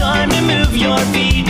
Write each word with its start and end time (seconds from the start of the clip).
time 0.00 0.30
to 0.30 0.40
move 0.40 0.74
your 0.74 0.98
feet. 1.12 1.49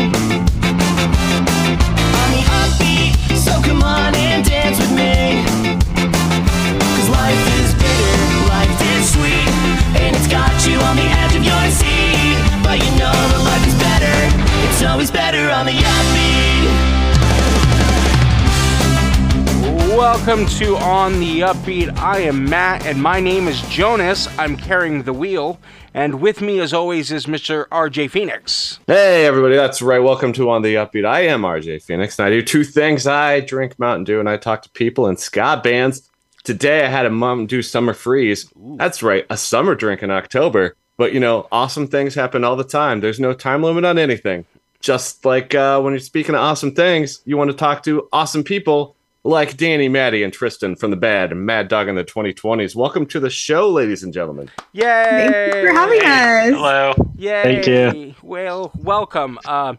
Welcome 20.01 20.46
to 20.46 20.77
On 20.79 21.21
the 21.21 21.41
Upbeat. 21.41 21.95
I 21.98 22.21
am 22.21 22.48
Matt, 22.48 22.87
and 22.87 23.03
my 23.03 23.21
name 23.21 23.46
is 23.46 23.61
Jonas. 23.69 24.29
I'm 24.39 24.57
carrying 24.57 25.03
the 25.03 25.12
wheel, 25.12 25.61
and 25.93 26.23
with 26.23 26.41
me, 26.41 26.59
as 26.59 26.73
always, 26.73 27.12
is 27.12 27.27
Mr. 27.27 27.69
RJ 27.69 28.10
Phoenix. 28.10 28.80
Hey, 28.87 29.27
everybody, 29.27 29.57
that's 29.57 29.83
right. 29.83 29.98
Welcome 29.98 30.33
to 30.33 30.48
On 30.48 30.62
the 30.62 30.77
Upbeat. 30.77 31.05
I 31.05 31.27
am 31.27 31.43
RJ 31.43 31.83
Phoenix, 31.83 32.19
and 32.19 32.27
I 32.27 32.30
do 32.30 32.41
two 32.41 32.65
things. 32.65 33.07
I 33.07 33.41
drink 33.41 33.79
Mountain 33.79 34.05
Dew, 34.05 34.21
and 34.21 34.29
I 34.29 34.38
talk 34.38 34.62
to 34.62 34.71
people 34.71 35.07
in 35.07 35.19
ska 35.19 35.60
bands. 35.62 36.10
Today, 36.45 36.82
I 36.82 36.88
had 36.88 37.05
a 37.05 37.10
Mountain 37.10 37.45
Dew 37.45 37.60
Summer 37.60 37.93
Freeze. 37.93 38.51
That's 38.57 39.02
right, 39.02 39.27
a 39.29 39.37
summer 39.37 39.74
drink 39.74 40.02
in 40.02 40.10
October. 40.10 40.77
But, 40.96 41.12
you 41.12 41.21
know, 41.21 41.46
awesome 41.52 41.87
things 41.87 42.15
happen 42.15 42.43
all 42.43 42.57
the 42.57 42.65
time. 42.65 43.01
There's 43.01 43.21
no 43.21 43.35
time 43.35 43.62
limit 43.62 43.85
on 43.85 43.98
anything. 43.98 44.46
Just 44.80 45.27
like 45.27 45.55
uh, 45.55 45.79
when 45.82 45.93
you're 45.93 46.01
speaking 46.01 46.35
of 46.35 46.41
awesome 46.41 46.74
things, 46.74 47.21
you 47.27 47.37
want 47.37 47.51
to 47.51 47.57
talk 47.57 47.82
to 47.82 48.09
awesome 48.15 48.43
people 48.45 48.96
like 49.24 49.56
Danny, 49.56 49.88
Maddie, 49.88 50.23
and 50.23 50.33
Tristan 50.33 50.77
from 50.77 50.91
the 50.91 50.97
Bad 50.97 51.37
Mad 51.37 51.69
Dog 51.69 51.88
in 51.88 51.95
the 51.95 52.05
2020s. 52.05 52.74
Welcome 52.74 53.06
to 53.06 53.20
the 53.20 53.30
show, 53.30 53.69
ladies 53.69 54.02
and 54.02 54.12
gentlemen. 54.12 54.51
Yay! 54.73 54.83
Thank 54.83 55.55
you 55.55 55.66
for 55.69 55.73
having 55.74 56.01
us. 56.01 56.55
Hello. 56.59 57.12
Yay! 57.16 57.43
Thank 57.43 57.66
you. 57.66 58.15
Well, 58.23 58.73
welcome. 58.79 59.38
Uh, 59.45 59.74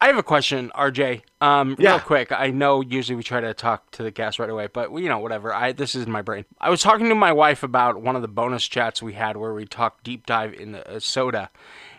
I 0.00 0.06
have 0.06 0.16
a 0.16 0.22
question, 0.22 0.70
RJ. 0.76 1.22
Um, 1.40 1.74
Yeah. 1.78 1.90
Real 1.92 2.00
quick. 2.00 2.30
I 2.30 2.50
know 2.50 2.82
usually 2.82 3.16
we 3.16 3.24
try 3.24 3.40
to 3.40 3.52
talk 3.52 3.90
to 3.92 4.04
the 4.04 4.12
guest 4.12 4.38
right 4.38 4.48
away, 4.48 4.68
but 4.72 4.92
you 4.92 5.08
know, 5.08 5.18
whatever. 5.18 5.52
I 5.52 5.72
this 5.72 5.96
is 5.96 6.04
in 6.06 6.12
my 6.12 6.22
brain. 6.22 6.44
I 6.60 6.70
was 6.70 6.80
talking 6.82 7.08
to 7.08 7.16
my 7.16 7.32
wife 7.32 7.64
about 7.64 8.00
one 8.00 8.14
of 8.14 8.22
the 8.22 8.28
bonus 8.28 8.66
chats 8.68 9.02
we 9.02 9.14
had 9.14 9.36
where 9.36 9.54
we 9.54 9.66
talked 9.66 10.04
deep 10.04 10.24
dive 10.24 10.54
in 10.54 10.76
uh, 10.76 11.00
soda, 11.00 11.50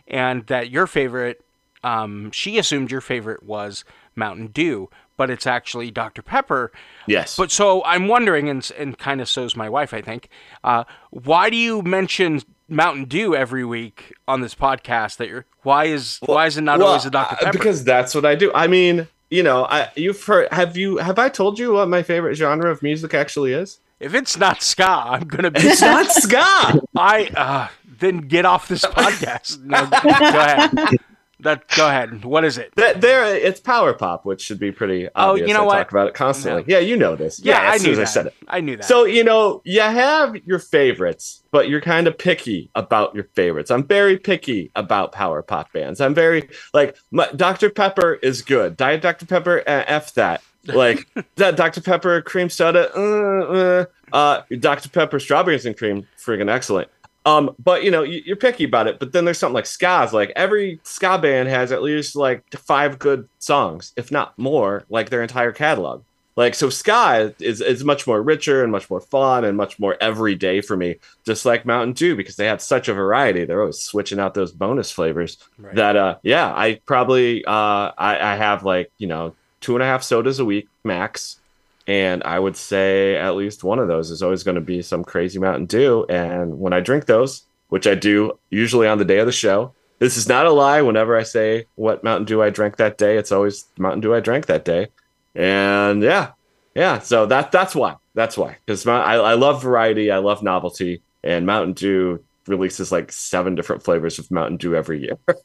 and 0.08 0.46
that 0.48 0.70
your 0.70 0.88
favorite. 0.88 1.44
Um, 1.84 2.32
she 2.32 2.58
assumed 2.58 2.90
your 2.90 3.02
favorite 3.02 3.44
was 3.44 3.86
Mountain 4.16 4.48
Dew, 4.48 4.90
but 5.18 5.30
it's 5.30 5.46
actually 5.48 5.92
Dr 5.92 6.22
Pepper. 6.22 6.72
Yes. 7.08 7.36
But 7.36 7.52
so 7.52 7.84
I'm 7.84 8.08
wondering, 8.08 8.50
and, 8.50 8.72
and 8.78 8.98
kind 8.98 9.20
of 9.20 9.28
so's 9.28 9.56
my 9.56 9.68
wife, 9.68 9.94
I 9.94 10.02
think, 10.02 10.30
uh, 10.64 10.86
why 11.10 11.50
do 11.50 11.58
you 11.58 11.82
mention 11.82 12.42
Mountain 12.70 13.06
Dew 13.06 13.36
every 13.36 13.66
week 13.66 14.14
on 14.28 14.42
this 14.42 14.56
podcast? 14.56 15.18
That 15.18 15.28
you're 15.28 15.46
why 15.64 15.86
is 15.86 16.20
why 16.26 16.46
is 16.46 16.58
it 16.58 16.62
not 16.62 16.80
Well, 16.80 16.90
always 16.90 17.06
a 17.06 17.12
Dr 17.12 17.36
uh, 17.36 17.38
Pepper? 17.38 17.58
Because 17.58 17.84
that's 17.84 18.16
what 18.16 18.26
I 18.26 18.36
do. 18.36 18.52
I 18.54 18.68
mean, 18.68 19.08
you 19.30 19.44
know, 19.44 19.66
I 19.66 19.90
you've 19.96 20.24
heard 20.24 20.52
have 20.54 20.78
you 20.78 20.98
have 20.98 21.20
I 21.20 21.30
told 21.30 21.60
you 21.60 21.74
what 21.74 21.90
my 21.90 22.04
favorite 22.04 22.36
genre 22.36 22.72
of 22.72 22.82
music 22.82 23.14
actually 23.14 23.54
is? 23.54 23.80
if 24.00 24.14
it's 24.14 24.38
not 24.38 24.62
ska, 24.62 24.88
I'm 24.88 25.28
gonna 25.28 25.52
be. 25.52 25.62
It's 25.62 25.82
not 25.82 26.12
ska. 26.12 26.80
I 26.96 27.32
uh, 27.36 27.68
then 28.00 28.20
get 28.20 28.46
off 28.46 28.68
this 28.68 28.86
podcast. 28.86 29.64
No, 29.64 29.86
go 29.88 30.10
ahead. 30.10 30.98
That 31.42 31.68
go 31.76 31.88
ahead. 31.88 32.26
What 32.26 32.44
is 32.46 32.58
it? 32.58 32.74
That 32.76 33.00
there 33.00 33.24
it's 33.36 33.60
power 33.60 33.94
pop, 33.94 34.26
which 34.26 34.42
should 34.42 34.60
be 34.60 34.72
pretty 34.72 35.08
Oh, 35.16 35.36
you 35.36 35.54
know 35.54 35.64
I 35.64 35.66
what? 35.66 35.78
talk 35.78 35.92
about 35.92 36.08
it 36.08 36.14
constantly. 36.16 36.64
Yeah, 36.66 36.80
you 36.80 36.98
know 36.98 37.16
this. 37.16 37.40
Yeah, 37.40 37.62
as 37.62 37.74
I 37.74 37.78
soon 37.78 37.86
knew 37.96 38.02
as 38.02 38.14
that. 38.14 38.20
I 38.20 38.24
said 38.24 38.26
it. 38.28 38.34
I 38.48 38.62
knew 38.62 38.78
that. 38.78 38.86
So, 38.86 39.06
you 39.06 39.24
know, 39.24 39.62
you 39.64 39.82
have 39.82 40.36
your 40.48 40.58
favorites, 40.58 41.44
but 41.52 41.70
you're 41.70 41.82
kind 41.82 42.08
of 42.08 42.18
picky 42.18 42.72
about 42.74 43.14
your 43.14 43.26
favorites. 43.36 43.70
I'm 43.70 43.84
very 43.86 44.18
picky 44.18 44.72
about 44.76 45.12
power 45.12 45.44
pop 45.44 45.72
bands. 45.74 46.02
I'm 46.02 46.16
very 46.16 46.50
like 46.74 46.98
my, 47.12 47.30
Dr. 47.36 47.70
Pepper 47.70 48.16
is 48.24 48.42
good. 48.42 48.76
Diet 48.76 49.02
Dr. 49.02 49.28
Pepper, 49.28 49.60
uh, 49.68 49.84
F 49.86 50.14
that. 50.16 50.42
Like 50.66 51.08
that 51.36 51.56
Dr. 51.56 51.82
Pepper 51.82 52.22
cream 52.24 52.50
soda, 52.50 52.92
uh, 52.98 53.42
uh, 53.54 53.86
uh, 54.12 54.42
Dr. 54.60 54.90
Pepper 54.90 55.20
strawberries 55.20 55.66
and 55.66 55.78
cream, 55.78 56.08
friggin' 56.18 56.50
excellent. 56.50 56.90
Um, 57.28 57.54
but 57.60 57.84
you 57.84 57.92
know, 57.92 58.04
you, 58.04 58.22
you're 58.26 58.38
picky 58.38 58.64
about 58.64 58.88
it. 58.88 59.00
But 59.00 59.12
then 59.12 59.26
there's 59.26 59.38
something 59.38 59.54
like 59.54 59.66
ska's. 59.66 60.14
Like 60.14 60.32
every 60.38 60.80
ska 60.84 61.18
band 61.18 61.50
has 61.50 61.74
at 61.74 61.84
least 61.84 62.16
like 62.16 62.44
five 62.58 62.98
good 63.00 63.28
songs, 63.40 63.92
if 63.98 64.12
not 64.12 64.38
more, 64.40 64.86
like 64.90 65.10
their 65.10 65.22
entire 65.22 65.52
catalog. 65.52 66.04
Like 66.38 66.56
so, 66.56 66.70
ska 66.70 67.34
is 67.40 67.60
is 67.60 67.84
much 67.84 68.08
more 68.08 68.22
richer 68.22 68.64
and 68.64 68.72
much 68.72 68.90
more 68.90 69.02
fun 69.02 69.44
and 69.44 69.58
much 69.58 69.78
more 69.78 69.98
everyday 70.00 70.62
for 70.62 70.78
me. 70.78 71.00
Just 71.26 71.46
like 71.46 71.66
Mountain 71.66 71.94
Dew 71.94 72.16
because 72.16 72.38
they 72.38 72.46
have 72.46 72.62
such 72.62 72.88
a 72.88 72.94
variety. 72.94 73.44
They're 73.44 73.60
always 73.60 73.80
switching 73.80 74.20
out 74.20 74.34
those 74.34 74.54
bonus 74.54 74.90
flavors. 74.90 75.38
Right. 75.58 75.76
That 75.76 75.96
uh, 75.98 76.18
yeah, 76.24 76.54
I 76.56 76.80
probably 76.86 77.44
uh, 77.44 77.92
I, 77.98 78.20
I 78.22 78.36
have 78.36 78.64
like 78.64 78.90
you 79.00 79.08
know 79.08 79.36
two 79.60 79.76
and 79.76 79.84
a 79.84 79.86
half 79.86 80.04
sodas 80.04 80.40
a 80.40 80.46
week 80.46 80.70
max. 80.86 81.40
And 81.88 82.22
I 82.24 82.38
would 82.38 82.58
say 82.58 83.16
at 83.16 83.36
least 83.36 83.64
one 83.64 83.80
of 83.80 83.88
those 83.88 84.12
is 84.12 84.22
always 84.22 84.44
going 84.44 84.56
to 84.56 84.62
be 84.62 84.82
some 84.82 85.06
crazy 85.06 85.40
Mountain 85.40 85.68
Dew. 85.68 86.06
And 86.10 86.60
when 86.60 86.74
I 86.74 86.82
drink 86.82 87.06
those, 87.06 87.46
which 87.70 87.88
I 87.88 87.96
do 87.96 88.38
usually 88.50 88.88
on 88.88 88.98
the 88.98 89.06
day 89.06 89.20
of 89.20 89.26
the 89.26 89.32
show, 89.32 89.74
this 90.00 90.18
is 90.18 90.28
not 90.28 90.46
a 90.46 90.52
lie. 90.52 90.82
Whenever 90.82 91.18
I 91.18 91.24
say 91.24 91.66
what 91.76 92.04
Mountain 92.04 92.26
Dew 92.26 92.44
I 92.44 92.50
drank 92.50 92.76
that 92.78 92.98
day, 92.98 93.18
it's 93.18 93.32
always 93.32 93.66
Mountain 93.80 94.02
Dew 94.02 94.14
I 94.14 94.20
drank 94.20 94.48
that 94.48 94.66
day. 94.66 94.88
And 95.34 96.04
yeah, 96.04 96.32
yeah. 96.76 97.00
So 97.00 97.26
that 97.28 97.52
that's 97.52 97.74
why. 97.74 97.96
That's 98.14 98.38
why. 98.38 98.58
Because 98.66 98.86
I, 98.86 99.16
I 99.16 99.34
love 99.34 99.62
variety. 99.62 100.12
I 100.12 100.18
love 100.18 100.44
novelty. 100.44 101.02
And 101.24 101.46
Mountain 101.46 101.74
Dew 101.74 102.24
releases 102.48 102.92
like 102.92 103.12
seven 103.12 103.56
different 103.56 103.84
flavors 103.84 104.20
of 104.20 104.30
Mountain 104.30 104.58
Dew 104.58 104.76
every 104.76 105.02
year. 105.02 105.18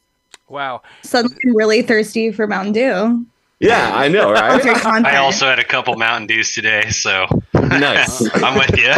wow. 0.49 0.81
Suddenly 1.03 1.37
I'm 1.45 1.55
really 1.55 1.81
thirsty 1.81 2.31
for 2.31 2.47
Mountain 2.47 2.73
Dew. 2.73 3.25
Yeah, 3.63 3.91
I 3.93 4.07
know, 4.07 4.31
right? 4.31 4.61
content. 4.61 5.05
I 5.05 5.17
also 5.17 5.47
had 5.47 5.59
a 5.59 5.63
couple 5.63 5.95
Mountain 5.95 6.27
Dews 6.27 6.53
today, 6.53 6.89
so 6.89 7.27
nice. 7.53 8.29
I'm 8.43 8.57
with 8.57 8.77
you. 8.77 8.93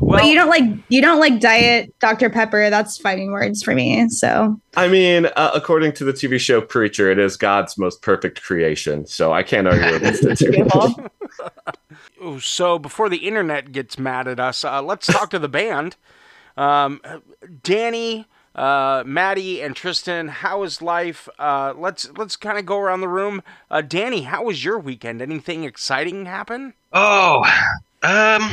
Well, 0.00 0.18
but 0.18 0.26
you 0.26 0.34
don't 0.34 0.48
like 0.48 0.64
you 0.88 1.00
don't 1.00 1.20
like 1.20 1.38
diet 1.38 1.94
Dr 2.00 2.30
Pepper. 2.30 2.68
That's 2.68 2.98
fighting 2.98 3.30
words 3.30 3.62
for 3.62 3.74
me. 3.74 4.08
So 4.08 4.60
I 4.76 4.88
mean, 4.88 5.26
uh, 5.36 5.52
according 5.54 5.92
to 5.94 6.04
the 6.04 6.12
TV 6.12 6.40
show 6.40 6.60
Preacher, 6.60 7.10
it 7.10 7.18
is 7.18 7.36
God's 7.36 7.78
most 7.78 8.02
perfect 8.02 8.42
creation. 8.42 9.06
So 9.06 9.32
I 9.32 9.44
can't 9.44 9.68
argue 9.68 9.94
against 9.94 10.24
it. 10.24 10.36
too. 12.18 12.40
so 12.40 12.78
before 12.78 13.08
the 13.08 13.18
internet 13.18 13.70
gets 13.70 13.98
mad 13.98 14.26
at 14.26 14.40
us, 14.40 14.64
uh, 14.64 14.82
let's 14.82 15.06
talk 15.06 15.30
to 15.30 15.38
the 15.38 15.48
band. 15.48 15.96
Um, 16.56 17.00
Danny, 17.62 18.26
uh, 18.54 19.02
Maddie, 19.06 19.60
and 19.62 19.74
Tristan. 19.76 20.28
How 20.28 20.62
is 20.62 20.82
life? 20.82 21.28
Uh, 21.38 21.72
let's 21.76 22.10
let's 22.16 22.36
kind 22.36 22.58
of 22.58 22.66
go 22.66 22.78
around 22.78 23.00
the 23.00 23.08
room. 23.08 23.42
Uh, 23.70 23.80
Danny, 23.80 24.22
how 24.22 24.44
was 24.44 24.64
your 24.64 24.78
weekend? 24.78 25.22
Anything 25.22 25.64
exciting 25.64 26.26
happen? 26.26 26.74
oh, 26.92 27.44
um, 28.02 28.50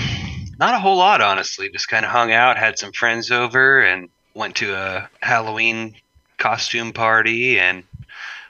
not 0.59 0.75
a 0.75 0.79
whole 0.79 0.97
lot, 0.97 1.21
honestly. 1.21 1.69
Just 1.69 1.87
kind 1.87 2.05
of 2.05 2.11
hung 2.11 2.31
out, 2.31 2.57
had 2.57 2.77
some 2.77 2.91
friends 2.91 3.31
over, 3.31 3.81
and 3.81 4.09
went 4.33 4.55
to 4.57 4.73
a 4.73 5.09
Halloween 5.21 5.95
costume 6.37 6.93
party. 6.93 7.59
And 7.59 7.83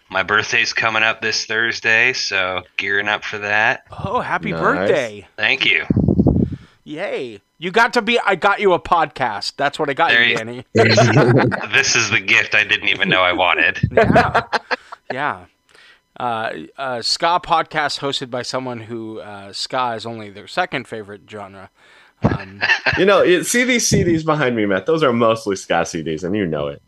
my 0.10 0.24
birthday's 0.24 0.74
coming 0.74 1.04
up 1.04 1.22
this 1.22 1.46
Thursday, 1.46 2.14
so 2.14 2.64
gearing 2.78 3.08
up 3.08 3.24
for 3.24 3.38
that. 3.40 3.84
Oh, 3.92 4.20
happy 4.20 4.52
Nice. 4.52 4.60
birthday! 4.62 5.28
Thank 5.38 5.66
you. 5.66 5.86
Yay! 6.88 7.42
You 7.58 7.70
got 7.72 7.92
to 7.96 8.02
be. 8.02 8.18
I 8.20 8.36
got 8.36 8.62
you 8.62 8.72
a 8.72 8.80
podcast. 8.80 9.58
That's 9.58 9.78
what 9.78 9.90
I 9.90 9.94
got 9.94 10.12
There 10.12 10.24
you, 10.24 10.30
you- 10.32 10.38
Danny. 10.38 10.66
This 11.74 11.98
is 11.98 12.10
the 12.10 12.22
gift 12.26 12.56
I 12.56 12.64
didn't 12.64 12.88
even 12.88 13.10
know 13.10 13.20
I 13.22 13.34
wanted. 13.34 13.78
yeah, 13.92 14.44
yeah. 15.12 15.46
Uh, 16.18 16.54
uh, 16.78 17.02
ska 17.02 17.42
podcast 17.44 18.00
hosted 18.00 18.30
by 18.32 18.42
someone 18.42 18.80
who 18.80 19.20
uh, 19.20 19.52
ska 19.52 19.96
is 19.98 20.06
only 20.06 20.30
their 20.30 20.48
second 20.48 20.88
favorite 20.88 21.22
genre. 21.30 21.70
Um, 22.24 22.62
You 22.98 23.06
know, 23.06 23.22
it, 23.22 23.44
see 23.44 23.66
these 23.66 23.88
CDs 23.90 24.24
behind 24.26 24.56
me, 24.56 24.66
Matt. 24.66 24.86
Those 24.86 25.04
are 25.04 25.12
mostly 25.12 25.58
ska 25.58 25.84
CDs, 25.84 26.24
and 26.24 26.36
you 26.38 26.48
know 26.48 26.70
it. 26.70 26.82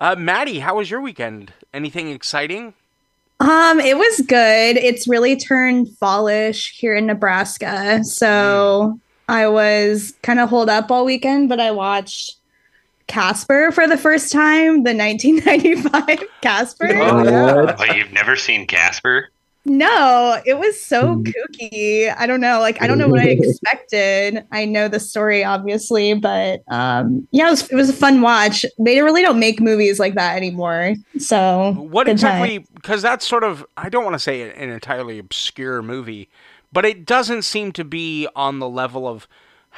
uh, 0.00 0.16
Maddie, 0.18 0.58
how 0.58 0.76
was 0.78 0.90
your 0.90 1.00
weekend? 1.00 1.52
Anything 1.72 2.08
exciting? 2.10 2.74
Um, 3.40 3.80
it 3.80 3.96
was 3.96 4.20
good. 4.26 4.76
It's 4.76 5.08
really 5.08 5.34
turned 5.34 5.88
fallish 5.96 6.78
here 6.78 6.94
in 6.94 7.06
Nebraska. 7.06 8.04
So 8.04 9.00
I 9.28 9.48
was 9.48 10.12
kind 10.22 10.40
of 10.40 10.50
holed 10.50 10.68
up 10.68 10.90
all 10.90 11.04
weekend, 11.06 11.48
but 11.48 11.58
I 11.58 11.70
watched 11.70 12.36
Casper 13.06 13.72
for 13.72 13.88
the 13.88 13.96
first 13.96 14.30
time, 14.30 14.84
the 14.84 14.94
1995 14.94 16.22
Casper. 16.42 16.86
Oh, 16.86 17.24
yeah. 17.24 17.76
Oh, 17.78 17.94
you've 17.94 18.12
never 18.12 18.36
seen 18.36 18.66
Casper? 18.66 19.30
No, 19.70 20.42
it 20.44 20.58
was 20.58 20.80
so 20.80 21.22
kooky. 21.22 22.12
I 22.18 22.26
don't 22.26 22.40
know. 22.40 22.58
Like 22.58 22.82
I 22.82 22.88
don't 22.88 22.98
know 22.98 23.06
what 23.06 23.20
I 23.20 23.28
expected. 23.28 24.44
I 24.50 24.64
know 24.64 24.88
the 24.88 24.98
story 24.98 25.44
obviously, 25.44 26.12
but 26.14 26.62
um 26.66 27.28
yeah, 27.30 27.46
it 27.46 27.50
was, 27.50 27.70
it 27.70 27.76
was 27.76 27.88
a 27.88 27.92
fun 27.92 28.20
watch. 28.20 28.64
They 28.80 29.00
really 29.00 29.22
don't 29.22 29.38
make 29.38 29.60
movies 29.60 30.00
like 30.00 30.16
that 30.16 30.36
anymore. 30.36 30.96
So 31.18 31.72
What 31.78 32.08
exactly? 32.08 32.66
Because 32.74 33.00
that's 33.00 33.24
sort 33.24 33.44
of, 33.44 33.64
I 33.76 33.88
don't 33.88 34.02
want 34.02 34.14
to 34.14 34.18
say 34.18 34.50
an 34.50 34.70
entirely 34.70 35.20
obscure 35.20 35.82
movie, 35.82 36.28
but 36.72 36.84
it 36.84 37.06
doesn't 37.06 37.42
seem 37.42 37.70
to 37.72 37.84
be 37.84 38.26
on 38.34 38.58
the 38.58 38.68
level 38.68 39.06
of 39.06 39.28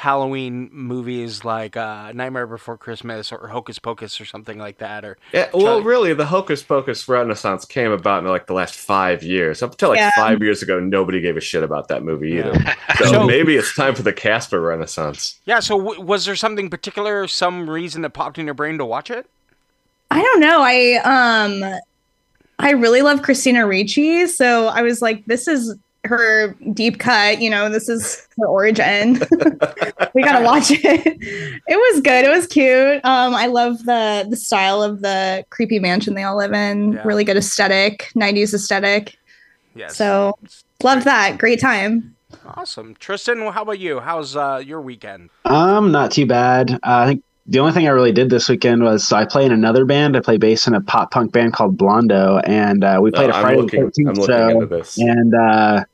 Halloween 0.03 0.69
movies 0.73 1.45
like 1.45 1.77
uh, 1.77 2.11
Nightmare 2.13 2.49
Before 2.49 2.77
Christmas 2.77 3.31
or 3.31 3.47
Hocus 3.47 3.79
Pocus 3.79 4.21
or 4.21 4.25
something 4.25 4.59
like 4.59 4.79
that. 4.79 5.05
Or 5.05 5.17
Yeah, 5.33 5.49
well, 5.55 5.63
Charlie- 5.63 5.83
really, 5.85 6.13
the 6.15 6.27
Hocus 6.27 6.61
Pocus 6.65 7.07
Renaissance 7.09 7.65
came 7.65 7.93
about 7.93 8.25
in 8.25 8.29
like 8.29 8.49
the 8.49 8.53
last 8.53 8.75
five 8.75 9.23
years. 9.23 9.63
Up 9.63 9.71
until 9.73 9.91
like 9.91 9.99
Yeah. 9.99 10.11
five 10.17 10.43
years 10.43 10.61
ago, 10.61 10.81
nobody 10.81 11.21
gave 11.21 11.37
a 11.37 11.41
shit 11.41 11.63
about 11.63 11.87
that 11.89 12.03
movie 12.03 12.33
either. 12.39 12.53
So, 12.99 13.05
So- 13.07 13.27
maybe 13.27 13.55
it's 13.57 13.75
time 13.77 13.95
for 13.95 14.03
the 14.03 14.13
Casper 14.13 14.61
Renaissance. 14.61 15.39
yeah, 15.47 15.61
so 15.61 15.79
w- 15.79 16.01
was 16.01 16.25
there 16.25 16.37
something 16.37 16.69
particular, 16.69 17.27
some 17.29 17.71
reason 17.71 18.03
that 18.03 18.11
popped 18.11 18.39
in 18.39 18.45
your 18.45 18.55
brain 18.55 18.79
to 18.79 18.85
watch 18.85 19.09
it? 19.11 19.27
I 20.11 20.21
don't 20.21 20.41
know. 20.41 20.61
I 20.63 20.97
um 21.05 21.79
I 22.59 22.71
really 22.73 23.03
love 23.03 23.23
Christina 23.23 23.67
Ricci, 23.67 24.27
so 24.27 24.67
I 24.67 24.83
was 24.83 25.01
like, 25.01 25.25
this 25.27 25.49
is 25.49 25.75
her 26.05 26.55
deep 26.75 26.99
cut, 26.99 27.41
you 27.41 27.49
know, 27.49 27.69
this 27.69 27.89
is 27.89 28.27
her 28.39 28.47
origin. 28.47 29.15
we 30.15 30.23
gotta 30.23 30.45
watch 30.45 30.71
it. 30.71 30.81
It 30.85 31.77
was 31.77 32.01
good. 32.01 32.25
It 32.25 32.29
was 32.31 32.47
cute. 32.47 33.05
Um, 33.05 33.35
I 33.35 33.47
love 33.47 33.85
the 33.85 34.27
the 34.29 34.37
style 34.37 34.83
of 34.83 35.01
the 35.01 35.45
creepy 35.51 35.79
mansion 35.79 36.15
they 36.15 36.25
all 36.25 36.37
live 36.37 36.53
in. 36.53 36.95
Yeah. 36.95 37.03
Really 37.05 37.25
good 37.25 37.37
aesthetic, 37.37 38.11
90s 38.17 38.53
aesthetic. 38.55 39.17
Yes. 39.75 39.97
So 39.97 40.37
loved 40.83 41.05
that. 41.05 41.39
Great 41.39 41.61
time. 41.61 42.15
awesome, 42.47 42.95
Tristan. 42.99 43.39
How 43.53 43.63
about 43.63 43.79
you? 43.79 44.01
How's 44.01 44.37
uh, 44.37 44.61
your 44.65 44.81
weekend? 44.81 45.31
Um, 45.45 45.93
not 45.93 46.11
too 46.11 46.27
bad. 46.27 46.73
Uh, 46.73 46.79
I 46.83 47.07
think 47.07 47.25
the 47.47 47.59
only 47.59 47.73
thing 47.73 47.87
I 47.87 47.91
really 47.91 48.13
did 48.13 48.29
this 48.31 48.49
weekend 48.49 48.83
was 48.83 49.07
so 49.07 49.17
I 49.17 49.25
play 49.25 49.45
in 49.45 49.53
another 49.53 49.85
band. 49.85 50.17
I 50.17 50.21
play 50.21 50.37
bass 50.37 50.67
in 50.67 50.75
a 50.75 50.81
pop 50.81 51.11
punk 51.11 51.33
band 51.33 51.53
called 51.53 51.77
Blondo, 51.79 52.41
and 52.45 52.83
uh, 52.85 52.99
we 53.01 53.11
played 53.13 53.31
Uh, 53.31 53.35
a 53.35 53.37
I'm 53.37 53.43
Friday 53.43 53.61
looking, 53.63 53.81
the 53.81 53.87
I'm 54.09 54.15
13th 54.15 54.17
looking 54.19 54.27
show. 54.27 54.49
into 54.49 54.67
this. 54.67 54.99
and 54.99 55.35
uh, 55.35 55.85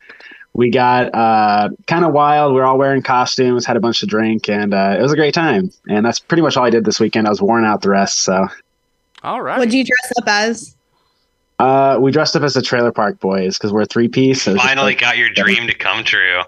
we 0.59 0.71
got 0.71 1.15
uh, 1.15 1.69
kind 1.87 2.05
of 2.05 2.13
wild. 2.13 2.53
We 2.53 2.61
are 2.61 2.65
all 2.65 2.79
wearing 2.79 3.01
costumes, 3.01 3.65
had 3.65 3.77
a 3.77 3.81
bunch 3.81 4.01
to 4.01 4.07
drink, 4.07 4.49
and 4.49 4.75
uh, 4.75 4.97
it 4.99 5.03
was 5.03 5.13
a 5.13 5.17
great 5.17 5.33
time. 5.33 5.71
And 5.89 6.05
that's 6.05 6.19
pretty 6.19 6.43
much 6.43 6.57
all 6.57 6.65
I 6.65 6.71
did 6.71 6.85
this 6.85 6.99
weekend. 6.99 7.29
I 7.29 7.31
was 7.31 7.41
worn 7.41 7.65
out 7.65 7.81
the 7.83 7.91
rest, 7.91 8.25
so 8.25 8.49
All 9.23 9.41
right. 9.41 9.57
What'd 9.57 9.73
you 9.73 9.85
dress 9.85 10.13
up 10.19 10.25
as? 10.27 10.75
uh, 11.61 11.99
we 12.01 12.11
dressed 12.11 12.35
up 12.35 12.43
as 12.43 12.55
the 12.55 12.63
Trailer 12.63 12.91
Park 12.91 13.21
Boys 13.21 13.57
because 13.57 13.73
we're 13.73 13.85
three 13.85 14.09
piece. 14.09 14.43
So 14.43 14.51
it 14.51 14.55
was 14.55 14.63
just 14.63 14.69
Finally 14.69 14.93
like- 14.95 15.01
got 15.01 15.17
your 15.17 15.29
dream 15.35 15.69
to 15.69 15.75
come 15.75 16.03
true. 16.03 16.43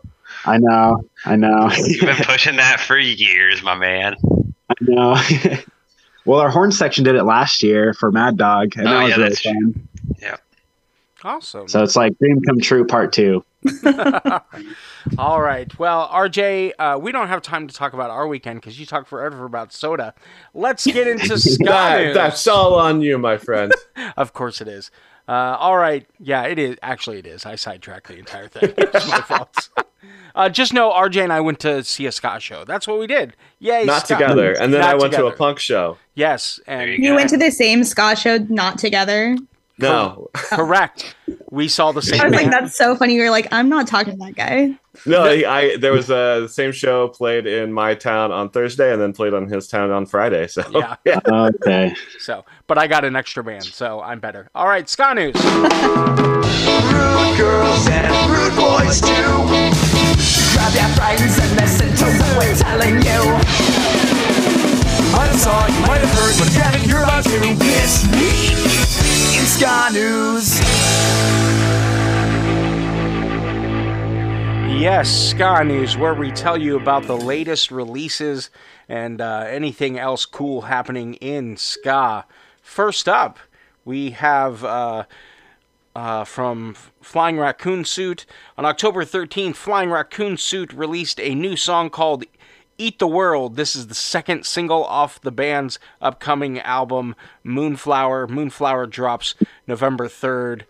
I 0.44 0.58
know, 0.58 1.04
I 1.24 1.36
know, 1.36 1.70
You've 1.76 2.00
been 2.00 2.16
pushing 2.24 2.56
that 2.56 2.80
for 2.80 2.98
years, 2.98 3.62
my 3.62 3.76
man. 3.76 4.16
I 4.70 4.74
know. 4.80 5.16
well, 6.24 6.40
our 6.40 6.50
horn 6.50 6.72
section 6.72 7.04
did 7.04 7.14
it 7.14 7.22
last 7.22 7.62
year 7.62 7.94
for 7.94 8.10
Mad 8.10 8.36
Dog, 8.36 8.72
and 8.76 8.88
Oh, 8.88 8.90
that 8.90 9.02
was 9.04 9.10
yeah, 9.10 9.16
really 9.18 9.28
that's 9.28 9.42
true. 9.42 9.52
fun. 9.52 10.38
awesome. 11.22 11.68
So 11.68 11.82
it's 11.84 11.94
like 11.94 12.18
dream 12.18 12.40
come 12.42 12.58
true 12.58 12.84
part 12.84 13.12
two. 13.12 13.44
All 15.18 15.40
right. 15.40 15.76
Well, 15.78 16.08
RJ, 16.08 16.72
uh, 16.78 16.98
we 17.00 17.12
don't 17.12 17.28
have 17.28 17.42
time 17.42 17.68
to 17.68 17.74
talk 17.74 17.92
about 17.92 18.10
our 18.10 18.26
weekend 18.26 18.60
because 18.60 18.78
you 18.78 18.86
talk 18.86 19.06
forever 19.06 19.44
about 19.44 19.72
soda. 19.72 20.14
Let's 20.54 20.86
get 20.86 21.06
into 21.06 21.38
ska 21.38 21.64
That- 21.64 22.14
that's 22.14 22.46
all 22.46 22.74
on 22.74 23.00
you, 23.02 23.18
my 23.18 23.36
friend. 23.38 23.72
Of 24.16 24.32
course 24.32 24.60
it 24.60 24.68
is. 24.68 24.90
Uh, 25.28 25.32
all 25.58 25.76
right. 25.76 26.06
Yeah, 26.18 26.44
it 26.44 26.58
is. 26.58 26.76
Actually, 26.82 27.18
it 27.18 27.26
is. 27.26 27.44
I 27.46 27.54
sidetracked 27.54 28.08
the 28.08 28.16
entire 28.18 28.48
thing. 28.48 28.72
It's 28.76 29.08
my 29.08 29.20
fault. 29.20 29.68
Uh, 30.34 30.48
just 30.48 30.72
know 30.72 30.90
RJ 30.90 31.22
and 31.24 31.32
I 31.32 31.40
went 31.40 31.60
to 31.60 31.84
see 31.84 32.06
a 32.06 32.12
ska 32.12 32.38
show. 32.40 32.64
That's 32.64 32.88
what 32.88 32.98
we 32.98 33.06
did. 33.06 33.36
Yay, 33.58 33.84
Not 33.84 34.06
ska. 34.06 34.14
together. 34.14 34.52
And 34.52 34.72
then 34.72 34.80
Not 34.80 34.90
I 34.90 34.94
went 34.96 35.12
to 35.14 35.26
a 35.26 35.32
punk 35.32 35.58
show. 35.58 35.98
Yes, 36.14 36.60
and 36.66 36.90
you 36.90 36.96
You 36.96 37.14
went 37.14 37.30
to 37.30 37.36
the 37.36 37.50
same 37.50 37.84
ska 37.84 38.16
show, 38.16 38.38
not 38.48 38.78
together. 38.78 39.36
No, 39.80 40.28
correct. 40.34 41.14
We 41.50 41.68
saw 41.68 41.92
the 41.92 42.02
same. 42.02 42.20
I 42.20 42.24
was 42.24 42.34
like, 42.34 42.50
that's 42.50 42.76
so 42.76 42.96
funny. 42.96 43.14
You're 43.14 43.30
like, 43.30 43.46
I'm 43.52 43.68
not 43.68 43.86
talking 43.86 44.18
to 44.18 44.24
that 44.26 44.34
guy. 44.34 44.74
no. 45.06 45.22
I, 45.24 45.44
I 45.58 45.76
there 45.76 45.92
was 45.92 46.10
a 46.10 46.40
the 46.42 46.48
same 46.48 46.72
show 46.72 47.08
played 47.08 47.46
in 47.46 47.72
my 47.72 47.94
town 47.94 48.32
on 48.32 48.50
Thursday, 48.50 48.92
and 48.92 49.00
then 49.00 49.12
played 49.12 49.34
on 49.34 49.48
his 49.48 49.68
town 49.68 49.90
on 49.90 50.06
Friday. 50.06 50.46
So 50.46 50.62
Yeah. 51.04 51.20
Okay. 51.26 51.94
So, 52.18 52.44
but 52.66 52.78
I 52.78 52.86
got 52.86 53.04
an 53.04 53.16
extra 53.16 53.42
band, 53.44 53.64
so 53.64 54.00
I'm 54.00 54.20
better. 54.20 54.48
All 54.54 54.66
right, 54.68 54.88
ska 54.88 55.14
news. 55.14 55.34
Rude 55.34 55.42
girls 57.38 57.86
and 57.88 58.30
rude 58.30 58.56
boys 58.56 59.00
too. 59.00 59.32
Grab 60.54 60.74
your 60.74 60.88
friends 60.96 61.38
and 61.38 61.56
listen 61.56 61.88
to 61.96 62.04
what 62.18 62.36
we're 62.38 62.56
telling 62.56 63.02
you. 63.02 63.40
I'm 65.12 65.36
sorry, 65.36 65.72
you 65.72 65.80
might 65.80 66.00
have 66.00 66.10
heard, 66.18 66.38
but 66.38 66.46
if 66.48 66.54
you 66.54 66.60
haven't, 66.62 66.86
you're 66.88 67.02
about 67.02 67.24
to 67.24 67.40
miss 67.40 68.04
me 68.12 68.54
Ska 69.60 69.90
News. 69.92 70.58
Yes, 74.80 75.10
Ska 75.10 75.62
News, 75.64 75.98
where 75.98 76.14
we 76.14 76.30
tell 76.30 76.56
you 76.56 76.78
about 76.78 77.02
the 77.02 77.14
latest 77.18 77.70
releases 77.70 78.48
and 78.88 79.20
uh, 79.20 79.44
anything 79.46 79.98
else 79.98 80.24
cool 80.24 80.62
happening 80.62 81.12
in 81.16 81.58
Ska. 81.58 82.24
First 82.62 83.06
up, 83.06 83.38
we 83.84 84.12
have 84.12 84.64
uh, 84.64 85.04
uh, 85.94 86.24
from 86.24 86.74
Flying 87.02 87.38
Raccoon 87.38 87.84
Suit. 87.84 88.24
On 88.56 88.64
October 88.64 89.04
13th, 89.04 89.56
Flying 89.56 89.90
Raccoon 89.90 90.38
Suit 90.38 90.72
released 90.72 91.20
a 91.20 91.34
new 91.34 91.54
song 91.54 91.90
called 91.90 92.24
Eat 92.80 92.98
the 92.98 93.06
World. 93.06 93.56
This 93.56 93.76
is 93.76 93.88
the 93.88 93.94
second 93.94 94.46
single 94.46 94.84
off 94.84 95.20
the 95.20 95.30
band's 95.30 95.78
upcoming 96.00 96.58
album, 96.60 97.14
Moonflower. 97.44 98.26
Moonflower 98.26 98.86
drops 98.86 99.34
November 99.66 100.08
3rd. 100.08 100.62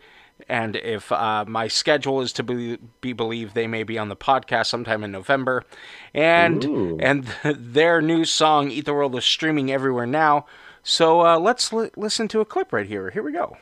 And 0.49 0.75
if 0.75 1.13
uh, 1.13 1.45
my 1.47 1.69
schedule 1.69 2.21
is 2.21 2.33
to 2.33 2.43
be, 2.43 2.79
be 3.01 3.13
believed, 3.13 3.55
they 3.55 3.69
may 3.69 3.85
be 3.85 3.97
on 3.97 4.09
the 4.09 4.17
podcast 4.17 4.67
sometime 4.67 5.05
in 5.05 5.13
November. 5.13 5.65
And 6.13 6.65
Ooh. 6.65 6.99
and 7.01 7.25
their 7.45 8.03
new 8.03 8.25
song, 8.25 8.73
Eat 8.73 8.87
the 8.87 8.95
World, 8.95 9.15
is 9.15 9.25
streaming 9.25 9.71
everywhere 9.71 10.07
now. 10.07 10.47
So 10.83 11.25
uh, 11.25 11.39
let's 11.39 11.73
li- 11.73 11.91
listen 11.97 12.27
to 12.29 12.41
a 12.41 12.45
clip 12.45 12.73
right 12.73 12.87
here. 12.87 13.11
Here 13.11 13.23
we 13.23 13.33
go. 13.33 13.57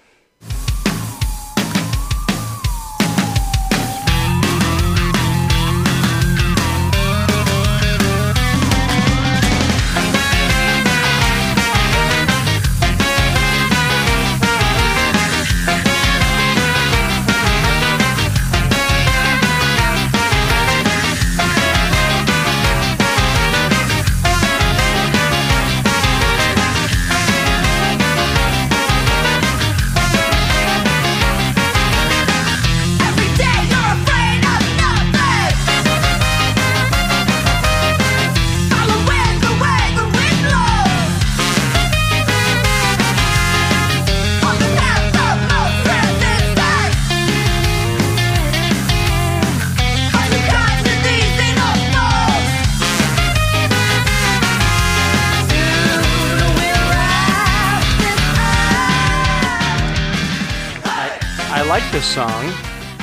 Song, 62.08 62.44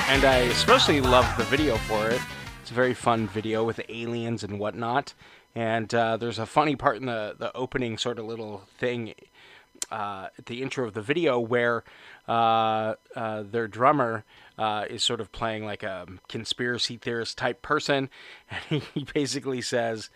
and 0.08 0.26
I 0.26 0.38
especially 0.50 1.00
love 1.00 1.32
the 1.38 1.44
video 1.44 1.78
for 1.78 2.10
it. 2.10 2.20
It's 2.62 2.72
a 2.72 2.74
very 2.74 2.96
fun 2.96 3.28
video 3.28 3.64
with 3.64 3.80
aliens 3.88 4.44
and 4.44 4.60
whatnot. 4.60 5.14
And 5.54 5.94
uh, 5.94 6.18
there's 6.18 6.40
a 6.40 6.48
funny 6.48 6.76
part 6.76 6.98
in 6.98 7.06
the, 7.06 7.36
the 7.38 7.56
opening 7.56 8.00
sort 8.00 8.18
of 8.18 8.26
little 8.26 8.64
thing 8.80 9.14
uh, 9.92 10.30
at 10.40 10.48
the 10.48 10.64
intro 10.64 10.88
of 10.88 10.96
the 10.96 11.04
video 11.04 11.40
where 11.40 11.84
uh, 12.28 12.96
uh, 13.16 13.44
their 13.44 13.68
drummer 13.68 14.26
uh, 14.58 14.86
is 14.90 15.04
sort 15.04 15.22
of 15.22 15.32
playing 15.32 15.66
like 15.66 15.84
a 15.84 16.08
conspiracy 16.28 16.98
theorist 16.98 17.38
type 17.38 17.62
person. 17.62 18.10
And 18.72 18.82
he 18.96 19.06
basically 19.14 19.62
says, 19.62 20.10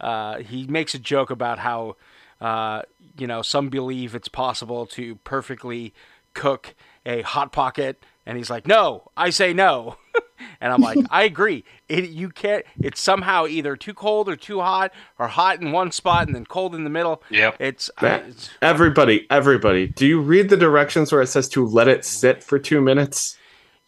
uh, 0.00 0.38
he 0.38 0.66
makes 0.66 0.94
a 0.94 0.98
joke 0.98 1.30
about 1.30 1.58
how, 1.58 1.96
uh, 2.40 2.82
you 3.18 3.26
know, 3.26 3.42
some 3.42 3.68
believe 3.68 4.14
it's 4.14 4.28
possible 4.28 4.86
to 4.86 5.16
perfectly 5.16 5.92
cook 6.32 6.74
a 7.04 7.22
hot 7.22 7.52
pocket, 7.52 8.02
and 8.26 8.36
he's 8.36 8.50
like, 8.50 8.66
"No, 8.66 9.10
I 9.16 9.30
say 9.30 9.52
no." 9.52 9.96
and 10.60 10.72
I'm 10.72 10.80
like, 10.80 10.98
"I 11.10 11.24
agree. 11.24 11.64
It 11.88 12.10
you 12.10 12.28
can't. 12.30 12.64
It's 12.80 13.00
somehow 13.00 13.46
either 13.46 13.76
too 13.76 13.94
cold 13.94 14.28
or 14.28 14.36
too 14.36 14.60
hot, 14.60 14.92
or 15.18 15.28
hot 15.28 15.60
in 15.60 15.72
one 15.72 15.90
spot 15.92 16.26
and 16.26 16.34
then 16.34 16.44
cold 16.46 16.74
in 16.74 16.84
the 16.84 16.90
middle. 16.90 17.22
Yeah. 17.30 17.52
It's, 17.58 17.90
uh, 17.98 18.00
That- 18.02 18.26
it's 18.28 18.50
everybody, 18.62 19.26
everybody, 19.30 19.88
do 19.88 20.06
you 20.06 20.20
read 20.20 20.48
the 20.48 20.56
directions 20.56 21.12
where 21.12 21.22
it 21.22 21.28
says 21.28 21.48
to 21.50 21.66
let 21.66 21.88
it 21.88 22.04
sit 22.04 22.42
for 22.42 22.58
two 22.58 22.80
minutes? 22.80 23.36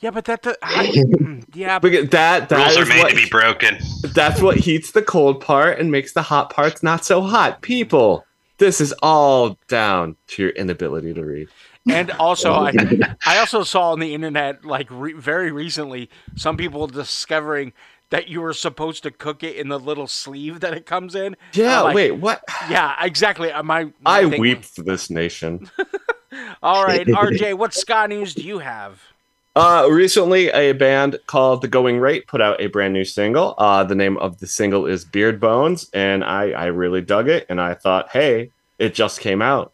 Yeah, 0.00 0.10
but 0.10 0.24
that. 0.24 0.42
do- 0.42 0.56
I, 0.62 0.86
mm, 1.20 1.44
yeah, 1.54 1.78
but 1.78 1.90
Because 1.92 2.08
that 2.10 2.48
that 2.48 2.74
Rules 2.74 2.76
are 2.76 2.86
made 2.92 2.98
what, 3.02 3.10
to 3.10 3.16
be 3.16 3.28
broken. 3.28 3.78
that's 4.14 4.40
what 4.42 4.56
heats 4.56 4.90
the 4.90 5.02
cold 5.02 5.40
part 5.40 5.78
and 5.78 5.92
makes 5.92 6.12
the 6.12 6.22
hot 6.22 6.50
parts 6.50 6.82
not 6.82 7.04
so 7.04 7.20
hot. 7.20 7.62
People, 7.62 8.24
this 8.58 8.80
is 8.80 8.92
all 9.00 9.56
down 9.68 10.16
to 10.28 10.42
your 10.42 10.50
inability 10.52 11.14
to 11.14 11.24
read. 11.24 11.48
And 11.88 12.10
also 12.12 12.52
I, 12.52 12.72
I 13.26 13.38
also 13.38 13.62
saw 13.62 13.92
on 13.92 14.00
the 14.00 14.14
internet 14.14 14.64
like 14.64 14.88
re- 14.90 15.14
very 15.14 15.50
recently 15.50 16.10
some 16.36 16.56
people 16.56 16.86
discovering 16.86 17.72
that 18.12 18.28
you 18.28 18.42
were 18.42 18.52
supposed 18.52 19.02
to 19.04 19.10
cook 19.10 19.42
it 19.42 19.56
in 19.56 19.68
the 19.68 19.78
little 19.78 20.06
sleeve 20.06 20.60
that 20.60 20.74
it 20.74 20.84
comes 20.84 21.14
in. 21.14 21.34
Yeah, 21.54 21.78
I'm 21.78 21.84
like, 21.86 21.94
wait, 21.94 22.10
what? 22.12 22.42
Yeah, 22.68 22.94
exactly. 23.00 23.50
Uh, 23.50 23.62
My, 23.62 23.84
my 24.00 24.18
I 24.18 24.28
thing 24.28 24.38
weep 24.38 24.64
for 24.64 24.82
this 24.82 25.08
nation. 25.08 25.70
All 26.62 26.84
right, 26.84 27.06
RJ, 27.06 27.54
what 27.56 27.72
ska 27.72 28.06
news 28.08 28.34
do 28.34 28.42
you 28.42 28.58
have? 28.58 29.00
Uh, 29.56 29.86
recently, 29.90 30.50
a 30.50 30.72
band 30.72 31.18
called 31.26 31.62
The 31.62 31.68
Going 31.68 31.98
Rate 31.98 32.26
put 32.26 32.42
out 32.42 32.60
a 32.60 32.66
brand 32.66 32.92
new 32.92 33.04
single. 33.04 33.54
Uh, 33.56 33.82
the 33.82 33.94
name 33.94 34.18
of 34.18 34.38
the 34.40 34.46
single 34.46 34.86
is 34.86 35.04
Beard 35.06 35.40
Bones, 35.40 35.88
and 35.94 36.22
I, 36.22 36.50
I 36.50 36.66
really 36.66 37.00
dug 37.00 37.28
it. 37.28 37.46
And 37.48 37.60
I 37.60 37.74
thought, 37.74 38.10
hey, 38.10 38.50
it 38.78 38.94
just 38.94 39.20
came 39.20 39.40
out. 39.40 39.72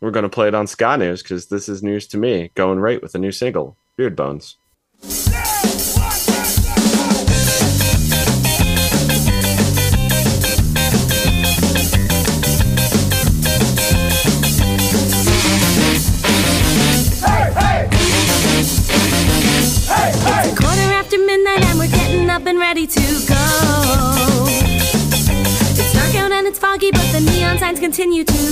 We're 0.00 0.12
going 0.12 0.22
to 0.22 0.28
play 0.28 0.46
it 0.46 0.54
on 0.54 0.66
Ska 0.68 0.96
News 0.96 1.22
because 1.22 1.46
this 1.46 1.68
is 1.68 1.82
news 1.82 2.06
to 2.08 2.18
me. 2.18 2.50
Going 2.54 2.78
Rate 2.78 3.02
with 3.02 3.14
a 3.16 3.18
new 3.18 3.32
single, 3.32 3.76
Beard 3.96 4.14
Bones. 4.14 4.56
Hey, 17.20 17.50
hey. 17.58 17.88
Hey, 19.88 20.12
hey. 20.12 20.54
Quarter 20.54 20.92
after 20.94 21.18
midnight 21.18 21.64
and 21.64 21.78
we're 21.78 21.88
getting 21.88 22.30
up 22.30 22.46
and 22.46 22.58
ready 22.58 22.86
to 22.86 23.00
go. 23.26 24.46
It's 25.74 25.92
dark 25.92 26.14
out 26.14 26.30
and 26.30 26.46
it's 26.46 26.58
foggy, 26.58 26.92
but 26.92 27.10
the 27.10 27.20
neon 27.20 27.58
signs 27.58 27.80
continue 27.80 28.22
to 28.22 28.47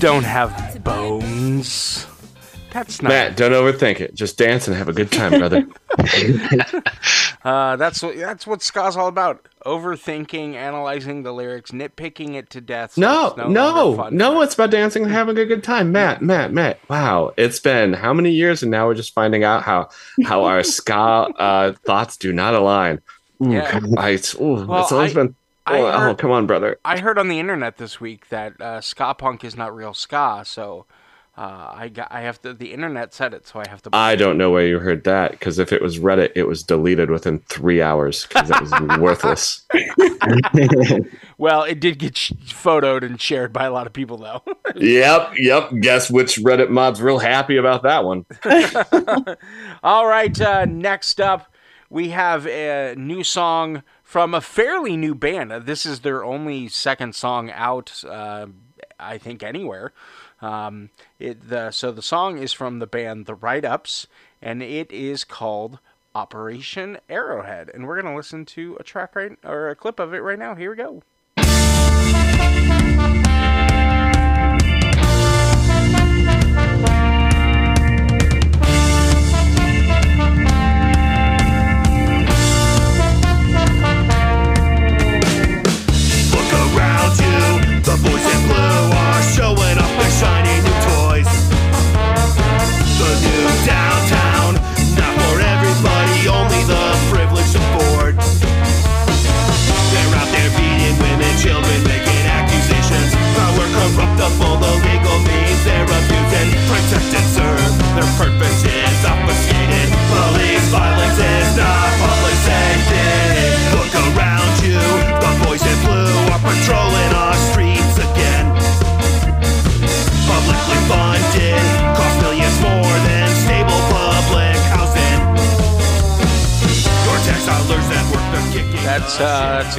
don't 0.00 0.24
have 0.24 0.82
bones. 0.84 2.06
That's 2.72 3.00
not. 3.00 3.08
Matt, 3.08 3.36
don't 3.36 3.52
overthink 3.52 4.00
it. 4.00 4.14
Just 4.14 4.36
dance 4.36 4.68
and 4.68 4.76
have 4.76 4.88
a 4.88 4.92
good 4.92 5.10
time, 5.10 5.38
brother. 5.38 5.66
Uh, 7.44 7.76
that's 7.76 8.02
what 8.02 8.16
that's 8.16 8.44
what 8.44 8.60
ska's 8.60 8.96
all 8.96 9.06
about. 9.06 9.46
Overthinking, 9.64 10.54
analyzing 10.54 11.22
the 11.22 11.30
lyrics, 11.32 11.70
nitpicking 11.70 12.34
it 12.34 12.50
to 12.50 12.60
death. 12.60 12.94
so 12.94 13.00
no, 13.00 13.34
no, 13.36 13.48
no, 13.94 14.08
no, 14.08 14.42
it's 14.42 14.54
about 14.54 14.72
dancing 14.72 15.04
and 15.04 15.12
having 15.12 15.38
a 15.38 15.44
good 15.44 15.62
time. 15.62 15.92
Matt, 15.92 16.22
Matt, 16.22 16.52
Matt. 16.52 16.80
Wow, 16.90 17.32
it's 17.36 17.60
been 17.60 17.92
how 17.92 18.12
many 18.12 18.32
years, 18.32 18.62
and 18.64 18.72
now 18.72 18.88
we're 18.88 18.94
just 18.96 19.14
finding 19.14 19.44
out 19.44 19.62
how 19.62 19.90
how 20.24 20.42
our 20.42 20.64
ska 20.64 20.94
uh, 21.38 21.72
thoughts 21.84 22.16
do 22.16 22.32
not 22.32 22.54
align. 22.54 23.00
Ooh, 23.40 23.52
Yeah. 23.52 23.78
I, 23.96 24.18
ooh, 24.40 24.66
Well, 24.66 24.82
it's 24.82 24.90
always 24.90 25.12
I- 25.12 25.22
been. 25.22 25.36
I 25.66 25.78
Oh, 25.80 26.10
oh, 26.10 26.14
come 26.14 26.30
on, 26.30 26.46
brother. 26.46 26.78
I 26.84 26.98
heard 26.98 27.18
on 27.18 27.28
the 27.28 27.38
internet 27.40 27.76
this 27.76 28.00
week 28.00 28.28
that 28.28 28.60
uh, 28.60 28.80
ska 28.80 29.14
punk 29.14 29.44
is 29.44 29.56
not 29.56 29.74
real 29.74 29.94
ska, 29.94 30.42
so 30.46 30.86
uh, 31.36 31.70
I 31.74 31.88
got 31.88 32.08
I 32.10 32.22
have 32.22 32.40
to. 32.42 32.54
The 32.54 32.72
internet 32.72 33.12
said 33.12 33.34
it, 33.34 33.46
so 33.46 33.60
I 33.60 33.68
have 33.68 33.82
to. 33.82 33.90
I 33.92 34.16
don't 34.16 34.38
know 34.38 34.50
where 34.50 34.66
you 34.66 34.78
heard 34.78 35.04
that 35.04 35.32
because 35.32 35.58
if 35.58 35.72
it 35.72 35.82
was 35.82 35.98
Reddit, 35.98 36.32
it 36.34 36.44
was 36.44 36.62
deleted 36.62 37.10
within 37.10 37.40
three 37.40 37.82
hours 37.82 38.26
because 38.26 38.48
it 38.50 38.60
was 38.60 38.72
worthless. 39.00 39.66
Well, 41.38 41.64
it 41.64 41.80
did 41.80 41.98
get 41.98 42.16
sh- 42.16 42.32
photoed 42.46 43.02
and 43.02 43.20
shared 43.20 43.52
by 43.52 43.66
a 43.66 43.70
lot 43.72 43.86
of 43.86 43.92
people, 43.92 44.16
though. 44.16 44.42
yep, 44.74 45.32
yep. 45.36 45.70
Guess 45.80 46.10
which 46.10 46.36
Reddit 46.38 46.70
mod's 46.70 47.02
real 47.02 47.18
happy 47.18 47.58
about 47.58 47.82
that 47.82 48.04
one? 48.04 48.24
All 49.82 50.06
right, 50.06 50.40
uh, 50.40 50.64
next 50.64 51.20
up, 51.20 51.52
we 51.90 52.08
have 52.08 52.46
a 52.46 52.94
new 52.96 53.22
song 53.22 53.82
from 54.06 54.34
a 54.34 54.40
fairly 54.40 54.96
new 54.96 55.16
band. 55.16 55.50
Uh, 55.50 55.58
This 55.58 55.84
is 55.84 56.00
their 56.00 56.24
only 56.24 56.68
second 56.68 57.16
song 57.16 57.50
out, 57.50 58.04
uh, 58.08 58.46
I 59.00 59.18
think, 59.18 59.42
anywhere. 59.42 59.92
Um, 60.40 60.90
it, 61.18 61.48
the, 61.48 61.72
so 61.72 61.90
the 61.90 62.02
song 62.02 62.38
is 62.38 62.52
from 62.52 62.78
the 62.78 62.86
band 62.86 63.26
The 63.26 63.34
Write 63.34 63.64
Ups, 63.64 64.06
and 64.40 64.62
it 64.62 64.92
is 64.92 65.24
called 65.24 65.80
Operation 66.14 66.98
Arrowhead. 67.08 67.68
And 67.74 67.84
we're 67.84 68.00
going 68.00 68.12
to 68.12 68.16
listen 68.16 68.44
to 68.46 68.76
a 68.78 68.84
track 68.84 69.16
right, 69.16 69.32
or 69.44 69.70
a 69.70 69.76
clip 69.76 69.98
of 69.98 70.14
it 70.14 70.22
right 70.22 70.38
now. 70.38 70.54
Here 70.54 70.70
we 70.70 70.76
go. 70.76 71.02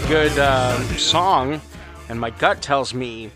Good 0.08 0.40
uh, 0.40 0.82
song, 0.96 1.60
and 2.08 2.18
my 2.18 2.30
gut 2.30 2.62
tells 2.62 2.94
me 2.94 3.30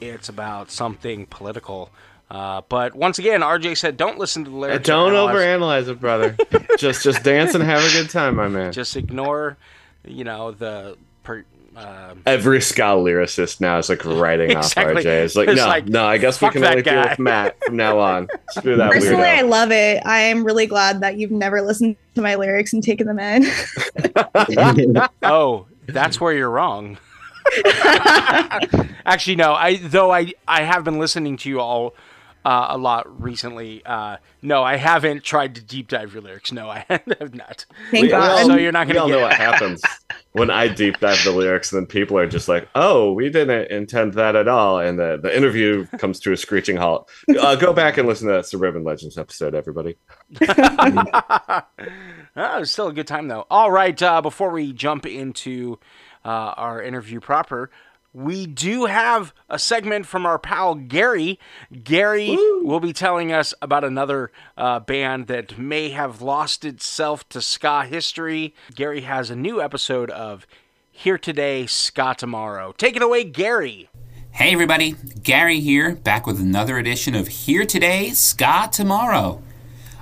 it's 0.00 0.28
about 0.28 0.70
something 0.70 1.24
political. 1.26 1.90
Uh, 2.30 2.60
but 2.68 2.94
once 2.94 3.18
again, 3.18 3.40
RJ 3.40 3.78
said, 3.78 3.96
"Don't 3.96 4.18
listen 4.18 4.44
to 4.44 4.50
the 4.50 4.56
lyrics. 4.56 4.86
Don't 4.86 5.14
analyze- 5.14 5.34
overanalyze 5.34 5.88
it, 5.88 6.00
brother. 6.00 6.36
just 6.78 7.02
just 7.02 7.22
dance 7.22 7.54
and 7.54 7.64
have 7.64 7.82
a 7.82 7.90
good 7.92 8.10
time, 8.10 8.36
my 8.36 8.46
man. 8.46 8.72
Just 8.72 8.96
ignore, 8.96 9.56
you 10.04 10.24
know, 10.24 10.52
the." 10.52 10.98
Per, 11.22 11.44
uh, 11.74 12.14
Every 12.26 12.60
ska 12.60 12.82
lyricist 12.82 13.62
now 13.62 13.78
is 13.78 13.88
like 13.88 14.04
writing 14.04 14.50
Exactly. 14.50 14.96
off 14.96 15.02
RJ. 15.04 15.24
It's 15.24 15.36
like, 15.36 15.48
It's 15.48 15.58
no, 15.58 15.66
like, 15.66 15.86
no, 15.86 16.04
I 16.04 16.18
guess 16.18 16.42
we 16.42 16.50
can 16.50 16.60
that 16.60 16.72
only 16.72 16.82
deal 16.82 17.00
with 17.02 17.18
Matt 17.18 17.56
from 17.64 17.76
now 17.76 17.98
on. 18.00 18.28
Screw 18.50 18.76
that 18.76 18.92
Personally, 18.92 19.22
I 19.22 19.42
love 19.42 19.70
it. 19.70 20.02
I 20.04 20.18
am 20.20 20.44
really 20.44 20.66
glad 20.66 21.00
that 21.00 21.16
you've 21.16 21.30
never 21.30 21.62
listened 21.62 21.96
to 22.16 22.20
my 22.20 22.34
lyrics 22.34 22.74
and 22.74 22.82
taken 22.82 23.06
them 23.06 23.18
in. 23.18 23.46
oh, 25.22 25.66
that's 25.88 26.20
where 26.20 26.32
you're 26.32 26.50
wrong. 26.50 26.98
Actually, 29.06 29.36
no. 29.36 29.54
I 29.54 29.76
though 29.82 30.10
I 30.12 30.32
I 30.46 30.62
have 30.62 30.84
been 30.84 30.98
listening 30.98 31.36
to 31.38 31.48
you 31.48 31.60
all 31.60 31.94
uh, 32.44 32.66
a 32.70 32.78
lot 32.78 33.20
recently. 33.22 33.82
Uh, 33.84 34.18
no, 34.42 34.62
I 34.62 34.76
haven't 34.76 35.24
tried 35.24 35.54
to 35.56 35.62
deep 35.62 35.88
dive 35.88 36.12
your 36.12 36.22
lyrics. 36.22 36.52
No, 36.52 36.68
I 36.68 36.84
have 36.90 37.34
not. 37.34 37.64
Thank 37.90 38.02
We- 38.02 38.02
we 38.02 38.08
God. 38.08 38.30
all- 38.42 38.46
So 38.46 38.56
you're 38.56 38.72
not 38.72 38.86
gonna 38.86 39.00
all 39.00 39.08
get 39.08 39.14
know 39.14 39.20
what 39.22 39.32
happens 39.48 39.82
when 40.32 40.50
I 40.50 40.68
deep 40.68 41.00
dive 41.00 41.22
the 41.24 41.32
lyrics, 41.32 41.70
then 41.70 41.86
people 41.86 42.18
are 42.18 42.26
just 42.28 42.48
like, 42.48 42.68
"Oh, 42.74 43.12
we 43.12 43.30
didn't 43.30 43.70
intend 43.70 44.14
that 44.14 44.36
at 44.36 44.46
all," 44.46 44.78
and 44.78 44.98
the 44.98 45.18
the 45.20 45.34
interview 45.34 45.86
comes 45.98 46.20
to 46.20 46.32
a 46.32 46.36
screeching 46.36 46.76
halt. 46.76 47.10
Uh, 47.40 47.56
go 47.56 47.72
back 47.72 47.96
and 47.98 48.06
listen 48.06 48.28
to 48.28 48.34
that 48.34 48.46
Suburban 48.46 48.84
Legends 48.84 49.16
episode, 49.18 49.54
everybody. 49.54 49.96
Oh, 52.38 52.60
it's 52.60 52.70
still 52.70 52.88
a 52.88 52.92
good 52.92 53.06
time 53.06 53.28
though. 53.28 53.46
All 53.50 53.70
right, 53.70 54.00
uh, 54.02 54.22
before 54.22 54.50
we 54.50 54.72
jump 54.72 55.06
into 55.06 55.78
uh, 56.24 56.54
our 56.56 56.82
interview 56.82 57.20
proper, 57.20 57.70
we 58.14 58.46
do 58.46 58.86
have 58.86 59.34
a 59.48 59.58
segment 59.58 60.06
from 60.06 60.24
our 60.24 60.38
pal 60.38 60.74
Gary. 60.74 61.38
Gary 61.84 62.36
will 62.62 62.80
be 62.80 62.92
telling 62.92 63.32
us 63.32 63.52
about 63.60 63.84
another 63.84 64.32
uh, 64.56 64.80
band 64.80 65.26
that 65.26 65.58
may 65.58 65.90
have 65.90 66.22
lost 66.22 66.64
itself 66.64 67.28
to 67.28 67.42
ska 67.42 67.84
history. 67.84 68.54
Gary 68.74 69.02
has 69.02 69.30
a 69.30 69.36
new 69.36 69.60
episode 69.60 70.10
of 70.10 70.46
Here 70.90 71.18
Today, 71.18 71.66
Ska 71.66 72.14
Tomorrow. 72.16 72.72
Take 72.72 72.96
it 72.96 73.02
away, 73.02 73.24
Gary. 73.24 73.90
Hey 74.30 74.52
everybody, 74.52 74.94
Gary 75.22 75.60
here, 75.60 75.96
back 75.96 76.26
with 76.26 76.38
another 76.38 76.78
edition 76.78 77.14
of 77.14 77.28
Here 77.28 77.66
Today, 77.66 78.10
Ska 78.10 78.68
Tomorrow. 78.70 79.42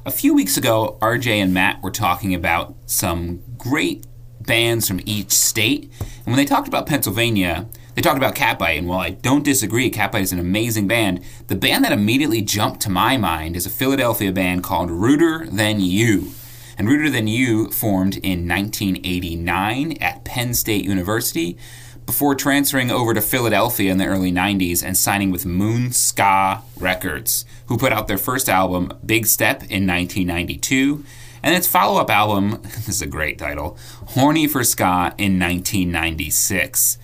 A 0.06 0.12
few 0.12 0.34
weeks 0.34 0.56
ago, 0.56 0.98
RJ 1.02 1.42
and 1.42 1.52
Matt 1.52 1.82
were 1.82 1.90
talking 1.90 2.32
about 2.32 2.76
some 2.86 3.42
great 3.58 4.06
bands 4.40 4.86
from 4.86 5.00
each 5.04 5.32
state, 5.32 5.90
and 5.98 6.26
when 6.26 6.36
they 6.36 6.44
talked 6.44 6.68
about 6.68 6.86
Pennsylvania, 6.86 7.66
they 7.96 8.02
talked 8.02 8.16
about 8.16 8.36
Catbite, 8.36 8.78
and 8.78 8.86
while 8.86 9.00
I 9.00 9.10
don't 9.10 9.44
disagree, 9.44 9.90
Catbite 9.90 10.22
is 10.22 10.30
an 10.30 10.38
amazing 10.38 10.86
band, 10.86 11.24
the 11.48 11.56
band 11.56 11.84
that 11.84 11.90
immediately 11.90 12.40
jumped 12.40 12.82
to 12.82 12.88
my 12.88 13.16
mind 13.16 13.56
is 13.56 13.66
a 13.66 13.70
Philadelphia 13.70 14.30
band 14.30 14.62
called 14.62 14.92
Ruder 14.92 15.44
Than 15.50 15.80
You. 15.80 16.30
And 16.78 16.86
Ruder 16.86 17.10
Than 17.10 17.26
You 17.26 17.72
formed 17.72 18.18
in 18.18 18.46
1989 18.46 19.96
at 20.00 20.24
Penn 20.24 20.54
State 20.54 20.84
University 20.84 21.58
before 22.06 22.36
transferring 22.36 22.90
over 22.90 23.12
to 23.12 23.20
Philadelphia 23.20 23.90
in 23.90 23.98
the 23.98 24.06
early 24.06 24.30
90s 24.30 24.82
and 24.82 24.96
signing 24.96 25.32
with 25.32 25.44
Moon 25.44 25.90
Ska 25.90 26.62
Records, 26.78 27.44
who 27.66 27.76
put 27.76 27.92
out 27.92 28.06
their 28.06 28.16
first 28.16 28.48
album, 28.48 28.92
Big 29.04 29.26
Step, 29.26 29.58
in 29.64 29.86
1992, 29.86 31.04
and 31.42 31.54
its 31.54 31.66
follow 31.66 32.00
up 32.00 32.08
album, 32.08 32.60
this 32.62 32.88
is 32.88 33.02
a 33.02 33.06
great 33.06 33.38
title, 33.38 33.76
Horny 34.08 34.46
for 34.46 34.62
Ska, 34.62 35.14
in 35.18 35.38
1996. 35.38 36.98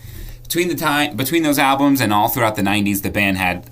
Between, 0.45 0.69
the 0.69 0.75
time, 0.75 1.17
between 1.17 1.43
those 1.43 1.59
albums 1.59 2.01
and 2.01 2.13
all 2.13 2.29
throughout 2.29 2.57
the 2.57 2.63
90s, 2.63 3.03
the 3.03 3.11
band 3.11 3.39
had 3.39 3.69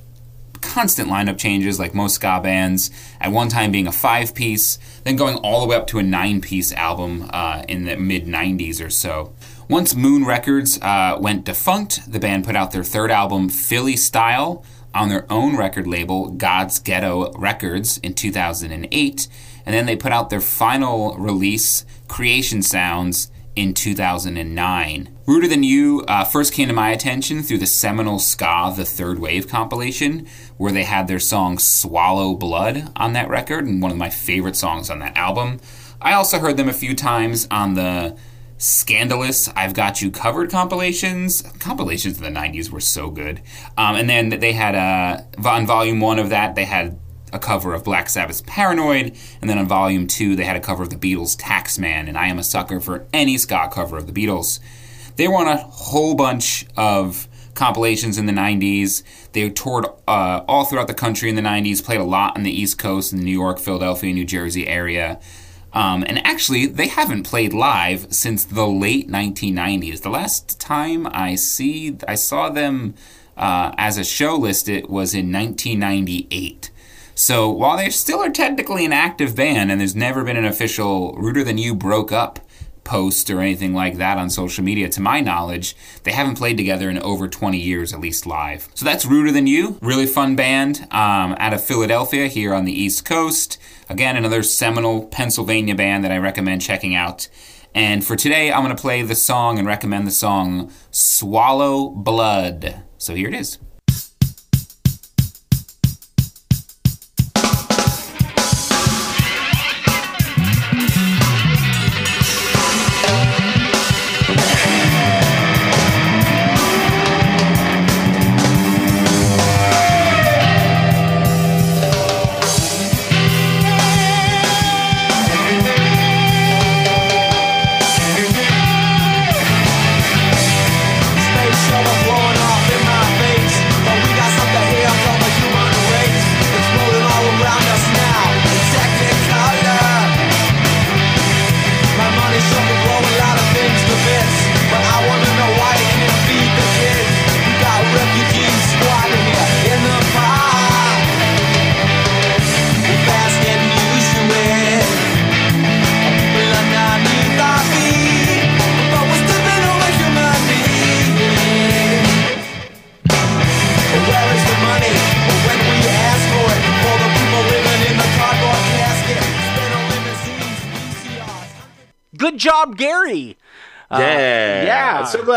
constant 0.60 1.08
lineup 1.08 1.38
changes 1.38 1.78
like 1.78 1.94
most 1.94 2.14
ska 2.16 2.40
bands, 2.42 2.90
at 3.20 3.32
one 3.32 3.48
time 3.48 3.70
being 3.70 3.86
a 3.86 3.92
five 3.92 4.34
piece, 4.34 4.78
then 5.04 5.16
going 5.16 5.36
all 5.38 5.60
the 5.60 5.66
way 5.66 5.76
up 5.76 5.86
to 5.88 5.98
a 5.98 6.02
nine 6.02 6.40
piece 6.40 6.72
album 6.72 7.28
uh, 7.32 7.62
in 7.68 7.84
the 7.84 7.96
mid 7.96 8.26
90s 8.26 8.84
or 8.84 8.90
so. 8.90 9.32
Once 9.70 9.94
Moon 9.94 10.24
Records 10.24 10.80
uh, 10.82 11.16
went 11.20 11.44
defunct, 11.44 12.10
the 12.10 12.18
band 12.18 12.44
put 12.44 12.56
out 12.56 12.72
their 12.72 12.82
third 12.82 13.08
album, 13.08 13.48
Philly 13.48 13.94
Style, 13.94 14.64
on 14.92 15.08
their 15.08 15.32
own 15.32 15.56
record 15.56 15.86
label, 15.86 16.28
God's 16.30 16.80
Ghetto 16.80 17.30
Records, 17.34 17.98
in 17.98 18.14
2008, 18.14 19.28
and 19.64 19.72
then 19.72 19.86
they 19.86 19.94
put 19.94 20.10
out 20.10 20.28
their 20.28 20.40
final 20.40 21.14
release, 21.16 21.86
Creation 22.08 22.62
Sounds, 22.62 23.30
in 23.54 23.72
2009. 23.72 25.16
Ruder 25.24 25.46
Than 25.46 25.62
You 25.62 26.04
uh, 26.08 26.24
first 26.24 26.52
came 26.52 26.66
to 26.66 26.74
my 26.74 26.90
attention 26.90 27.44
through 27.44 27.58
the 27.58 27.66
seminal 27.66 28.18
Ska 28.18 28.72
The 28.76 28.84
Third 28.84 29.20
Wave 29.20 29.46
compilation, 29.46 30.26
where 30.56 30.72
they 30.72 30.82
had 30.82 31.06
their 31.06 31.20
song 31.20 31.60
Swallow 31.60 32.34
Blood 32.34 32.90
on 32.96 33.12
that 33.12 33.28
record, 33.28 33.66
and 33.66 33.80
one 33.80 33.92
of 33.92 33.96
my 33.96 34.10
favorite 34.10 34.56
songs 34.56 34.90
on 34.90 34.98
that 34.98 35.16
album. 35.16 35.60
I 36.02 36.14
also 36.14 36.40
heard 36.40 36.56
them 36.56 36.68
a 36.68 36.72
few 36.72 36.96
times 36.96 37.46
on 37.52 37.74
the 37.74 38.16
scandalous 38.60 39.48
I've 39.56 39.72
Got 39.72 40.02
You 40.02 40.10
Covered 40.10 40.50
compilations. 40.50 41.42
Compilations 41.58 42.20
in 42.20 42.34
the 42.34 42.40
90s 42.40 42.70
were 42.70 42.80
so 42.80 43.10
good. 43.10 43.40
Um, 43.78 43.96
and 43.96 44.08
then 44.08 44.28
they 44.28 44.52
had, 44.52 44.74
uh, 44.74 45.22
on 45.48 45.66
volume 45.66 45.98
one 45.98 46.18
of 46.18 46.28
that, 46.28 46.54
they 46.54 46.66
had 46.66 46.98
a 47.32 47.38
cover 47.38 47.72
of 47.72 47.84
Black 47.84 48.10
Sabbath's 48.10 48.42
Paranoid, 48.46 49.16
and 49.40 49.48
then 49.48 49.58
on 49.58 49.66
volume 49.66 50.06
two, 50.06 50.36
they 50.36 50.44
had 50.44 50.56
a 50.56 50.60
cover 50.60 50.82
of 50.82 50.90
the 50.90 50.96
Beatles' 50.96 51.36
Taxman, 51.36 52.06
and 52.06 52.18
I 52.18 52.26
am 52.26 52.38
a 52.38 52.42
sucker 52.42 52.80
for 52.80 53.06
any 53.12 53.38
ska 53.38 53.70
cover 53.72 53.96
of 53.96 54.06
the 54.06 54.12
Beatles. 54.12 54.60
They 55.16 55.26
were 55.26 55.36
on 55.36 55.48
a 55.48 55.56
whole 55.56 56.14
bunch 56.14 56.66
of 56.76 57.28
compilations 57.54 58.18
in 58.18 58.26
the 58.26 58.32
90s. 58.32 59.02
They 59.32 59.48
toured 59.48 59.86
uh, 60.06 60.44
all 60.46 60.64
throughout 60.64 60.86
the 60.86 60.94
country 60.94 61.30
in 61.30 61.36
the 61.36 61.42
90s, 61.42 61.84
played 61.84 62.00
a 62.00 62.04
lot 62.04 62.36
on 62.36 62.42
the 62.42 62.52
East 62.52 62.78
Coast, 62.78 63.12
in 63.12 63.18
the 63.18 63.24
New 63.24 63.32
York, 63.32 63.58
Philadelphia, 63.58 64.12
New 64.12 64.26
Jersey 64.26 64.66
area. 64.66 65.18
Um, 65.72 66.04
and 66.06 66.24
actually, 66.26 66.66
they 66.66 66.88
haven't 66.88 67.22
played 67.22 67.52
live 67.52 68.12
since 68.12 68.44
the 68.44 68.66
late 68.66 69.08
1990s. 69.08 70.02
The 70.02 70.10
last 70.10 70.60
time 70.60 71.06
I 71.12 71.36
see, 71.36 71.96
I 72.08 72.16
saw 72.16 72.48
them 72.50 72.94
uh, 73.36 73.72
as 73.78 73.96
a 73.96 74.04
show 74.04 74.36
listed 74.36 74.88
was 74.88 75.14
in 75.14 75.32
1998. 75.32 76.70
So 77.14 77.50
while 77.50 77.76
they 77.76 77.90
still 77.90 78.20
are 78.20 78.30
technically 78.30 78.84
an 78.84 78.92
active 78.92 79.36
band, 79.36 79.70
and 79.70 79.80
there's 79.80 79.94
never 79.94 80.24
been 80.24 80.36
an 80.36 80.44
official 80.44 81.12
"Ruder 81.14 81.44
Than 81.44 81.58
You" 81.58 81.74
broke 81.74 82.12
up 82.12 82.40
post 82.90 83.30
or 83.30 83.40
anything 83.40 83.72
like 83.72 83.98
that 83.98 84.18
on 84.18 84.28
social 84.28 84.64
media, 84.64 84.88
to 84.88 85.00
my 85.00 85.20
knowledge, 85.20 85.76
they 86.02 86.10
haven't 86.10 86.34
played 86.34 86.56
together 86.56 86.90
in 86.90 86.98
over 86.98 87.28
20 87.28 87.56
years, 87.56 87.92
at 87.92 88.00
least 88.00 88.26
live. 88.26 88.68
So 88.74 88.84
that's 88.84 89.06
Ruder 89.06 89.30
Than 89.30 89.46
You, 89.46 89.78
really 89.80 90.06
fun 90.06 90.34
band 90.34 90.88
um, 90.90 91.36
out 91.38 91.54
of 91.54 91.62
Philadelphia 91.62 92.26
here 92.26 92.52
on 92.52 92.64
the 92.64 92.72
East 92.72 93.04
Coast. 93.04 93.58
Again, 93.88 94.16
another 94.16 94.42
seminal 94.42 95.06
Pennsylvania 95.06 95.76
band 95.76 96.02
that 96.02 96.10
I 96.10 96.18
recommend 96.18 96.62
checking 96.62 96.96
out. 96.96 97.28
And 97.76 98.04
for 98.04 98.16
today, 98.16 98.52
I'm 98.52 98.64
going 98.64 98.74
to 98.74 98.82
play 98.82 99.02
the 99.02 99.14
song 99.14 99.60
and 99.60 99.68
recommend 99.68 100.08
the 100.08 100.10
song 100.10 100.72
Swallow 100.90 101.90
Blood. 101.90 102.82
So 102.98 103.14
here 103.14 103.28
it 103.28 103.34
is. 103.34 103.58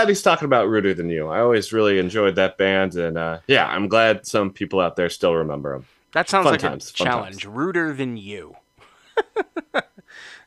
Glad 0.03 0.09
he's 0.09 0.21
talking 0.21 0.45
about 0.45 0.67
Ruder 0.67 0.93
Than 0.93 1.09
You. 1.09 1.29
I 1.29 1.39
always 1.39 1.71
really 1.71 1.97
enjoyed 1.97 2.35
that 2.35 2.57
band, 2.57 2.95
and 2.95 3.17
uh, 3.17 3.39
yeah, 3.47 3.67
I'm 3.67 3.87
glad 3.87 4.27
some 4.27 4.51
people 4.51 4.81
out 4.81 4.97
there 4.97 5.09
still 5.09 5.33
remember 5.33 5.73
him. 5.73 5.85
That 6.11 6.27
sounds 6.27 6.43
Fun 6.43 6.53
like 6.53 6.59
times, 6.59 6.89
a 6.89 6.93
challenge. 6.93 7.45
Ruder 7.45 7.93
than 7.93 8.17
you. 8.17 8.57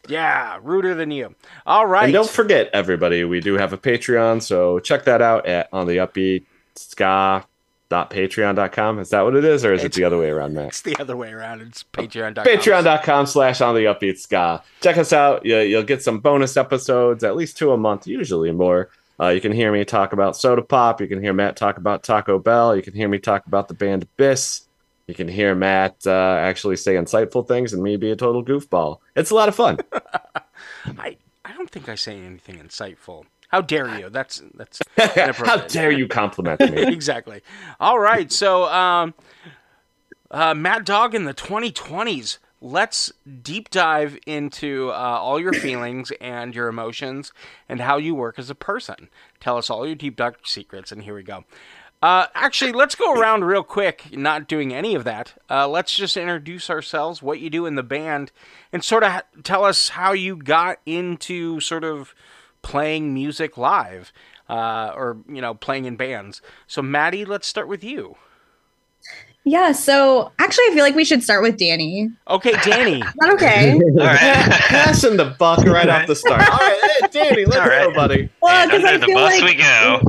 yeah, 0.09 0.59
ruder 0.63 0.95
than 0.95 1.11
you. 1.11 1.35
All 1.65 1.87
right. 1.87 2.05
And 2.05 2.13
don't 2.13 2.29
forget, 2.29 2.69
everybody, 2.75 3.25
we 3.25 3.41
do 3.41 3.55
have 3.55 3.73
a 3.73 3.79
Patreon, 3.79 4.43
so 4.43 4.79
check 4.79 5.07
that 5.07 5.23
out 5.23 5.47
at 5.47 5.71
on 5.73 5.87
the 5.87 5.97
upbeat 5.97 6.45
ska.patreon.com. 6.75 8.99
Is 8.99 9.09
that 9.09 9.23
what 9.23 9.37
it 9.37 9.47
is, 9.47 9.65
or 9.65 9.73
is 9.73 9.85
it 9.85 9.95
the 9.95 10.05
other 10.05 10.19
way 10.19 10.29
around, 10.29 10.53
Matt? 10.53 10.69
it's 10.69 10.83
the 10.83 10.97
other 11.01 11.17
way 11.17 11.33
around. 11.33 11.63
It's 11.63 11.83
patreon.com. 11.83 12.45
Patreon.com 12.45 13.25
slash 13.25 13.63
on 13.63 13.75
the 13.75 13.87
upbeat 13.87 14.19
ska. 14.19 14.63
Check 14.83 14.99
us 14.99 15.15
out. 15.15 15.47
You, 15.47 15.61
you'll 15.61 15.83
get 15.83 16.03
some 16.03 16.19
bonus 16.19 16.59
episodes, 16.59 17.25
at 17.25 17.37
least 17.37 17.57
two 17.57 17.73
a 17.73 17.79
month, 17.79 18.07
usually 18.07 18.53
more. 18.53 18.91
Uh, 19.19 19.29
you 19.29 19.41
can 19.41 19.53
hear 19.53 19.73
me 19.73 19.85
talk 19.85 20.13
about 20.13 20.37
Soda 20.37 20.63
Pop. 20.63 21.01
You 21.01 21.09
can 21.09 21.23
hear 21.23 21.33
Matt 21.33 21.57
talk 21.57 21.79
about 21.79 22.03
Taco 22.03 22.39
Bell. 22.39 22.77
You 22.77 22.83
can 22.83 22.95
hear 22.95 23.09
me 23.09 23.19
talk 23.19 23.47
about 23.47 23.69
the 23.69 23.75
band 23.75 24.03
Abyss. 24.03 24.67
You 25.07 25.15
can 25.15 25.29
hear 25.29 25.55
Matt 25.55 26.07
uh, 26.07 26.37
actually 26.41 26.77
say 26.77 26.95
insightful 26.95 27.47
things 27.47 27.73
and 27.73 27.83
me 27.83 27.97
be 27.97 28.11
a 28.11 28.17
total 28.17 28.45
goofball. 28.45 28.99
It's 29.15 29.31
a 29.31 29.35
lot 29.35 29.49
of 29.49 29.55
fun. 29.55 29.79
I, 30.99 31.17
I 31.45 31.53
don't 31.53 31.71
think 31.71 31.89
I 31.89 31.95
say 31.95 32.19
anything 32.19 32.57
insightful. 32.57 33.25
How 33.49 33.61
dare 33.61 33.99
you? 33.99 34.11
That's 34.11 34.43
that's 34.55 34.81
How 35.39 35.59
dare 35.59 35.93
you 35.93 36.09
compliment 36.09 36.61
me? 36.61 36.83
exactly. 36.93 37.43
All 37.79 37.99
right. 37.99 38.31
So, 38.33 38.65
um, 38.65 39.15
uh, 40.31 40.55
Mad 40.55 40.85
Dog 40.85 41.15
in 41.15 41.25
the 41.25 41.35
2020s 41.35 42.39
let's 42.61 43.13
deep 43.43 43.71
dive 43.71 44.19
into 44.27 44.91
uh, 44.91 44.95
all 44.95 45.41
your 45.41 45.53
feelings 45.65 46.13
and 46.21 46.55
your 46.55 46.69
emotions 46.69 47.33
and 47.69 47.81
how 47.81 47.97
you 47.97 48.15
work 48.15 48.39
as 48.39 48.51
a 48.51 48.55
person. 48.55 49.09
Tell 49.41 49.57
us 49.57 49.71
all 49.71 49.87
your 49.87 49.97
deep 49.97 50.17
dark 50.17 50.47
secrets, 50.47 50.93
and 50.93 51.03
here 51.03 51.15
we 51.15 51.23
go. 51.23 51.45
Uh, 52.03 52.27
actually, 52.35 52.73
let's 52.73 52.95
go 52.95 53.15
around 53.15 53.45
real 53.45 53.63
quick, 53.63 54.17
not 54.17 54.47
doing 54.47 54.73
any 54.73 54.95
of 54.95 55.05
that. 55.05 55.35
Uh, 55.49 55.67
let's 55.67 55.95
just 55.97 56.17
introduce 56.17 56.69
ourselves, 56.69 57.23
what 57.23 57.41
you 57.41 57.49
do 57.49 57.65
in 57.65 57.75
the 57.75 57.83
band, 57.83 58.31
and 58.73 58.85
sort 58.85 59.03
of 59.03 59.13
ha- 59.13 59.23
tell 59.43 59.65
us 59.65 59.91
how 59.91 60.13
you 60.13 60.37
got 60.37 60.79
into 60.85 61.59
sort 61.59 61.85
of 61.85 62.15
playing 62.61 63.15
music 63.15 63.57
live 63.57 64.13
uh, 64.49 64.93
or, 64.95 65.19
you 65.29 65.41
know, 65.41 65.55
playing 65.55 65.87
in 65.87 65.97
bands. 65.97 66.43
So, 66.67 66.83
Maddie, 66.83 67.25
let's 67.25 67.49
start 67.49 67.67
with 67.67 67.83
you. 67.83 68.17
Yeah, 69.49 69.71
so 69.71 70.33
actually, 70.41 70.65
I 70.65 70.71
feel 70.75 70.83
like 70.83 70.97
we 70.97 71.05
should 71.05 71.23
start 71.23 71.41
with 71.41 71.57
Danny. 71.57 72.11
Okay, 72.29 72.51
Danny. 72.65 73.01
Is 73.03 73.13
that 73.15 73.31
okay? 73.35 73.73
All 73.75 74.07
right. 74.07 74.19
Passing 74.67 75.17
the 75.17 75.37
buck 75.39 75.65
right 75.65 75.89
off 75.89 76.09
the 76.09 76.17
start. 76.17 76.51
All 76.51 76.59
right, 76.59 76.81
hey, 77.01 77.07
Danny, 77.13 77.45
let's 77.45 77.61
All 77.61 77.69
right. 77.69 77.87
go, 77.87 77.95
buddy. 77.95 78.29
Well, 78.43 78.53
and 78.61 78.69
'cause 78.71 78.83
I 78.85 78.95
under 78.95 78.99
the 78.99 79.07
feel 79.07 79.15
bus 79.15 79.41
like 79.41 79.57
we 79.57 79.63
go. 79.63 80.01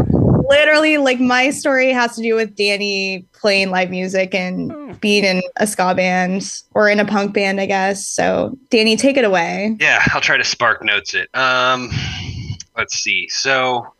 literally, 0.49 0.97
like 0.97 1.19
my 1.19 1.51
story 1.51 1.91
has 1.91 2.15
to 2.15 2.23
do 2.23 2.33
with 2.33 2.55
Danny 2.55 3.25
playing 3.33 3.69
live 3.69 3.91
music 3.91 4.33
and 4.33 4.99
being 5.01 5.23
in 5.23 5.43
a 5.57 5.67
ska 5.67 5.93
band 5.93 6.51
or 6.73 6.89
in 6.89 6.99
a 6.99 7.05
punk 7.05 7.35
band, 7.35 7.61
I 7.61 7.67
guess. 7.67 8.07
So, 8.07 8.57
Danny, 8.71 8.97
take 8.97 9.17
it 9.17 9.23
away. 9.23 9.77
Yeah, 9.79 10.01
I'll 10.07 10.19
try 10.21 10.37
to 10.37 10.43
spark 10.43 10.83
notes 10.83 11.13
it. 11.13 11.29
Um, 11.35 11.91
let's 12.75 12.95
see. 12.99 13.27
So, 13.29 13.93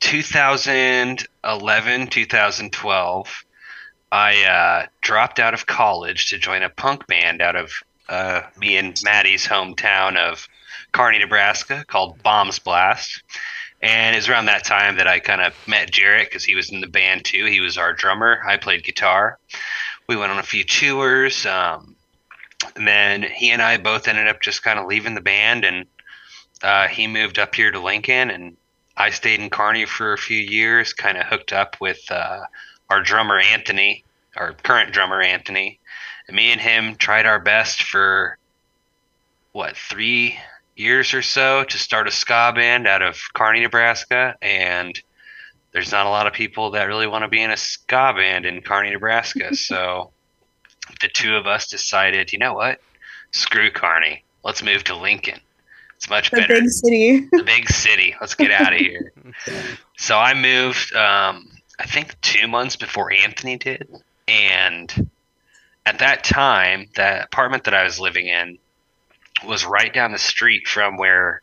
2011, 0.00 2.06
2012, 2.08 3.42
I 4.10 4.44
uh, 4.44 4.86
dropped 5.00 5.38
out 5.38 5.54
of 5.54 5.66
college 5.66 6.30
to 6.30 6.38
join 6.38 6.62
a 6.62 6.70
punk 6.70 7.06
band 7.06 7.42
out 7.42 7.56
of 7.56 7.72
uh, 8.08 8.42
me 8.56 8.76
and 8.76 9.00
Maddie's 9.04 9.46
hometown 9.46 10.16
of 10.16 10.48
Kearney, 10.92 11.18
Nebraska, 11.18 11.84
called 11.86 12.22
Bombs 12.22 12.58
Blast. 12.58 13.22
And 13.82 14.14
it 14.14 14.18
was 14.18 14.28
around 14.28 14.46
that 14.46 14.64
time 14.64 14.96
that 14.96 15.06
I 15.06 15.18
kind 15.18 15.42
of 15.42 15.54
met 15.66 15.90
Jarrett 15.90 16.28
because 16.28 16.44
he 16.44 16.54
was 16.54 16.70
in 16.70 16.80
the 16.80 16.86
band 16.86 17.24
too. 17.24 17.44
He 17.44 17.60
was 17.60 17.76
our 17.76 17.92
drummer. 17.92 18.40
I 18.46 18.56
played 18.56 18.84
guitar. 18.84 19.38
We 20.08 20.16
went 20.16 20.32
on 20.32 20.38
a 20.38 20.44
few 20.44 20.64
tours. 20.64 21.44
Um, 21.44 21.96
and 22.74 22.86
then 22.86 23.22
he 23.22 23.50
and 23.50 23.62
I 23.62 23.76
both 23.76 24.08
ended 24.08 24.28
up 24.28 24.40
just 24.40 24.62
kind 24.62 24.78
of 24.78 24.86
leaving 24.86 25.14
the 25.14 25.20
band, 25.20 25.64
and 25.64 25.86
uh, 26.62 26.88
he 26.88 27.06
moved 27.06 27.38
up 27.38 27.54
here 27.54 27.70
to 27.70 27.78
Lincoln, 27.78 28.30
and 28.30 28.56
I 28.96 29.10
stayed 29.10 29.40
in 29.40 29.50
Kearney 29.50 29.84
for 29.84 30.12
a 30.12 30.18
few 30.18 30.38
years. 30.38 30.92
Kind 30.92 31.18
of 31.18 31.26
hooked 31.26 31.52
up 31.52 31.76
with 31.80 32.00
uh, 32.10 32.40
our 32.90 33.02
drummer 33.02 33.38
Anthony, 33.38 34.04
our 34.36 34.52
current 34.52 34.92
drummer 34.92 35.20
Anthony, 35.20 35.78
and 36.28 36.36
me 36.36 36.50
and 36.52 36.60
him 36.60 36.96
tried 36.96 37.26
our 37.26 37.38
best 37.38 37.82
for 37.82 38.38
what 39.52 39.76
three 39.76 40.38
years 40.76 41.14
or 41.14 41.22
so 41.22 41.64
to 41.64 41.78
start 41.78 42.06
a 42.06 42.10
ska 42.10 42.52
band 42.54 42.86
out 42.86 43.02
of 43.02 43.18
Kearney, 43.34 43.60
Nebraska, 43.60 44.36
and 44.42 45.00
there's 45.72 45.92
not 45.92 46.06
a 46.06 46.10
lot 46.10 46.26
of 46.26 46.32
people 46.32 46.70
that 46.72 46.84
really 46.84 47.06
want 47.06 47.22
to 47.22 47.28
be 47.28 47.40
in 47.42 47.50
a 47.50 47.56
ska 47.56 48.12
band 48.16 48.44
in 48.46 48.60
Kearney, 48.60 48.90
Nebraska, 48.90 49.54
so 49.56 50.10
the 51.00 51.08
two 51.08 51.34
of 51.36 51.46
us 51.46 51.68
decided, 51.68 52.32
you 52.32 52.38
know 52.38 52.54
what? 52.54 52.80
Screw 53.32 53.70
Kearney. 53.70 54.22
Let's 54.44 54.62
move 54.62 54.84
to 54.84 54.94
Lincoln. 54.96 55.40
It's 55.96 56.08
much 56.10 56.30
The 56.30 56.36
better. 56.42 56.54
big 56.54 56.68
city. 56.68 57.20
the 57.32 57.42
big 57.42 57.68
city. 57.70 58.14
Let's 58.20 58.34
get 58.34 58.50
out 58.50 58.72
of 58.74 58.78
here. 58.78 59.12
so 59.96 60.18
I 60.18 60.34
moved, 60.34 60.94
um, 60.94 61.48
I 61.78 61.86
think, 61.86 62.20
two 62.20 62.48
months 62.48 62.76
before 62.76 63.12
Anthony 63.12 63.56
did. 63.58 63.88
And 64.28 65.10
at 65.84 65.98
that 66.00 66.24
time, 66.24 66.88
the 66.94 67.22
apartment 67.24 67.64
that 67.64 67.74
I 67.74 67.84
was 67.84 68.00
living 68.00 68.26
in 68.26 68.58
was 69.46 69.64
right 69.64 69.92
down 69.92 70.12
the 70.12 70.18
street 70.18 70.66
from 70.66 70.96
where 70.96 71.42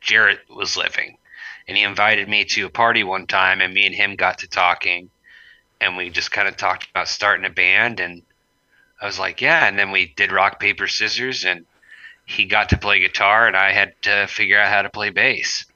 Jarrett 0.00 0.40
was 0.48 0.76
living. 0.76 1.18
And 1.66 1.76
he 1.76 1.82
invited 1.82 2.28
me 2.28 2.44
to 2.44 2.66
a 2.66 2.70
party 2.70 3.02
one 3.02 3.26
time, 3.26 3.60
and 3.60 3.74
me 3.74 3.86
and 3.86 3.94
him 3.94 4.16
got 4.16 4.38
to 4.38 4.46
talking. 4.48 5.10
And 5.80 5.96
we 5.96 6.10
just 6.10 6.30
kind 6.30 6.46
of 6.46 6.56
talked 6.56 6.88
about 6.90 7.08
starting 7.08 7.46
a 7.46 7.50
band. 7.50 8.00
And 8.00 8.22
I 9.00 9.06
was 9.06 9.18
like, 9.18 9.40
yeah. 9.40 9.66
And 9.66 9.78
then 9.78 9.90
we 9.90 10.12
did 10.14 10.30
rock, 10.30 10.60
paper, 10.60 10.86
scissors. 10.86 11.44
And 11.44 11.66
he 12.26 12.44
got 12.44 12.70
to 12.70 12.78
play 12.78 13.00
guitar, 13.00 13.46
and 13.46 13.56
I 13.56 13.72
had 13.72 13.94
to 14.02 14.26
figure 14.26 14.58
out 14.58 14.72
how 14.72 14.82
to 14.82 14.90
play 14.90 15.10
bass. 15.10 15.66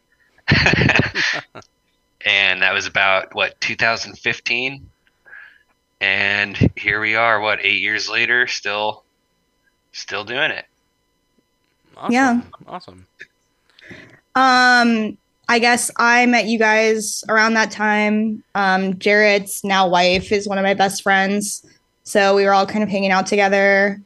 and 2.25 2.63
that 2.63 2.73
was 2.73 2.87
about, 2.87 3.35
what, 3.35 3.61
2015? 3.61 4.89
And 6.01 6.57
here 6.77 7.01
we 7.01 7.17
are, 7.17 7.41
what, 7.41 7.65
eight 7.65 7.81
years 7.81 8.09
later, 8.09 8.47
still. 8.47 9.03
Still 9.93 10.25
doing 10.25 10.51
it. 10.51 10.67
Awesome. 11.97 12.13
Yeah. 12.13 12.41
Awesome. 12.67 13.07
Um, 14.35 15.19
I 15.49 15.59
guess 15.59 15.91
I 15.97 16.27
met 16.27 16.47
you 16.47 16.59
guys 16.59 17.25
around 17.29 17.55
that 17.55 17.71
time. 17.71 18.45
Um, 18.55 18.95
Jarrett's 18.99 19.65
now 19.65 19.89
wife 19.89 20.31
is 20.31 20.47
one 20.47 20.59
of 20.59 20.63
my 20.63 20.75
best 20.75 21.03
friends. 21.03 21.67
So 22.05 22.37
we 22.37 22.45
were 22.45 22.53
all 22.53 22.67
kind 22.67 22.83
of 22.83 22.89
hanging 22.89 23.11
out 23.11 23.27
together. 23.27 24.01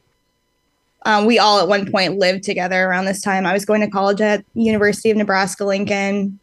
Um, 1.05 1.27
we 1.27 1.39
all 1.39 1.61
at 1.61 1.69
one 1.69 1.91
point 1.91 2.19
lived 2.19 2.45
together 2.45 2.85
around 2.85 3.07
this 3.07 3.21
time. 3.21 3.45
I 3.45 3.53
was 3.53 3.65
going 3.65 3.81
to 3.81 3.91
college 3.91 4.21
at 4.21 4.45
University 4.55 5.11
of 5.11 5.17
Nebraska 5.17 5.65
Lincoln. 5.65 6.39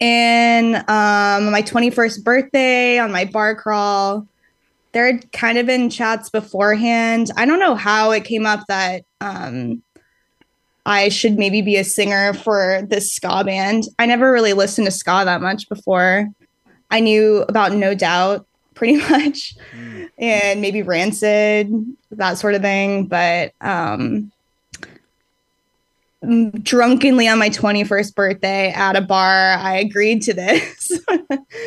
And 0.00 0.76
um, 0.76 1.50
my 1.50 1.62
21st 1.62 2.22
birthday 2.22 2.98
on 2.98 3.10
my 3.10 3.24
bar 3.24 3.54
crawl, 3.54 4.26
there 4.92 5.06
had 5.06 5.30
kind 5.32 5.58
of 5.58 5.66
been 5.66 5.90
chats 5.90 6.30
beforehand. 6.30 7.30
I 7.36 7.46
don't 7.46 7.58
know 7.58 7.74
how 7.74 8.10
it 8.12 8.24
came 8.24 8.46
up 8.46 8.64
that 8.68 9.04
um, 9.20 9.82
I 10.86 11.08
should 11.08 11.38
maybe 11.38 11.62
be 11.62 11.76
a 11.76 11.84
singer 11.84 12.32
for 12.32 12.82
this 12.88 13.12
ska 13.12 13.44
band. 13.44 13.84
I 13.98 14.06
never 14.06 14.32
really 14.32 14.52
listened 14.54 14.86
to 14.86 14.90
ska 14.90 15.22
that 15.24 15.42
much 15.42 15.68
before. 15.68 16.28
I 16.90 17.00
knew 17.00 17.44
about 17.48 17.72
No 17.72 17.94
Doubt 17.94 18.46
pretty 18.74 18.96
much 19.10 19.56
and 20.18 20.60
maybe 20.60 20.82
Rancid, 20.82 21.70
that 22.12 22.38
sort 22.38 22.54
of 22.54 22.62
thing. 22.62 23.06
But 23.06 23.52
um, 23.60 24.32
drunkenly 26.62 27.28
on 27.28 27.38
my 27.38 27.50
21st 27.50 28.14
birthday 28.14 28.70
at 28.72 28.96
a 28.96 29.00
bar, 29.00 29.54
I 29.54 29.76
agreed 29.76 30.22
to 30.22 30.34
this. 30.34 31.00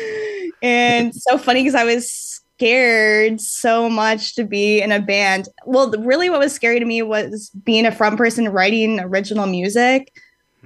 and 0.62 1.14
so 1.14 1.38
funny 1.38 1.60
because 1.60 1.74
I 1.74 1.84
was 1.84 2.42
scared 2.56 3.40
so 3.40 3.88
much 3.88 4.34
to 4.36 4.44
be 4.44 4.80
in 4.80 4.92
a 4.92 5.00
band. 5.00 5.48
Well, 5.64 5.90
really, 5.98 6.30
what 6.30 6.40
was 6.40 6.52
scary 6.52 6.78
to 6.78 6.84
me 6.84 7.02
was 7.02 7.50
being 7.64 7.86
a 7.86 7.92
front 7.92 8.18
person 8.18 8.48
writing 8.48 9.00
original 9.00 9.46
music. 9.46 10.12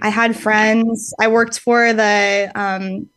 I 0.02 0.10
had 0.10 0.36
friends. 0.36 1.14
I 1.20 1.28
worked 1.28 1.58
for 1.58 1.92
the, 1.92 2.52
um, 2.54 3.08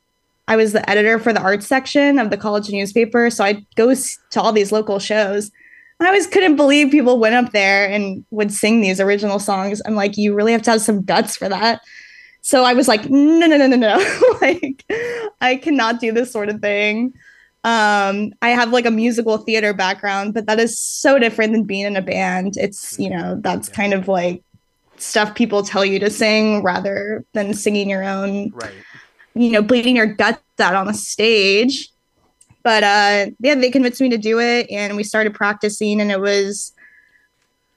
I 0.48 0.56
was 0.56 0.72
the 0.72 0.88
editor 0.90 1.20
for 1.20 1.34
the 1.34 1.42
arts 1.42 1.68
section 1.68 2.20
of 2.20 2.30
the 2.30 2.38
college 2.38 2.70
newspaper. 2.70 3.30
So 3.30 3.44
I'd 3.44 3.66
go 3.76 3.94
to 3.94 4.42
all 4.42 4.54
these 4.54 4.72
local 4.72 5.00
shows. 5.00 5.52
I 6.00 6.08
always 6.08 6.28
couldn't 6.28 6.56
believe 6.56 6.92
people 6.92 7.20
went 7.20 7.36
up 7.36 7.52
there 7.52 7.90
and 7.90 8.24
would 8.32 8.54
sing 8.54 8.82
these 8.82 9.00
original 9.02 9.40
songs. 9.40 9.82
I'm 9.86 9.96
like, 9.96 10.18
you 10.18 10.34
really 10.34 10.54
have 10.54 10.62
to 10.64 10.72
have 10.72 10.82
some 10.82 11.04
guts 11.04 11.36
for 11.36 11.50
that. 11.50 11.82
So 12.42 12.64
I 12.64 12.74
was 12.74 12.88
like, 12.88 13.10
no, 13.10 13.48
no, 13.48 13.58
no, 13.58 13.68
no, 13.68 13.76
no. 13.76 14.38
like, 14.42 14.86
I 15.42 15.58
cannot 15.58 16.00
do 16.00 16.12
this 16.14 16.32
sort 16.32 16.48
of 16.50 16.62
thing. 16.62 17.14
Um, 17.66 18.32
I 18.42 18.50
have 18.50 18.72
like 18.72 18.86
a 18.86 18.92
musical 18.92 19.40
theater 19.40 19.74
background, 19.74 20.34
but 20.34 20.46
that 20.46 20.60
is 20.60 20.80
so 20.80 21.20
different 21.20 21.52
than 21.52 21.66
being 21.66 21.86
in 21.86 21.98
a 21.98 22.02
band. 22.02 22.54
It's, 22.56 22.98
you 22.98 23.10
know, 23.10 23.38
that's 23.42 23.68
kind 23.68 23.94
of 23.94 24.08
like 24.08 24.42
stuff 24.98 25.36
people 25.36 25.64
tell 25.64 25.84
you 25.84 26.00
to 26.00 26.10
sing 26.10 26.64
rather 26.64 27.26
than 27.34 27.54
singing 27.54 27.90
your 27.90 28.04
own 28.04 28.52
Right. 28.54 28.74
you 29.34 29.52
know, 29.52 29.62
bleeding 29.62 29.98
your 29.98 30.06
guts 30.06 30.42
out 30.60 30.76
on 30.76 30.88
the 30.88 30.94
stage. 30.94 31.90
But 32.70 32.84
uh 32.84 33.32
yeah, 33.40 33.56
they 33.56 33.72
convinced 33.72 34.00
me 34.00 34.10
to 34.10 34.18
do 34.20 34.40
it 34.40 34.70
and 34.70 34.96
we 34.96 35.04
started 35.04 35.34
practicing 35.34 36.00
and 36.00 36.12
it 36.12 36.22
was 36.22 36.72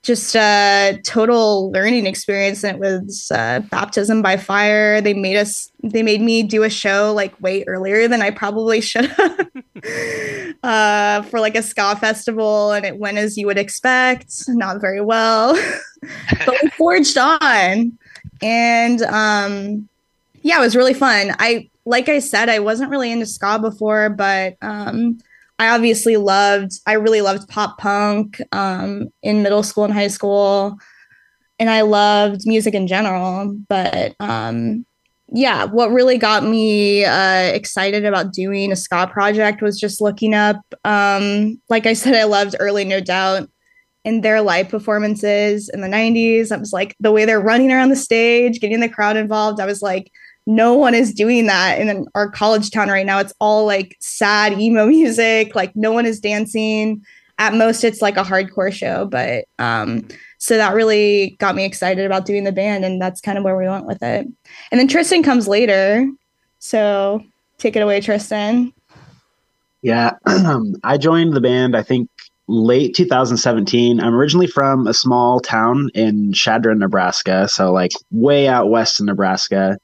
just 0.02 0.36
a 0.36 1.00
total 1.02 1.70
learning 1.70 2.04
experience 2.04 2.62
and 2.62 2.76
it 2.76 2.78
was 2.78 3.30
uh, 3.34 3.60
baptism 3.70 4.20
by 4.20 4.36
fire. 4.36 5.00
They 5.00 5.14
made 5.14 5.38
us 5.38 5.72
they 5.82 6.02
made 6.02 6.20
me 6.20 6.42
do 6.42 6.62
a 6.62 6.68
show 6.68 7.10
like 7.14 7.40
way 7.40 7.64
earlier 7.66 8.06
than 8.06 8.20
i 8.20 8.30
probably 8.30 8.82
should 8.82 9.06
have 9.06 9.50
uh, 10.62 11.22
for 11.22 11.40
like 11.40 11.56
a 11.56 11.62
ska 11.62 11.96
festival 11.96 12.72
and 12.72 12.84
it 12.84 12.98
went 12.98 13.16
as 13.16 13.38
you 13.38 13.46
would 13.46 13.56
expect. 13.56 14.42
Not 14.46 14.82
very 14.82 15.00
well 15.00 15.54
but 16.44 16.54
we 16.62 16.68
forged 16.76 17.16
on. 17.16 17.96
And 18.42 19.00
um 19.04 19.88
yeah, 20.42 20.58
it 20.58 20.60
was 20.60 20.76
really 20.76 20.92
fun. 20.92 21.34
I 21.38 21.70
like 21.84 22.08
I 22.08 22.18
said, 22.18 22.48
I 22.48 22.60
wasn't 22.60 22.90
really 22.90 23.10
into 23.10 23.26
ska 23.26 23.58
before, 23.58 24.10
but 24.10 24.56
um, 24.62 25.18
I 25.58 25.68
obviously 25.68 26.16
loved. 26.16 26.72
I 26.86 26.94
really 26.94 27.20
loved 27.20 27.48
pop 27.48 27.78
punk 27.78 28.40
um, 28.52 29.08
in 29.22 29.42
middle 29.42 29.62
school 29.62 29.84
and 29.84 29.92
high 29.92 30.08
school, 30.08 30.76
and 31.58 31.70
I 31.70 31.82
loved 31.82 32.42
music 32.46 32.74
in 32.74 32.86
general. 32.86 33.56
But 33.68 34.14
um, 34.20 34.86
yeah, 35.28 35.64
what 35.64 35.90
really 35.90 36.18
got 36.18 36.44
me 36.44 37.04
uh, 37.04 37.52
excited 37.52 38.04
about 38.04 38.32
doing 38.32 38.70
a 38.70 38.76
ska 38.76 39.08
project 39.12 39.62
was 39.62 39.80
just 39.80 40.00
looking 40.00 40.34
up. 40.34 40.60
Um, 40.84 41.60
like 41.68 41.86
I 41.86 41.92
said, 41.94 42.14
I 42.14 42.24
loved 42.24 42.56
early 42.60 42.84
No 42.84 43.00
Doubt, 43.00 43.48
in 44.04 44.20
their 44.20 44.40
live 44.40 44.68
performances 44.68 45.68
in 45.68 45.80
the 45.80 45.88
90s. 45.88 46.50
I 46.50 46.56
was 46.56 46.72
like, 46.72 46.96
the 46.98 47.12
way 47.12 47.24
they're 47.24 47.40
running 47.40 47.70
around 47.70 47.90
the 47.90 47.96
stage, 47.96 48.60
getting 48.60 48.80
the 48.80 48.88
crowd 48.88 49.16
involved. 49.16 49.60
I 49.60 49.66
was 49.66 49.82
like, 49.82 50.10
no 50.46 50.74
one 50.74 50.94
is 50.94 51.12
doing 51.12 51.46
that 51.46 51.80
in 51.80 52.06
our 52.14 52.30
college 52.30 52.70
town 52.70 52.88
right 52.88 53.06
now. 53.06 53.18
It's 53.18 53.34
all 53.40 53.64
like 53.64 53.96
sad 54.00 54.58
emo 54.60 54.86
music. 54.88 55.54
Like 55.54 55.74
no 55.76 55.92
one 55.92 56.06
is 56.06 56.20
dancing. 56.20 57.02
At 57.38 57.54
most, 57.54 57.82
it's 57.82 58.02
like 58.02 58.16
a 58.16 58.22
hardcore 58.22 58.72
show. 58.72 59.06
But 59.06 59.46
um, 59.58 60.06
so 60.38 60.56
that 60.56 60.74
really 60.74 61.36
got 61.38 61.54
me 61.54 61.64
excited 61.64 62.04
about 62.04 62.26
doing 62.26 62.44
the 62.44 62.52
band, 62.52 62.84
and 62.84 63.00
that's 63.00 63.20
kind 63.20 63.38
of 63.38 63.44
where 63.44 63.56
we 63.56 63.66
went 63.66 63.86
with 63.86 64.02
it. 64.02 64.26
And 64.70 64.80
then 64.80 64.88
Tristan 64.88 65.22
comes 65.22 65.48
later. 65.48 66.08
So 66.58 67.22
take 67.58 67.74
it 67.74 67.82
away, 67.82 68.00
Tristan. 68.00 68.72
Yeah, 69.82 70.12
I 70.84 70.98
joined 70.98 71.34
the 71.34 71.40
band. 71.40 71.76
I 71.76 71.82
think 71.82 72.08
late 72.48 72.94
2017. 72.94 74.00
I'm 74.00 74.14
originally 74.14 74.46
from 74.46 74.86
a 74.86 74.94
small 74.94 75.40
town 75.40 75.90
in 75.94 76.32
Chadron, 76.32 76.78
Nebraska, 76.78 77.48
so 77.48 77.72
like 77.72 77.92
way 78.10 78.46
out 78.46 78.68
west 78.68 79.00
in 79.00 79.06
Nebraska. 79.06 79.78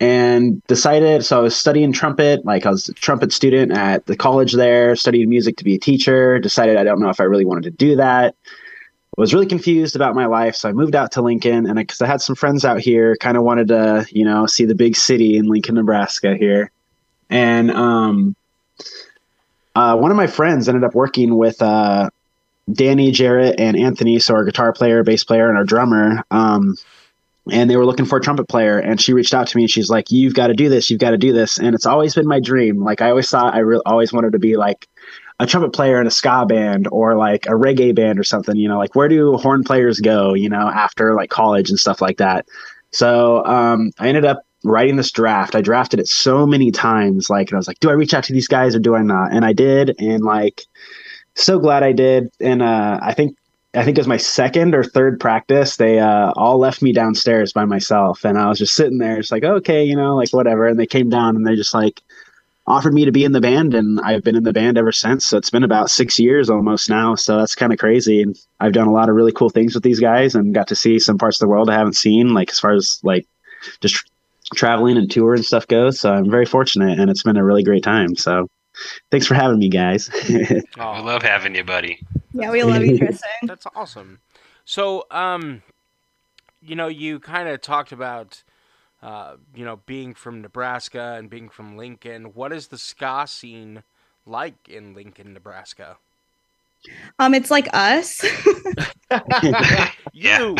And 0.00 0.64
decided, 0.66 1.26
so 1.26 1.38
I 1.38 1.42
was 1.42 1.54
studying 1.54 1.92
trumpet, 1.92 2.46
like 2.46 2.64
I 2.64 2.70
was 2.70 2.88
a 2.88 2.94
trumpet 2.94 3.34
student 3.34 3.72
at 3.72 4.06
the 4.06 4.16
college 4.16 4.54
there, 4.54 4.96
studying 4.96 5.28
music 5.28 5.58
to 5.58 5.64
be 5.64 5.74
a 5.74 5.78
teacher. 5.78 6.38
Decided 6.38 6.78
I 6.78 6.84
don't 6.84 7.00
know 7.00 7.10
if 7.10 7.20
I 7.20 7.24
really 7.24 7.44
wanted 7.44 7.64
to 7.64 7.70
do 7.70 7.96
that. 7.96 8.34
Was 9.18 9.34
really 9.34 9.46
confused 9.46 9.96
about 9.96 10.14
my 10.14 10.24
life, 10.24 10.54
so 10.56 10.70
I 10.70 10.72
moved 10.72 10.94
out 10.94 11.12
to 11.12 11.20
Lincoln, 11.20 11.66
and 11.66 11.74
because 11.74 12.00
I, 12.00 12.06
I 12.06 12.08
had 12.08 12.22
some 12.22 12.34
friends 12.34 12.64
out 12.64 12.80
here, 12.80 13.16
kind 13.16 13.36
of 13.36 13.42
wanted 13.42 13.68
to, 13.68 14.06
you 14.10 14.24
know, 14.24 14.46
see 14.46 14.64
the 14.64 14.74
big 14.74 14.96
city 14.96 15.36
in 15.36 15.46
Lincoln, 15.46 15.74
Nebraska 15.74 16.34
here. 16.34 16.70
And 17.28 17.70
um, 17.70 18.34
uh, 19.74 19.96
one 19.96 20.10
of 20.10 20.16
my 20.16 20.26
friends 20.26 20.68
ended 20.68 20.84
up 20.84 20.94
working 20.94 21.36
with 21.36 21.60
uh, 21.60 22.08
Danny, 22.72 23.10
Jarrett, 23.10 23.60
and 23.60 23.76
Anthony, 23.76 24.18
so 24.20 24.34
our 24.34 24.44
guitar 24.44 24.72
player, 24.72 25.02
bass 25.02 25.24
player, 25.24 25.48
and 25.48 25.58
our 25.58 25.64
drummer. 25.64 26.24
Um, 26.30 26.76
and 27.50 27.70
they 27.70 27.76
were 27.76 27.86
looking 27.86 28.06
for 28.06 28.18
a 28.18 28.20
trumpet 28.20 28.48
player, 28.48 28.78
and 28.78 29.00
she 29.00 29.12
reached 29.12 29.34
out 29.34 29.46
to 29.48 29.56
me. 29.56 29.64
and 29.64 29.70
She's 29.70 29.90
like, 29.90 30.10
"You've 30.10 30.34
got 30.34 30.48
to 30.48 30.54
do 30.54 30.68
this. 30.68 30.90
You've 30.90 31.00
got 31.00 31.10
to 31.10 31.18
do 31.18 31.32
this." 31.32 31.58
And 31.58 31.74
it's 31.74 31.86
always 31.86 32.14
been 32.14 32.26
my 32.26 32.40
dream. 32.40 32.82
Like 32.82 33.00
I 33.00 33.10
always 33.10 33.28
thought, 33.30 33.54
I 33.54 33.60
re- 33.60 33.80
always 33.86 34.12
wanted 34.12 34.32
to 34.32 34.38
be 34.38 34.56
like 34.56 34.88
a 35.38 35.46
trumpet 35.46 35.72
player 35.72 36.00
in 36.00 36.06
a 36.06 36.10
ska 36.10 36.44
band 36.46 36.86
or 36.92 37.16
like 37.16 37.46
a 37.46 37.52
reggae 37.52 37.94
band 37.94 38.18
or 38.18 38.24
something. 38.24 38.56
You 38.56 38.68
know, 38.68 38.78
like 38.78 38.94
where 38.94 39.08
do 39.08 39.36
horn 39.36 39.64
players 39.64 40.00
go? 40.00 40.34
You 40.34 40.48
know, 40.48 40.68
after 40.68 41.14
like 41.14 41.30
college 41.30 41.70
and 41.70 41.78
stuff 41.78 42.00
like 42.02 42.18
that. 42.18 42.46
So 42.92 43.44
um, 43.46 43.92
I 43.98 44.08
ended 44.08 44.24
up 44.24 44.42
writing 44.64 44.96
this 44.96 45.10
draft. 45.10 45.54
I 45.54 45.60
drafted 45.60 46.00
it 46.00 46.08
so 46.08 46.46
many 46.46 46.70
times, 46.70 47.30
like, 47.30 47.48
and 47.48 47.56
I 47.56 47.58
was 47.58 47.68
like, 47.68 47.80
do 47.80 47.88
I 47.88 47.94
reach 47.94 48.14
out 48.14 48.24
to 48.24 48.32
these 48.32 48.48
guys 48.48 48.74
or 48.74 48.78
do 48.78 48.94
I 48.94 49.02
not? 49.02 49.32
And 49.32 49.44
I 49.44 49.52
did, 49.52 49.94
and 49.98 50.22
like, 50.22 50.62
so 51.34 51.58
glad 51.58 51.82
I 51.82 51.92
did. 51.92 52.28
And 52.40 52.60
uh, 52.62 52.98
I 53.00 53.14
think 53.14 53.36
I 53.74 53.84
think 53.84 53.96
it 53.96 54.00
was 54.00 54.08
my 54.08 54.16
second 54.16 54.74
or 54.74 54.82
third 54.82 55.20
practice. 55.20 55.76
They 55.76 56.00
uh, 56.00 56.32
all 56.36 56.58
left 56.58 56.82
me 56.82 56.92
downstairs 56.92 57.52
by 57.52 57.64
myself, 57.64 58.24
and 58.24 58.36
I 58.36 58.48
was 58.48 58.58
just 58.58 58.74
sitting 58.74 58.98
there, 58.98 59.18
just 59.18 59.30
like, 59.30 59.44
okay, 59.44 59.84
you 59.84 59.94
know, 59.94 60.16
like 60.16 60.32
whatever. 60.32 60.66
And 60.66 60.78
they 60.78 60.86
came 60.86 61.08
down, 61.08 61.36
and 61.36 61.46
they 61.46 61.54
just 61.54 61.72
like 61.72 62.00
offered 62.66 62.94
me 62.94 63.04
to 63.04 63.12
be 63.12 63.24
in 63.24 63.32
the 63.32 63.40
band, 63.40 63.74
and 63.74 64.00
I've 64.00 64.24
been 64.24 64.34
in 64.34 64.42
the 64.42 64.52
band 64.52 64.76
ever 64.76 64.90
since. 64.90 65.24
So 65.26 65.38
it's 65.38 65.50
been 65.50 65.62
about 65.62 65.90
six 65.90 66.18
years 66.18 66.50
almost 66.50 66.90
now. 66.90 67.14
So 67.14 67.36
that's 67.36 67.54
kind 67.54 67.72
of 67.72 67.78
crazy. 67.78 68.22
And 68.22 68.36
I've 68.58 68.72
done 68.72 68.88
a 68.88 68.92
lot 68.92 69.08
of 69.08 69.14
really 69.14 69.32
cool 69.32 69.50
things 69.50 69.74
with 69.74 69.84
these 69.84 70.00
guys, 70.00 70.34
and 70.34 70.52
got 70.52 70.66
to 70.68 70.76
see 70.76 70.98
some 70.98 71.16
parts 71.18 71.36
of 71.36 71.46
the 71.46 71.48
world 71.48 71.70
I 71.70 71.74
haven't 71.74 71.94
seen, 71.94 72.34
like 72.34 72.50
as 72.50 72.58
far 72.58 72.72
as 72.72 73.00
like 73.04 73.26
just 73.80 74.10
traveling 74.54 74.96
and 74.96 75.08
tour 75.08 75.34
and 75.34 75.44
stuff 75.44 75.68
goes. 75.68 76.00
So 76.00 76.12
I'm 76.12 76.28
very 76.28 76.46
fortunate, 76.46 76.98
and 76.98 77.08
it's 77.08 77.22
been 77.22 77.36
a 77.36 77.44
really 77.44 77.62
great 77.62 77.84
time. 77.84 78.16
So 78.16 78.48
thanks 79.12 79.28
for 79.28 79.34
having 79.34 79.60
me, 79.60 79.68
guys. 79.68 80.10
Oh, 80.78 80.94
We 80.94 81.02
love 81.02 81.22
having 81.22 81.54
you, 81.54 81.62
buddy. 81.62 82.00
Yeah, 82.32 82.50
we 82.50 82.62
love 82.62 82.84
you, 82.84 82.96
Tristan. 82.98 83.30
That's 83.44 83.66
awesome. 83.74 84.20
So, 84.64 85.06
um, 85.10 85.62
you 86.60 86.76
know, 86.76 86.88
you 86.88 87.18
kind 87.18 87.48
of 87.48 87.60
talked 87.60 87.92
about, 87.92 88.42
uh, 89.02 89.36
you 89.54 89.64
know, 89.64 89.80
being 89.86 90.14
from 90.14 90.42
Nebraska 90.42 91.16
and 91.18 91.28
being 91.28 91.48
from 91.48 91.76
Lincoln. 91.76 92.26
What 92.34 92.52
is 92.52 92.68
the 92.68 92.78
ska 92.78 93.26
scene 93.26 93.82
like 94.26 94.68
in 94.68 94.94
Lincoln, 94.94 95.32
Nebraska? 95.32 95.96
Um, 97.18 97.34
it's 97.34 97.50
like 97.50 97.68
us. 97.72 98.24
You. 100.12 100.56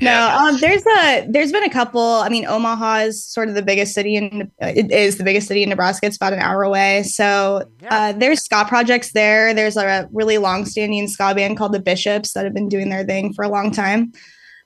No, 0.00 0.28
um, 0.28 0.58
there's 0.60 0.84
a 0.86 1.26
there's 1.28 1.50
been 1.50 1.64
a 1.64 1.70
couple. 1.70 2.00
I 2.00 2.28
mean, 2.28 2.46
Omaha 2.46 2.98
is 2.98 3.24
sort 3.24 3.48
of 3.48 3.54
the 3.54 3.62
biggest 3.62 3.94
city 3.94 4.14
in 4.16 4.50
uh, 4.62 4.72
it 4.74 4.92
is 4.92 5.18
the 5.18 5.24
biggest 5.24 5.48
city 5.48 5.62
in 5.62 5.68
Nebraska. 5.68 6.06
It's 6.06 6.16
about 6.16 6.32
an 6.32 6.38
hour 6.38 6.62
away. 6.62 7.02
So 7.02 7.68
uh, 7.90 8.12
there's 8.12 8.42
ska 8.42 8.64
projects 8.68 9.12
there. 9.12 9.52
There's 9.54 9.76
a 9.76 10.08
really 10.12 10.38
long 10.38 10.66
standing 10.66 11.08
ska 11.08 11.34
band 11.34 11.56
called 11.56 11.72
the 11.72 11.80
Bishops 11.80 12.32
that 12.34 12.44
have 12.44 12.54
been 12.54 12.68
doing 12.68 12.90
their 12.90 13.04
thing 13.04 13.32
for 13.32 13.44
a 13.44 13.48
long 13.48 13.72
time. 13.72 14.12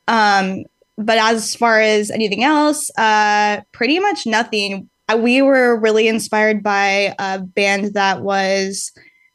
Um, 0.07 0.65
but 0.99 1.17
as 1.17 1.55
far 1.55 1.81
as 1.81 2.11
anything 2.11 2.45
else, 2.45 2.91
uh, 2.99 3.63
pretty 3.73 3.99
much 4.01 4.27
nothing. 4.27 4.91
Uh, 5.09 5.17
We 5.17 5.41
were 5.41 5.81
really 5.81 6.09
inspired 6.09 6.63
by 6.63 7.15
a 7.19 7.39
band 7.41 7.95
that 7.95 8.23
was 8.23 8.93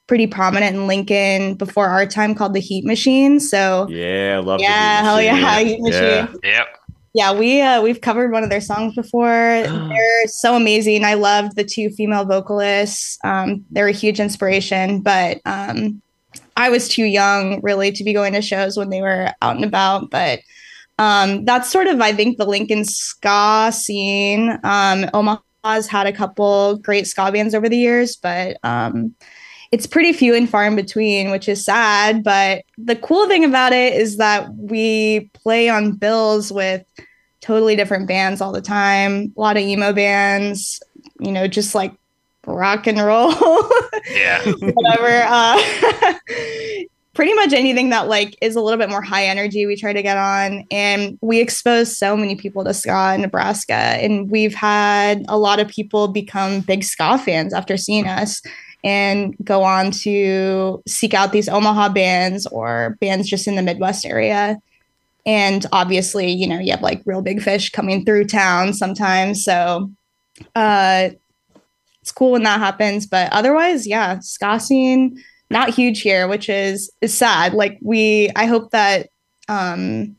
pretty 0.08 0.28
prominent 0.28 0.76
in 0.76 0.88
Lincoln 0.88 1.56
before 1.56 1.88
our 1.88 2.06
time 2.06 2.34
called 2.34 2.54
the 2.54 2.60
Heat 2.60 2.86
Machine. 2.86 3.40
So 3.40 3.88
Yeah, 3.90 4.38
I 4.38 4.40
love. 4.40 4.60
the 4.60 4.64
yeah, 4.64 5.00
Heat 5.00 5.06
hell 5.06 5.22
yeah, 5.22 5.60
Heat 5.60 5.82
Machine. 5.82 6.40
Yeah. 6.44 6.58
Yep. 6.58 6.68
Yeah, 7.14 7.34
we 7.34 7.62
uh, 7.62 7.82
we've 7.82 8.02
covered 8.02 8.32
one 8.32 8.44
of 8.44 8.50
their 8.50 8.62
songs 8.62 8.94
before. 8.94 9.28
they're 9.30 10.28
so 10.28 10.56
amazing. 10.56 11.04
I 11.04 11.16
loved 11.16 11.56
the 11.56 11.64
two 11.64 11.90
female 11.90 12.26
vocalists. 12.26 13.18
Um, 13.24 13.66
they're 13.72 13.88
a 13.88 13.92
huge 13.92 14.20
inspiration, 14.20 15.02
but 15.02 15.40
um, 15.46 16.02
I 16.56 16.70
was 16.70 16.88
too 16.88 17.06
young 17.06 17.60
really 17.62 17.92
to 17.92 18.04
be 18.04 18.14
going 18.14 18.34
to 18.34 18.42
shows 18.42 18.78
when 18.78 18.90
they 18.90 19.02
were 19.02 19.32
out 19.42 19.56
and 19.56 19.66
about. 19.66 20.12
But 20.12 20.42
um, 21.00 21.44
that's 21.44 21.72
sort 21.72 21.88
of 21.88 22.02
I 22.02 22.14
think 22.14 22.38
the 22.38 22.46
Lincoln 22.46 22.86
ska 22.86 23.72
scene. 23.74 24.60
Um, 24.64 25.10
Omaha's 25.14 25.88
had 25.88 26.06
a 26.06 26.14
couple 26.14 26.78
great 26.78 27.08
ska 27.08 27.32
bands 27.32 27.56
over 27.56 27.68
the 27.68 27.78
years, 27.78 28.16
but 28.16 28.58
um, 28.64 29.16
it's 29.72 29.88
pretty 29.88 30.14
few 30.14 30.34
and 30.36 30.50
far 30.50 30.66
in 30.66 30.76
between, 30.76 31.30
which 31.32 31.50
is 31.50 31.64
sad. 31.64 32.24
But 32.24 32.64
the 32.78 32.96
cool 32.96 33.28
thing 33.28 33.44
about 33.44 33.74
it 33.74 33.94
is 33.94 34.18
that 34.18 34.54
we 34.56 35.30
play 35.34 35.70
on 35.70 35.94
bills 35.94 36.52
with 36.52 36.84
totally 37.42 37.76
different 37.76 38.08
bands 38.08 38.42
all 38.42 38.52
the 38.52 38.62
time. 38.62 39.34
A 39.38 39.40
lot 39.40 39.58
of 39.58 39.64
emo 39.64 39.94
bands, 39.94 40.82
you 41.20 41.32
know, 41.32 41.48
just 41.48 41.76
like 41.76 41.94
rock 42.46 42.88
and 42.88 43.00
roll, 43.00 43.34
Yeah. 44.12 44.42
whatever. 44.60 45.24
Uh, 45.28 46.14
pretty 47.14 47.34
much 47.34 47.52
anything 47.52 47.90
that 47.90 48.08
like 48.08 48.38
is 48.42 48.56
a 48.56 48.62
little 48.62 48.78
bit 48.78 48.92
more 48.92 49.02
high 49.02 49.26
energy 49.26 49.66
we 49.66 49.76
try 49.76 49.92
to 49.92 50.04
get 50.04 50.18
on 50.18 50.64
and 50.70 51.18
we 51.22 51.40
expose 51.40 51.98
so 51.98 52.16
many 52.16 52.36
people 52.36 52.64
to 52.64 52.72
ska 52.76 53.14
in 53.16 53.22
nebraska 53.22 53.74
and 53.74 54.30
we've 54.30 54.54
had 54.54 55.26
a 55.28 55.36
lot 55.36 55.60
of 55.60 55.68
people 55.68 56.08
become 56.08 56.62
big 56.62 56.84
ska 56.84 57.18
fans 57.18 57.56
after 57.56 57.76
seeing 57.76 58.08
us 58.08 58.40
and 58.88 59.36
go 59.44 59.64
on 59.64 59.92
to 59.92 60.82
seek 60.88 61.14
out 61.14 61.34
these 61.34 61.50
omaha 61.50 61.90
bands 61.90 62.48
or 62.48 62.96
bands 63.02 63.28
just 63.28 63.46
in 63.46 63.58
the 63.58 63.62
midwest 63.62 64.06
area. 64.06 64.58
And 65.26 65.66
obviously 65.74 66.32
you 66.32 66.48
know 66.48 66.58
you 66.58 66.72
have 66.72 66.82
like 66.82 67.02
real 67.06 67.22
big 67.22 67.42
fish 67.42 67.70
coming 67.70 68.06
through 68.06 68.26
town 68.26 68.74
sometimes. 68.74 69.44
So 69.44 69.92
uh 70.56 71.10
it's 72.02 72.14
cool 72.14 72.32
when 72.32 72.44
that 72.44 72.62
happens. 72.62 73.06
But 73.06 73.32
otherwise 73.34 73.86
yeah 73.86 74.20
ska 74.20 74.58
scene 74.62 75.22
not 75.50 75.74
huge 75.74 76.00
here 76.00 76.30
which 76.30 76.48
is 76.48 76.90
is 77.02 77.14
sad. 77.14 77.54
Like 77.54 77.78
we 77.82 78.32
i 78.38 78.46
hope 78.46 78.72
that 78.72 79.10
um 79.50 80.16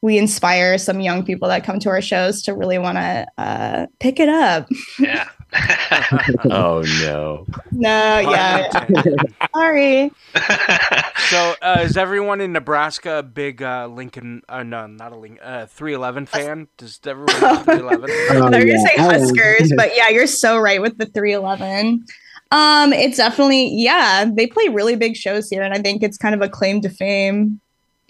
we 0.00 0.16
inspire 0.16 0.78
some 0.78 1.00
young 1.00 1.22
people 1.22 1.48
that 1.48 1.64
come 1.64 1.78
to 1.80 1.90
our 1.90 2.00
shows 2.00 2.40
to 2.44 2.54
really 2.54 2.78
want 2.78 2.96
to 2.96 3.26
uh 3.36 3.86
pick 3.98 4.18
it 4.18 4.30
up. 4.30 4.68
Yeah. 4.98 5.28
Oh 6.50 6.82
no. 7.02 7.46
no 7.72 8.18
yeah 8.20 8.70
sorry 9.54 10.10
So, 11.30 11.54
uh, 11.62 11.80
is 11.82 11.96
everyone 11.96 12.40
in 12.40 12.52
Nebraska 12.52 13.18
a 13.18 13.22
big 13.22 13.62
uh, 13.62 13.86
Lincoln? 13.86 14.42
Uh, 14.48 14.64
no, 14.64 14.86
not 14.88 15.12
a 15.12 15.16
Lincoln. 15.16 15.38
Uh, 15.44 15.66
311 15.68 16.26
fan? 16.26 16.66
Does 16.76 16.98
everyone 17.06 17.28
311? 17.28 18.10
I 18.10 18.38
thought 18.40 18.52
you 18.52 18.58
were 18.58 18.64
gonna 18.64 18.78
say 18.78 18.94
Oh. 18.98 19.10
Huskers, 19.10 19.72
but 19.76 19.96
yeah, 19.96 20.08
you're 20.08 20.26
so 20.26 20.58
right 20.58 20.80
with 20.80 20.98
the 20.98 21.06
311. 21.06 22.04
Um, 22.50 22.92
it's 22.92 23.16
definitely 23.18 23.68
yeah, 23.76 24.24
they 24.28 24.48
play 24.48 24.68
really 24.68 24.96
big 24.96 25.14
shows 25.16 25.48
here, 25.48 25.62
and 25.62 25.72
I 25.72 25.78
think 25.78 26.02
it's 26.02 26.16
kind 26.16 26.34
of 26.34 26.42
a 26.42 26.48
claim 26.48 26.80
to 26.80 26.88
fame 26.88 27.60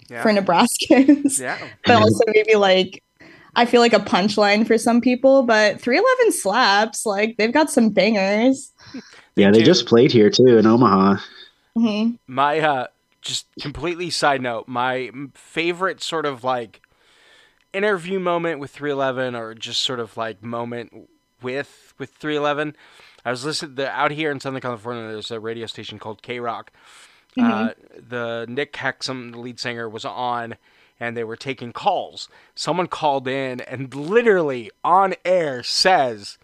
Yeah. 0.09 0.23
for 0.23 0.29
Nebraskans. 0.31 1.39
Yeah. 1.39 1.59
but 1.85 1.97
also 1.97 2.23
maybe 2.27 2.55
like 2.55 3.03
I 3.55 3.65
feel 3.65 3.81
like 3.81 3.93
a 3.93 3.99
punchline 3.99 4.65
for 4.65 4.77
some 4.77 5.01
people, 5.01 5.43
but 5.43 5.79
311 5.81 6.31
slaps. 6.31 7.05
Like 7.05 7.37
they've 7.37 7.53
got 7.53 7.69
some 7.69 7.89
bangers. 7.89 8.71
yeah, 9.35 9.51
they 9.51 9.59
do. 9.59 9.65
just 9.65 9.85
played 9.85 10.11
here 10.11 10.29
too 10.29 10.57
in 10.57 10.65
Omaha. 10.65 11.17
Mhm. 11.77 12.17
My 12.27 12.59
uh, 12.59 12.87
just 13.21 13.47
completely 13.59 14.09
side 14.09 14.41
note. 14.41 14.67
My 14.67 15.11
favorite 15.33 16.01
sort 16.01 16.25
of 16.25 16.43
like 16.43 16.81
interview 17.73 18.19
moment 18.19 18.59
with 18.59 18.71
311, 18.71 19.35
or 19.35 19.53
just 19.53 19.81
sort 19.81 19.99
of 19.99 20.17
like 20.17 20.43
moment 20.43 21.09
with 21.41 21.93
with 21.97 22.11
311. 22.11 22.75
I 23.23 23.31
was 23.31 23.45
listening 23.45 23.75
the, 23.75 23.89
out 23.89 24.11
here 24.11 24.31
in 24.31 24.39
Southern 24.39 24.61
California. 24.61 25.03
There's 25.03 25.31
a 25.31 25.39
radio 25.39 25.67
station 25.67 25.99
called 25.99 26.21
KROQ, 26.23 26.67
uh, 27.39 27.69
the 27.95 28.45
Nick 28.49 28.73
Hexum, 28.73 29.33
the 29.33 29.39
lead 29.39 29.59
singer, 29.59 29.87
was 29.87 30.05
on, 30.05 30.55
and 31.01 31.17
they 31.17 31.23
were 31.25 31.35
taking 31.35 31.73
calls. 31.73 32.29
Someone 32.55 32.87
called 32.87 33.27
in 33.27 33.59
and 33.61 33.93
literally 33.93 34.69
on 34.83 35.15
air 35.25 35.63
says, 35.63 36.37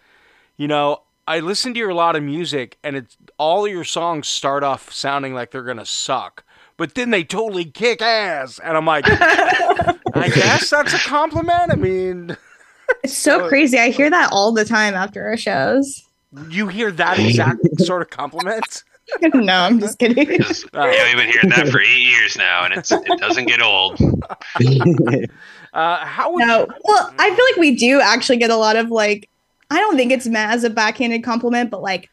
"You 0.58 0.68
know, 0.68 1.02
I 1.26 1.38
listen 1.40 1.72
to 1.74 1.78
your 1.78 1.94
lot 1.94 2.16
of 2.16 2.22
music, 2.22 2.76
and 2.82 2.96
it's 2.96 3.16
all 3.38 3.66
your 3.68 3.84
songs 3.84 4.26
start 4.28 4.62
off 4.64 4.92
sounding 4.92 5.32
like 5.32 5.52
they're 5.52 5.62
gonna 5.62 5.86
suck." 5.86 6.44
But 6.76 6.94
then 6.94 7.10
they 7.10 7.24
totally 7.24 7.64
kick 7.64 8.02
ass, 8.02 8.58
and 8.58 8.76
I'm 8.76 8.84
like, 8.86 9.04
I 9.08 10.28
guess 10.34 10.70
that's 10.70 10.92
a 10.94 10.98
compliment. 10.98 11.72
I 11.72 11.76
mean, 11.76 12.36
It's 13.04 13.16
so 13.16 13.40
So- 13.40 13.48
crazy. 13.48 13.78
I 13.78 13.90
hear 13.90 14.10
that 14.10 14.30
all 14.32 14.52
the 14.52 14.64
time 14.64 14.94
after 14.94 15.24
our 15.26 15.36
shows. 15.36 16.04
you 16.50 16.66
hear 16.68 16.90
that 16.92 17.18
exact 17.18 17.60
sort 17.80 18.02
of 18.02 18.10
compliment? 18.10 18.82
no, 19.34 19.54
I'm 19.54 19.80
just 19.80 19.98
kidding. 19.98 20.26
Because 20.26 20.64
yeah, 20.74 21.04
we've 21.04 21.16
been 21.16 21.30
hearing 21.30 21.48
that 21.50 21.68
for 21.68 21.80
eight 21.80 22.02
years 22.02 22.36
now, 22.36 22.64
and 22.64 22.74
it's 22.74 22.90
it 22.90 23.18
doesn't 23.18 23.46
get 23.46 23.62
old. 23.62 23.98
Uh, 25.72 26.04
how 26.04 26.32
would 26.32 26.46
No. 26.46 26.66
Well, 26.84 27.14
I 27.18 27.34
feel 27.34 27.44
like 27.44 27.56
we 27.56 27.76
do 27.76 28.00
actually 28.00 28.38
get 28.38 28.50
a 28.50 28.56
lot 28.56 28.76
of 28.76 28.90
like, 28.90 29.28
I 29.70 29.78
don't 29.78 29.96
think 29.96 30.12
it's 30.12 30.26
meant 30.26 30.52
as 30.52 30.64
a 30.64 30.70
backhanded 30.70 31.22
compliment, 31.22 31.70
but 31.70 31.82
like, 31.82 32.08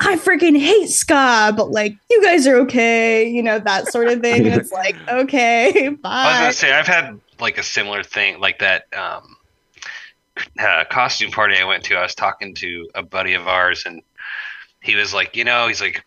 I 0.00 0.16
freaking 0.16 0.58
hate 0.58 0.88
ska, 0.88 1.54
but 1.56 1.70
like, 1.70 1.96
you 2.10 2.22
guys 2.22 2.46
are 2.46 2.56
okay, 2.56 3.28
you 3.28 3.42
know, 3.42 3.58
that 3.60 3.88
sort 3.88 4.08
of 4.08 4.20
thing. 4.20 4.46
And 4.46 4.60
it's 4.60 4.72
like, 4.72 4.96
okay, 5.08 5.88
bye. 5.88 6.10
I 6.10 6.30
was 6.30 6.38
gonna 6.38 6.52
say 6.52 6.72
I've 6.72 6.86
had 6.86 7.18
like 7.40 7.58
a 7.58 7.62
similar 7.62 8.02
thing, 8.02 8.40
like 8.40 8.58
that 8.58 8.86
um, 8.94 9.36
uh, 10.58 10.84
costume 10.90 11.30
party 11.30 11.56
I 11.56 11.64
went 11.64 11.84
to. 11.84 11.96
I 11.96 12.02
was 12.02 12.14
talking 12.14 12.54
to 12.56 12.88
a 12.94 13.02
buddy 13.02 13.34
of 13.34 13.46
ours, 13.46 13.84
and 13.86 14.02
he 14.82 14.94
was 14.96 15.14
like, 15.14 15.36
you 15.36 15.44
know, 15.44 15.68
he's 15.68 15.80
like, 15.80 16.04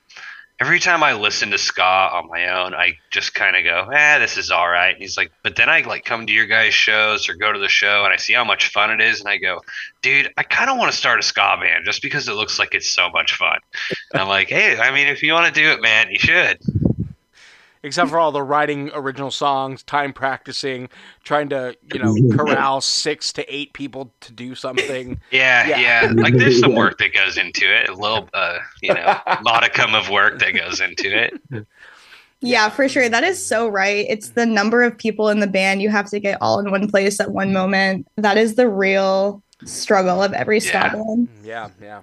every 0.62 0.80
time 0.80 1.04
I 1.04 1.14
listen 1.14 1.52
to 1.52 1.58
ska 1.58 1.82
on 1.82 2.28
my 2.28 2.50
own, 2.50 2.74
I 2.74 2.98
just 3.12 3.34
kind 3.34 3.56
of 3.56 3.64
go, 3.64 3.92
eh, 3.92 4.20
this 4.20 4.38
is 4.38 4.52
all 4.52 4.68
right. 4.68 4.94
And 4.94 5.02
he's 5.02 5.16
like, 5.16 5.32
but 5.42 5.56
then 5.56 5.70
I 5.70 5.82
like 5.82 6.04
come 6.04 6.28
to 6.28 6.34
your 6.34 6.48
guys' 6.48 6.74
shows 6.74 7.30
or 7.30 7.36
go 7.36 7.52
to 7.52 7.60
the 7.60 7.70
show, 7.70 8.04
and 8.04 8.14
I 8.14 8.18
see 8.18 8.34
how 8.34 8.44
much 8.44 8.70
fun 8.70 8.92
it 8.92 9.02
is, 9.02 9.20
and 9.20 9.30
I 9.30 9.38
go, 9.38 9.62
dude, 10.02 10.32
I 10.38 10.44
kind 10.44 10.70
of 10.70 10.78
want 10.78 10.92
to 10.92 10.98
start 10.98 11.20
a 11.20 11.24
ska 11.24 11.58
band 11.62 11.86
just 11.86 12.02
because 12.02 12.28
it 12.28 12.34
looks 12.34 12.60
like 12.60 12.76
it's 12.76 12.90
so 12.90 13.10
much 13.10 13.36
fun. 13.36 13.60
And 14.12 14.22
I'm 14.22 14.28
like, 14.28 14.50
hey, 14.50 14.78
I 14.78 14.92
mean, 14.92 15.08
if 15.08 15.24
you 15.24 15.34
want 15.34 15.54
to 15.54 15.62
do 15.62 15.70
it, 15.72 15.82
man, 15.82 16.12
you 16.12 16.20
should. 16.20 16.60
Except 17.84 18.10
for 18.10 18.20
all 18.20 18.32
the 18.32 18.44
writing 18.44 18.90
original 18.94 19.32
songs, 19.32 19.84
time 19.84 20.14
practicing, 20.14 20.90
trying 21.24 21.50
to 21.50 21.76
you 21.94 22.00
know 22.00 22.16
corral 22.36 22.82
six 22.82 23.32
to 23.34 23.54
eight 23.54 23.74
people 23.74 24.12
to 24.22 24.32
do 24.34 24.56
something. 24.56 25.20
Yeah, 25.32 25.68
Yeah. 25.68 25.80
yeah, 26.04 26.12
Like 26.16 26.36
there's 26.38 26.60
some 26.60 26.76
work 26.76 26.98
that 27.00 27.14
goes 27.14 27.38
into 27.38 27.66
it. 27.66 27.90
A 27.90 27.94
little, 27.94 28.28
uh, 28.34 28.60
you 28.82 28.94
know, 28.94 29.18
modicum 29.42 29.94
of 29.96 30.10
work 30.10 30.40
that 30.40 30.56
goes 30.56 30.82
into 30.82 31.10
it. 31.26 31.66
Yeah, 32.42 32.70
for 32.70 32.88
sure. 32.88 33.10
That 33.10 33.24
is 33.26 33.44
so 33.46 33.68
right. 33.68 34.06
It's 34.10 34.30
the 34.30 34.46
number 34.46 34.82
of 34.84 34.98
people 34.98 35.28
in 35.30 35.40
the 35.40 35.48
band 35.48 35.82
you 35.82 35.90
have 35.90 36.10
to 36.10 36.20
get 36.20 36.38
all 36.42 36.60
in 36.60 36.72
one 36.72 36.90
place 36.90 37.20
at 37.20 37.32
one 37.32 37.52
moment. 37.52 38.08
That 38.16 38.38
is 38.38 38.56
the 38.56 38.70
real 38.70 39.44
struggle 39.66 40.24
of 40.24 40.32
every 40.34 40.60
ska 40.62 40.72
Yeah. 40.78 40.90
band. 40.94 41.30
Yeah, 41.44 41.70
yeah. 41.82 42.02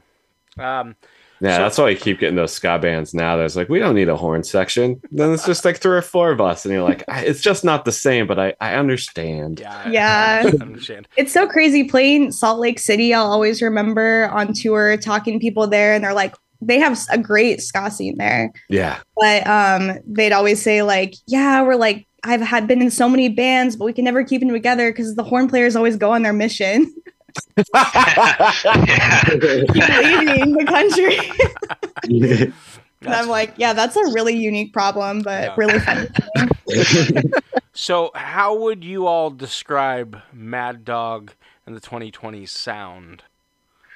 Um, 0.58 0.94
Yeah, 1.40 1.56
So- 1.56 1.62
that's 1.62 1.78
why 1.78 1.90
you 1.90 1.96
keep 1.96 2.18
getting 2.20 2.36
those 2.36 2.52
ska 2.52 2.78
bands 2.78 3.12
now. 3.14 3.36
There's 3.36 3.56
like, 3.56 3.68
we 3.68 3.78
don't 3.78 3.94
need 3.94 4.08
a 4.08 4.16
horn 4.16 4.42
section. 4.42 5.00
Then 5.10 5.32
it's 5.32 5.44
just 5.44 5.64
like 5.64 5.76
three 5.78 5.96
or 5.96 6.02
four 6.02 6.30
of 6.30 6.40
us, 6.40 6.64
and 6.64 6.72
you're 6.72 6.82
like, 6.82 7.04
"I- 7.08 7.24
it's 7.24 7.40
just 7.42 7.64
not 7.64 7.84
the 7.84 7.92
same. 7.92 8.26
But 8.26 8.38
I, 8.38 8.54
I 8.60 8.74
understand. 8.74 9.60
yeah, 9.60 9.88
Yeah. 9.90 10.42
I 10.46 10.62
understand. 10.62 11.08
It's 11.16 11.32
so 11.32 11.46
crazy 11.46 11.84
playing 11.84 12.32
Salt 12.32 12.58
Lake 12.60 12.78
City. 12.78 13.12
I'll 13.14 13.30
always 13.30 13.60
remember 13.62 14.28
on 14.32 14.52
tour 14.52 14.96
talking 14.96 15.34
to 15.34 15.38
people 15.38 15.66
there, 15.66 15.94
and 15.94 16.02
they're 16.02 16.14
like, 16.14 16.34
they 16.62 16.78
have 16.78 16.98
a 17.10 17.18
great 17.18 17.60
ska 17.60 17.90
scene 17.90 18.16
there. 18.16 18.50
Yeah, 18.70 18.98
But 19.20 19.46
um, 19.46 19.98
they'd 20.06 20.32
always 20.32 20.62
say 20.62 20.82
like, 20.82 21.12
yeah, 21.26 21.62
we're 21.62 21.76
like, 21.76 22.06
I've 22.24 22.40
had 22.40 22.66
been 22.66 22.80
in 22.80 22.90
so 22.90 23.08
many 23.10 23.28
bands, 23.28 23.76
but 23.76 23.84
we 23.84 23.92
can 23.92 24.04
never 24.04 24.24
keep 24.24 24.40
them 24.40 24.48
together 24.48 24.90
because 24.90 25.14
the 25.16 25.22
horn 25.22 25.48
players 25.48 25.76
always 25.76 25.96
go 25.96 26.12
on 26.12 26.22
their 26.22 26.32
mission, 26.32 26.92
yeah. 26.96 27.02
leaving 29.74 30.52
the 30.52 30.64
country. 30.66 32.52
and 33.02 33.14
I'm 33.14 33.28
like, 33.28 33.54
yeah, 33.56 33.72
that's 33.72 33.96
a 33.96 34.04
really 34.12 34.36
unique 34.36 34.72
problem, 34.72 35.22
but 35.22 35.44
Yeah. 35.44 35.54
really 35.56 35.78
funny. 35.80 36.08
So, 37.78 38.10
how 38.14 38.56
would 38.56 38.82
you 38.84 39.06
all 39.06 39.28
describe 39.30 40.18
Mad 40.32 40.82
Dog 40.86 41.32
and 41.66 41.76
the 41.76 41.80
2020s 41.80 42.48
sound? 42.48 43.22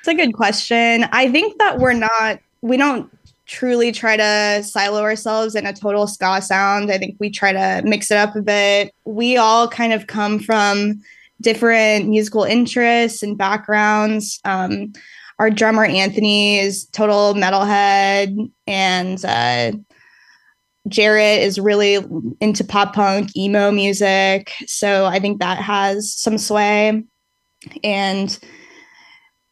It's 0.01 0.09
a 0.09 0.15
good 0.15 0.35
question. 0.35 1.07
I 1.13 1.31
think 1.31 1.59
that 1.59 1.79
we're 1.79 1.95
not, 1.95 2.41
we 2.61 2.77
don't 2.77 3.11
truly 3.47 3.91
try 3.91 4.19
to 4.19 4.63
silo 4.63 5.01
ourselves 5.01 5.55
in 5.55 5.65
a 5.65 5.73
total 5.73 6.07
ska 6.07 6.43
sound. 6.43 6.93
I 6.93 6.99
think 6.99 7.17
we 7.19 7.31
try 7.31 7.53
to 7.53 7.81
mix 7.87 8.11
it 8.11 8.19
up 8.19 8.37
a 8.37 8.43
bit. 8.43 8.95
We 9.07 9.39
all 9.39 9.67
kind 9.67 9.95
of 9.95 10.07
come 10.07 10.39
from 10.41 11.03
different 11.41 12.09
musical 12.09 12.45
interests 12.45 13.23
and 13.23 13.39
backgrounds. 13.39 14.41
Um, 14.45 14.93
our 15.39 15.51
drummer 15.51 15.85
Anthony 15.85 16.59
is 16.59 16.85
total 16.87 17.35
metalhead, 17.35 18.51
and 18.67 19.25
uh, 19.25 19.73
Jarrett 20.89 21.41
is 21.41 21.59
really 21.59 22.05
into 22.41 22.65
pop 22.65 22.95
punk, 22.95 23.35
emo 23.37 23.71
music. 23.71 24.53
So 24.67 25.07
I 25.07 25.19
think 25.19 25.41
that 25.41 25.59
has 25.59 26.13
some 26.13 26.37
sway. 26.37 27.03
And 27.83 28.39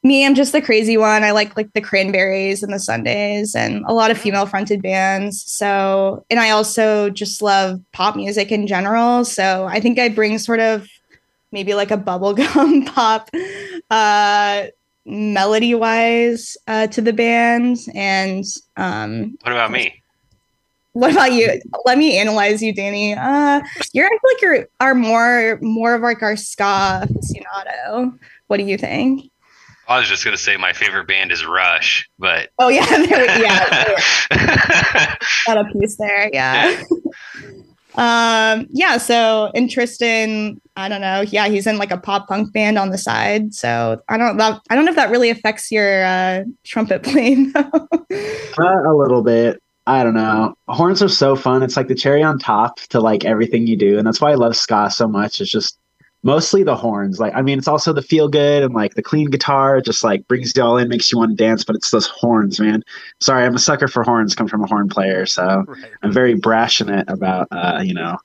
me, 0.02 0.24
I'm 0.24 0.34
just 0.34 0.52
the 0.52 0.62
crazy 0.62 0.96
one. 0.96 1.24
I 1.24 1.32
like 1.32 1.56
like 1.56 1.72
the 1.72 1.80
Cranberries 1.80 2.62
and 2.62 2.72
the 2.72 2.78
Sundays 2.78 3.54
and 3.54 3.84
a 3.86 3.92
lot 3.92 4.10
of 4.10 4.18
female 4.18 4.46
fronted 4.46 4.82
bands. 4.82 5.42
So, 5.46 6.24
and 6.30 6.38
I 6.38 6.50
also 6.50 7.10
just 7.10 7.42
love 7.42 7.80
pop 7.92 8.14
music 8.14 8.52
in 8.52 8.66
general. 8.66 9.24
So 9.24 9.66
I 9.68 9.80
think 9.80 9.98
I 9.98 10.08
bring 10.08 10.38
sort 10.38 10.60
of 10.60 10.88
maybe 11.52 11.74
like 11.74 11.90
a 11.90 11.96
bubblegum 11.96 12.86
pop 12.94 13.30
uh 13.90 14.64
melody 15.06 15.74
wise 15.74 16.56
uh 16.66 16.86
to 16.88 17.00
the 17.00 17.12
band 17.12 17.78
and 17.94 18.44
um 18.76 19.36
What 19.42 19.52
about 19.52 19.70
me? 19.70 20.02
what 20.92 21.12
about 21.12 21.32
you 21.32 21.60
let 21.84 21.96
me 21.96 22.18
analyze 22.18 22.62
you 22.62 22.74
danny 22.74 23.14
uh 23.14 23.60
you're 23.92 24.06
I 24.06 24.08
feel 24.08 24.18
like 24.32 24.42
you're 24.42 24.66
are 24.80 24.94
more 24.94 25.58
more 25.62 25.94
of 25.94 26.02
like 26.02 26.22
our 26.22 26.36
ska 26.36 27.06
aficionado 27.06 28.18
what 28.48 28.56
do 28.56 28.64
you 28.64 28.76
think 28.76 29.30
I 29.86 29.98
was 29.98 30.06
just 30.08 30.22
gonna 30.24 30.36
say 30.36 30.58
my 30.58 30.74
favorite 30.74 31.06
band 31.08 31.32
is 31.32 31.46
Rush, 31.46 32.10
but 32.18 32.50
Oh 32.58 32.68
yeah, 32.68 32.84
there 32.86 33.40
yeah, 33.40 35.16
got 35.46 35.56
a 35.56 35.64
piece 35.72 35.96
there. 35.96 36.28
Yeah. 36.30 36.82
um. 37.94 38.66
Yeah. 38.70 38.98
So 38.98 39.50
interest 39.54 40.02
in 40.02 40.60
I 40.78 40.88
don't 40.88 41.00
know. 41.00 41.22
Yeah, 41.22 41.48
he's 41.48 41.66
in 41.66 41.76
like 41.76 41.90
a 41.90 41.98
pop 41.98 42.28
punk 42.28 42.52
band 42.52 42.78
on 42.78 42.90
the 42.90 42.98
side. 42.98 43.52
So 43.52 44.00
I 44.08 44.16
don't. 44.16 44.36
That, 44.36 44.60
I 44.70 44.76
don't 44.76 44.84
know 44.84 44.90
if 44.90 44.96
that 44.96 45.10
really 45.10 45.28
affects 45.28 45.72
your 45.72 46.04
uh, 46.04 46.44
trumpet 46.64 47.02
playing. 47.02 47.52
Uh, 47.56 47.70
a 48.10 48.94
little 48.94 49.22
bit. 49.22 49.60
I 49.88 50.04
don't 50.04 50.14
know. 50.14 50.54
Horns 50.68 51.02
are 51.02 51.08
so 51.08 51.34
fun. 51.34 51.62
It's 51.62 51.76
like 51.76 51.88
the 51.88 51.94
cherry 51.94 52.22
on 52.22 52.38
top 52.38 52.78
to 52.90 53.00
like 53.00 53.24
everything 53.24 53.66
you 53.66 53.76
do, 53.76 53.98
and 53.98 54.06
that's 54.06 54.20
why 54.20 54.30
I 54.30 54.34
love 54.34 54.56
ska 54.56 54.90
so 54.90 55.08
much. 55.08 55.40
It's 55.40 55.50
just 55.50 55.78
mostly 56.22 56.62
the 56.62 56.76
horns. 56.76 57.18
Like, 57.18 57.32
I 57.34 57.42
mean, 57.42 57.58
it's 57.58 57.68
also 57.68 57.92
the 57.92 58.02
feel 58.02 58.28
good 58.28 58.62
and 58.62 58.74
like 58.74 58.94
the 58.94 59.02
clean 59.02 59.30
guitar. 59.30 59.78
It 59.78 59.84
just 59.84 60.04
like 60.04 60.28
brings 60.28 60.52
you 60.54 60.62
all 60.62 60.76
in, 60.76 60.88
makes 60.88 61.10
you 61.10 61.18
want 61.18 61.36
to 61.36 61.36
dance. 61.36 61.64
But 61.64 61.74
it's 61.74 61.90
those 61.90 62.06
horns, 62.06 62.60
man. 62.60 62.84
Sorry, 63.20 63.44
I'm 63.44 63.54
a 63.56 63.58
sucker 63.58 63.88
for 63.88 64.04
horns. 64.04 64.34
Come 64.36 64.46
from 64.46 64.62
a 64.62 64.66
horn 64.68 64.88
player, 64.88 65.26
so 65.26 65.64
Right. 65.66 65.90
I'm 66.02 66.12
very 66.12 66.34
brassionate 66.34 67.08
about 67.08 67.48
uh, 67.50 67.80
you 67.84 67.94
know 67.94 68.16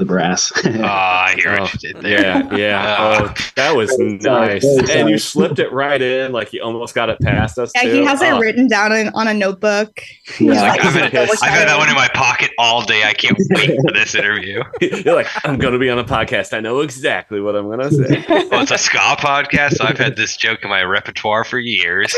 the 0.00 0.04
brass. 0.06 0.50
Ah, 0.82 1.26
oh, 1.28 1.32
I 1.32 1.34
hear 1.36 1.56
Oh, 1.58 1.62
what 1.62 1.72
you 1.74 1.92
did 1.92 2.02
there. 2.02 2.20
yeah, 2.20 2.56
yeah. 2.56 2.96
Oh, 3.30 3.34
that 3.56 3.76
was 3.76 3.96
nice. 3.98 4.64
And 4.90 5.10
you 5.10 5.18
slipped 5.18 5.58
it 5.58 5.70
right 5.72 6.00
in, 6.00 6.32
like 6.32 6.52
you 6.52 6.62
almost 6.62 6.94
got 6.94 7.10
it 7.10 7.20
past 7.20 7.58
us. 7.58 7.70
yeah, 7.74 7.82
too. 7.82 7.92
he 7.92 8.04
has 8.04 8.22
it 8.22 8.32
Oh, 8.32 8.38
written 8.38 8.66
down 8.66 8.92
in, 8.92 9.08
on 9.10 9.28
a 9.28 9.34
notebook. 9.34 10.00
Yeah. 10.38 10.52
Like, 10.62 10.84
I've, 10.84 10.92
had, 10.94 11.14
I've 11.14 11.38
had 11.38 11.68
that 11.68 11.76
one 11.78 11.88
in 11.88 11.94
my 11.94 12.08
pocket 12.14 12.50
all 12.58 12.82
day. 12.82 13.02
I 13.04 13.12
can't 13.12 13.36
wait 13.50 13.78
for 13.84 13.92
this 13.92 14.14
interview. 14.14 14.62
You're 14.80 15.14
like, 15.14 15.26
I'm 15.44 15.58
going 15.58 15.72
to 15.74 15.78
be 15.78 15.90
on 15.90 15.98
a 15.98 16.04
podcast. 16.04 16.52
I 16.54 16.60
know 16.60 16.80
exactly 16.80 17.40
what 17.40 17.54
I'm 17.56 17.66
going 17.66 17.80
to 17.80 17.90
say. 17.90 18.24
Well, 18.50 18.62
it's 18.62 18.70
a 18.70 18.78
ska 18.78 19.16
podcast, 19.18 19.74
so 19.74 19.84
I've 19.84 19.98
had 19.98 20.16
this 20.16 20.36
joke 20.36 20.62
in 20.62 20.70
my 20.70 20.82
repertoire 20.82 21.44
for 21.44 21.58
years. 21.58 22.14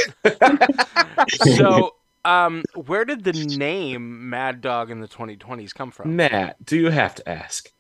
So, 1.57 1.95
um, 2.25 2.63
where 2.75 3.05
did 3.05 3.25
the 3.25 3.33
name 3.33 4.29
Mad 4.31 4.61
Dog 4.61 4.91
in 4.91 5.01
the 5.01 5.09
2020s 5.09 5.75
come 5.75 5.91
from? 5.91 6.17
Matt, 6.17 6.65
do 6.65 6.77
you 6.77 6.91
have 6.91 7.15
to 7.17 7.29
ask? 7.29 7.71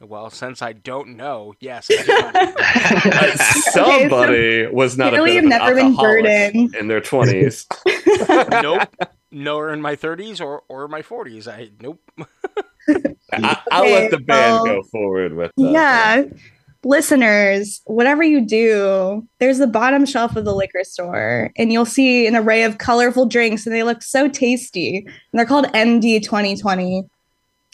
Well, 0.00 0.28
since 0.28 0.60
I 0.60 0.72
don't 0.74 1.16
know, 1.16 1.54
yes. 1.60 1.88
I 1.90 2.02
do. 2.02 2.50
Uh, 3.06 3.36
somebody 3.72 4.66
was 4.66 4.96
not 4.98 5.14
a 5.14 5.16
Clearly, 5.18 5.40
bit 5.40 5.52
have 5.52 5.62
of 5.62 5.66
never 5.68 5.74
been 5.74 5.96
burdened. 5.96 6.74
in 6.74 6.88
their 6.88 7.00
20s. 7.00 7.66
nope. 8.62 8.88
Nowhere 9.30 9.72
in 9.72 9.80
my 9.80 9.96
30s 9.96 10.40
or, 10.40 10.62
or 10.68 10.88
my 10.88 11.02
40s. 11.02 11.48
I 11.48 11.70
nope. 11.80 12.00
I, 13.32 13.58
I'll 13.70 13.84
let 13.90 14.10
the 14.10 14.18
band 14.18 14.60
Okay, 14.60 14.74
go 14.74 14.82
forward 14.84 15.34
with 15.34 15.52
the, 15.56 15.64
Yeah. 15.70 16.24
Listeners, 16.84 17.80
whatever 17.86 18.22
you 18.22 18.40
do, 18.40 19.26
there's 19.38 19.58
the 19.58 19.66
bottom 19.66 20.04
shelf 20.06 20.36
of 20.36 20.44
the 20.44 20.54
liquor 20.54 20.84
store, 20.84 21.50
and 21.56 21.72
you'll 21.72 21.86
see 21.86 22.26
an 22.26 22.36
array 22.36 22.62
of 22.64 22.78
colorful 22.78 23.26
drinks, 23.26 23.66
and 23.66 23.74
they 23.74 23.82
look 23.82 24.02
so 24.02 24.28
tasty. 24.28 24.98
And 24.98 25.08
they're 25.32 25.46
called 25.46 25.66
MD 25.72 26.22
2020. 26.22 27.04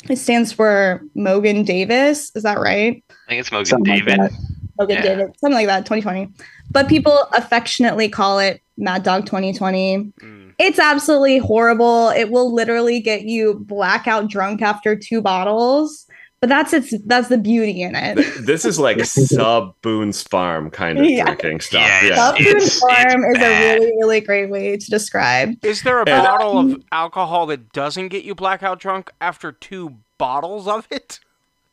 It 0.08 0.16
stands 0.16 0.52
for 0.52 1.02
Mogen 1.16 1.64
Davis. 1.66 2.30
Is 2.34 2.42
that 2.44 2.58
right? 2.58 3.02
I 3.10 3.28
think 3.28 3.40
it's 3.40 3.50
Mogen 3.50 3.66
Something 3.66 3.94
like 3.94 4.04
David. 4.06 4.20
that. 4.20 4.32
Mogen 4.78 4.90
Yeah. 4.94 5.02
Davis, 5.02 5.30
something 5.38 5.54
like 5.54 5.66
that, 5.66 5.84
2020. 5.84 6.28
But 6.70 6.88
people 6.88 7.18
affectionately 7.34 8.08
call 8.08 8.38
it 8.38 8.62
Mad 8.78 9.02
Dog 9.02 9.26
2020. 9.26 10.12
Mm. 10.22 10.52
It's 10.58 10.78
absolutely 10.78 11.38
horrible. 11.38 12.10
It 12.10 12.30
will 12.30 12.52
literally 12.52 13.00
get 13.00 13.22
you 13.22 13.54
blackout 13.66 14.28
drunk 14.28 14.62
after 14.62 14.94
two 14.94 15.20
bottles. 15.20 16.06
But 16.40 16.48
that's 16.48 16.72
its 16.72 16.94
that's 17.04 17.28
the 17.28 17.36
beauty 17.36 17.82
in 17.82 17.94
it. 17.94 18.16
This 18.46 18.64
is 18.64 18.78
like 18.78 19.04
sub 19.04 19.74
Boone's 19.82 20.22
Farm 20.22 20.70
kind 20.70 20.98
of 20.98 21.04
Yeah. 21.04 21.24
drinking 21.26 21.60
stuff. 21.60 21.82
Yeah, 21.82 22.04
Yeah. 22.06 22.14
South 22.16 22.38
Boone 22.38 22.46
it's- 22.46 22.80
Farm 22.80 23.24
it's 23.24 23.38
is 23.38 23.44
a 23.44 23.74
really, 23.74 23.92
really 23.98 24.20
great 24.20 24.48
way 24.50 24.76
to 24.78 24.90
describe. 24.90 25.54
Is 25.62 25.82
there 25.82 25.98
a 25.98 26.08
And- 26.08 26.24
bottle 26.24 26.58
of 26.58 26.82
alcohol 26.92 27.44
that 27.46 27.72
doesn't 27.72 28.08
get 28.08 28.24
you 28.24 28.34
blackout 28.34 28.80
drunk 28.80 29.10
after 29.20 29.52
two 29.52 29.96
bottles 30.16 30.66
of 30.66 30.88
it? 30.90 31.20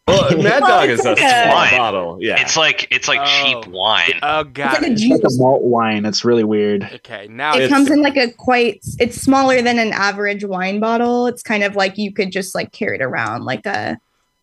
Well, 0.06 0.38
Mad 0.38 0.62
Well, 0.62 0.82
Dog 0.82 0.90
is 0.90 1.00
a 1.06 1.10
like 1.10 1.18
small 1.18 1.30
a- 1.32 1.50
Wine. 1.54 1.72
bottle. 1.78 2.18
Yeah. 2.22 2.42
It's 2.42 2.56
like 2.58 2.88
it's 2.92 3.08
like 3.08 3.20
Oh. 3.22 3.26
cheap 3.62 3.68
wine. 3.74 4.20
Oh, 4.22 4.42
It's 4.42 4.50
got 4.52 4.74
like 4.74 4.82
a 4.84 4.86
it. 4.88 4.92
It's 4.94 5.02
like 5.10 5.20
a 5.20 5.24
juice. 5.24 5.40
malt 5.40 5.64
wine. 5.64 6.06
It's 6.06 6.26
really 6.26 6.44
weird. 6.46 6.84
Okay, 6.96 7.28
now 7.30 7.56
It 7.58 7.70
comes 7.70 7.90
in 7.90 8.02
like 8.02 8.18
a 8.18 8.32
quite 8.34 8.82
it's 9.00 9.22
smaller 9.22 9.62
than 9.62 9.80
an 9.80 9.94
average 9.94 10.44
wine 10.44 10.80
bottle. 10.82 11.26
It's 11.28 11.42
kind 11.42 11.64
of 11.64 11.76
like 11.78 11.98
you 11.98 12.14
could 12.14 12.32
just 12.34 12.54
like 12.56 12.74
carry 12.74 12.96
it 12.98 13.02
around 13.02 13.44
like 13.46 13.66
a 13.66 13.98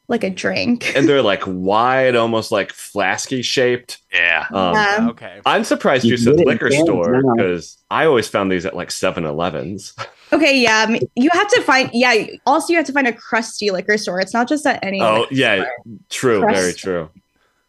like 0.08 0.22
a 0.24 0.30
drink. 0.30 0.94
and 0.96 1.08
they're 1.08 1.22
like 1.32 1.42
wide, 1.46 2.14
almost 2.16 2.52
like 2.52 2.72
flasky 2.72 3.40
shaped. 3.42 3.98
Yeah. 4.12 4.46
Um, 4.52 4.74
Yeah. 4.74 5.06
okay. 5.10 5.40
I'm 5.46 5.64
surprised 5.64 6.04
You 6.04 6.12
you 6.12 6.16
said 6.18 6.36
get 6.36 6.42
it 6.42 6.46
liquor 6.46 6.68
cans 6.70 6.84
store 6.84 7.22
now. 7.22 7.34
because 7.34 7.78
I 7.90 8.04
always 8.06 8.28
found 8.28 8.52
these 8.52 8.66
at 8.66 8.76
like 8.76 8.90
7 8.90 9.24
Elevens. 9.24 9.94
Okay, 10.32 10.58
yeah. 10.58 10.86
I 10.88 11.00
You 11.14 11.28
have 11.32 11.48
to 11.48 11.60
find 11.62 11.90
yeah, 11.92 12.26
also 12.44 12.72
you 12.72 12.76
have 12.78 12.86
to 12.86 12.92
find 12.92 13.06
a 13.06 13.12
crusty 13.12 13.70
liquor 13.70 13.96
store. 13.96 14.18
It's 14.20 14.34
not 14.34 14.48
just 14.48 14.66
at 14.66 14.82
any 14.82 15.00
Oh, 15.00 15.26
yeah. 15.30 15.56
store. 15.56 15.68
True. 16.10 16.40
Crust. 16.40 16.58
Very 16.60 16.72
true. 16.72 17.10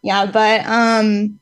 Yeah, 0.02 0.26
but 0.26 0.66
um 0.66 1.40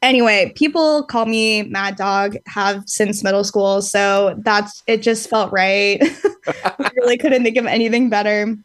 anyway, 0.00 0.52
people 0.56 1.04
call 1.04 1.26
me 1.26 1.62
Mad 1.64 1.94
Dog 1.96 2.36
have 2.46 2.82
since 2.86 3.22
middle 3.22 3.44
school, 3.44 3.82
so 3.82 4.34
that's 4.38 4.82
it 4.88 5.02
just 5.02 5.30
felt 5.30 5.52
right. 5.52 6.02
I 6.64 6.90
really 6.96 7.18
couldn't 7.18 7.44
think 7.44 7.56
of 7.56 7.66
anything 7.66 8.10
better. 8.10 8.56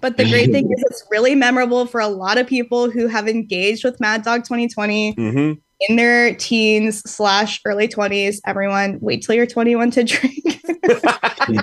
But 0.00 0.16
the 0.16 0.28
great 0.28 0.50
thing 0.50 0.70
is 0.72 0.84
it's 0.90 1.04
really 1.10 1.34
memorable 1.34 1.86
for 1.86 2.00
a 2.00 2.08
lot 2.08 2.38
of 2.38 2.46
people 2.46 2.90
who 2.90 3.06
have 3.06 3.28
engaged 3.28 3.84
with 3.84 4.00
Mad 4.00 4.22
Dog 4.22 4.44
2020 4.44 5.12
hmm 5.12 5.52
in 5.88 5.96
their 5.96 6.34
teens 6.34 7.02
slash 7.10 7.60
early 7.64 7.88
20s. 7.88 8.40
Everyone, 8.46 8.98
wait 9.00 9.22
till 9.22 9.34
you're 9.34 9.46
21 9.46 9.90
to 9.92 10.04
drink. 10.04 10.62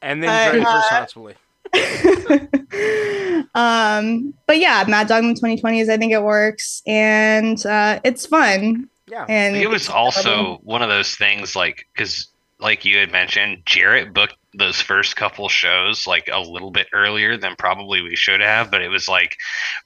And 0.00 0.22
then 0.22 0.50
drink 0.50 0.66
uh, 0.66 0.76
responsibly. 0.76 1.34
um, 3.54 4.34
but 4.46 4.58
yeah, 4.58 4.84
Mad 4.88 5.06
Dog 5.06 5.22
in 5.22 5.34
2020s, 5.34 5.88
I 5.88 5.96
think 5.96 6.12
it 6.12 6.22
works 6.22 6.82
and 6.86 7.64
uh, 7.64 8.00
it's 8.02 8.26
fun. 8.26 8.88
Yeah. 9.06 9.26
And 9.28 9.56
it 9.56 9.70
was 9.70 9.88
also 9.88 10.58
one 10.64 10.82
of 10.82 10.88
those 10.88 11.14
things 11.14 11.54
like 11.54 11.86
because 11.94 12.28
like 12.58 12.84
you 12.84 12.98
had 12.98 13.12
mentioned 13.12 13.62
jarrett 13.64 14.12
booked 14.12 14.36
those 14.54 14.80
first 14.80 15.16
couple 15.16 15.48
shows 15.48 16.06
like 16.06 16.28
a 16.32 16.40
little 16.40 16.70
bit 16.70 16.86
earlier 16.92 17.36
than 17.36 17.54
probably 17.56 18.02
we 18.02 18.14
should 18.16 18.40
have 18.40 18.70
but 18.70 18.82
it 18.82 18.88
was 18.88 19.08
like 19.08 19.36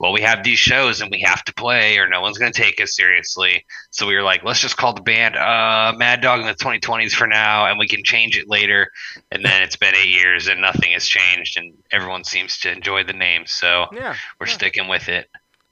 well 0.01 0.13
we 0.13 0.21
have 0.21 0.43
these 0.43 0.59
shows 0.59 1.01
and 1.01 1.11
we 1.11 1.21
have 1.21 1.45
to 1.45 1.55
play 1.55 1.99
or 1.99 2.09
no 2.09 2.21
one's 2.21 2.39
going 2.39 2.51
to 2.53 2.63
take 2.63 2.81
us 2.81 2.97
seriously 2.97 3.65
so 3.91 4.07
we 4.07 4.15
were 4.15 4.23
like 4.23 4.43
let's 4.45 4.61
just 4.61 4.77
call 4.77 4.93
the 4.93 5.01
band 5.03 5.37
uh 5.37 5.93
mad 5.97 6.21
dog 6.21 6.41
in 6.41 6.47
the 6.47 6.55
2020s 6.55 7.13
for 7.13 7.27
now 7.27 7.67
and 7.67 7.79
we 7.79 7.87
can 7.87 8.03
change 8.03 8.37
it 8.37 8.49
later 8.49 8.91
and 9.31 9.45
then 9.45 9.63
it's 9.63 9.77
been 9.77 9.95
eight 9.95 10.09
years 10.09 10.49
and 10.49 10.61
nothing 10.61 10.93
has 10.93 11.07
changed 11.07 11.57
and 11.59 11.73
everyone 11.93 12.25
seems 12.25 12.59
to 12.59 12.71
enjoy 12.73 13.05
the 13.05 13.13
name 13.13 13.45
so 13.47 13.87
Yeah. 13.93 14.15
we're 14.41 14.47
yeah. 14.49 14.53
sticking 14.53 14.89
with 14.89 15.09
it 15.09 15.29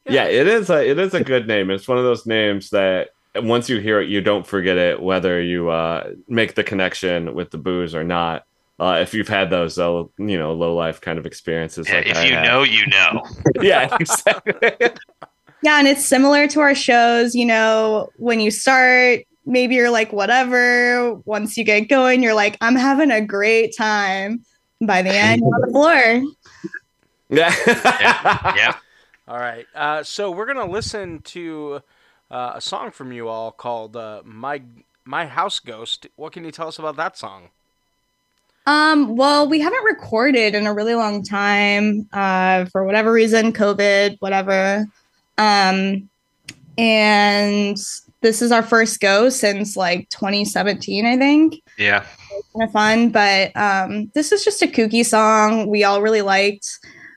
Yeah, 0.06 0.24
it 0.24 0.46
is 0.46 0.70
a 0.70 0.88
it 0.88 0.98
is 0.98 1.14
a 1.14 1.24
good 1.24 1.48
name. 1.48 1.70
It's 1.70 1.88
one 1.88 1.96
of 1.98 2.04
those 2.04 2.26
names 2.26 2.70
that 2.70 3.08
once 3.36 3.68
you 3.70 3.80
hear 3.80 4.00
it, 4.00 4.08
you 4.08 4.20
don't 4.20 4.46
forget 4.46 4.76
it, 4.76 5.00
whether 5.02 5.40
you 5.40 5.70
uh, 5.70 6.10
make 6.28 6.54
the 6.54 6.62
connection 6.62 7.34
with 7.34 7.50
the 7.50 7.58
booze 7.58 7.94
or 7.94 8.04
not. 8.04 8.44
Uh, 8.78 8.98
if 9.00 9.14
you've 9.14 9.28
had 9.28 9.50
those, 9.50 9.78
uh, 9.78 10.02
you 10.18 10.36
know, 10.38 10.52
low 10.52 10.74
life 10.74 11.00
kind 11.00 11.18
of 11.18 11.26
experiences, 11.26 11.88
Yeah, 11.88 11.96
like 11.96 12.06
if 12.06 12.16
I 12.16 12.24
you 12.26 12.34
have. 12.34 12.44
know 12.44 12.62
you 12.64 12.86
know 12.86 13.22
yeah, 13.62 13.96
exactly. 14.00 14.54
Yeah, 15.62 15.78
and 15.78 15.88
it's 15.88 16.04
similar 16.04 16.48
to 16.48 16.60
our 16.60 16.74
shows. 16.74 17.34
You 17.34 17.46
know, 17.46 18.10
when 18.16 18.40
you 18.40 18.50
start, 18.50 19.20
maybe 19.46 19.76
you're 19.76 19.90
like, 19.90 20.12
whatever. 20.12 21.14
Once 21.24 21.56
you 21.56 21.64
get 21.64 21.88
going, 21.88 22.22
you're 22.22 22.34
like, 22.34 22.56
I'm 22.60 22.76
having 22.76 23.10
a 23.10 23.20
great 23.20 23.74
time. 23.76 24.44
By 24.80 25.02
the 25.02 25.10
end, 25.10 25.40
you're 25.40 25.54
on 25.54 25.60
the 25.60 25.70
floor. 25.70 26.22
yeah, 27.30 28.54
yep 28.56 28.76
All 29.28 29.38
right. 29.38 29.66
Uh, 29.74 30.02
so 30.02 30.30
we're 30.30 30.44
gonna 30.46 30.66
listen 30.68 31.20
to 31.20 31.80
uh, 32.30 32.52
a 32.56 32.60
song 32.60 32.90
from 32.90 33.12
you 33.12 33.28
all 33.28 33.50
called 33.52 33.96
uh, 33.96 34.20
"My 34.24 34.62
My 35.06 35.26
House 35.26 35.60
Ghost." 35.60 36.06
What 36.16 36.32
can 36.32 36.44
you 36.44 36.50
tell 36.50 36.68
us 36.68 36.78
about 36.78 36.96
that 36.96 37.16
song? 37.16 37.48
Um, 38.66 39.16
well, 39.16 39.48
we 39.48 39.60
haven't 39.60 39.84
recorded 39.84 40.54
in 40.54 40.66
a 40.66 40.72
really 40.72 40.94
long 40.94 41.22
time, 41.22 42.08
uh, 42.12 42.64
for 42.66 42.84
whatever 42.84 43.12
reason, 43.12 43.52
COVID, 43.52 44.16
whatever. 44.20 44.86
Um, 45.36 46.08
and 46.78 47.76
this 48.22 48.40
is 48.40 48.50
our 48.50 48.62
first 48.62 49.00
go 49.00 49.28
since 49.28 49.76
like 49.76 50.08
2017, 50.10 51.04
I 51.04 51.16
think. 51.18 51.62
yeah 51.76 52.06
kind 52.54 52.68
of 52.68 52.72
fun, 52.72 53.08
but 53.10 53.56
um, 53.56 54.10
this 54.14 54.32
is 54.32 54.44
just 54.44 54.62
a 54.62 54.66
kooky 54.66 55.04
song 55.04 55.68
we 55.68 55.84
all 55.84 56.02
really 56.02 56.22
liked. 56.22 56.66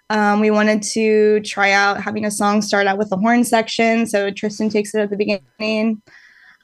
Um, 0.09 0.39
we 0.39 0.51
wanted 0.51 0.81
to 0.93 1.41
try 1.41 1.71
out 1.71 2.01
having 2.01 2.25
a 2.25 2.31
song 2.31 2.61
start 2.61 2.87
out 2.87 2.97
with 2.97 3.09
the 3.09 3.17
horn 3.17 3.43
section, 3.43 4.05
so 4.07 4.31
Tristan 4.31 4.69
takes 4.69 4.95
it 4.95 4.99
at 4.99 5.09
the 5.09 5.17
beginning. 5.17 6.01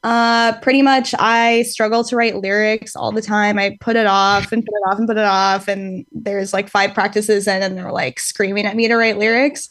Uh, 0.03 0.59
pretty 0.59 0.81
much, 0.81 1.15
I 1.17 1.63
struggle 1.63 2.03
to 2.03 2.15
write 2.17 2.35
lyrics 2.35 2.93
all 2.95 3.13
the 3.13 3.21
time. 3.21 3.57
I 3.57 3.77
put 3.79 3.95
it 3.95 4.05
off 4.05 4.51
and 4.51 4.63
put 4.63 4.73
it 4.73 4.89
off 4.89 4.99
and 4.99 5.07
put 5.07 5.17
it 5.17 5.23
off, 5.23 5.67
and 5.69 6.05
there's 6.11 6.51
like 6.51 6.69
five 6.69 6.93
practices 6.93 7.47
in, 7.47 7.63
and 7.63 7.77
they're 7.77 7.91
like 7.91 8.19
screaming 8.19 8.65
at 8.65 8.75
me 8.75 8.89
to 8.89 8.95
write 8.95 9.17
lyrics. 9.17 9.69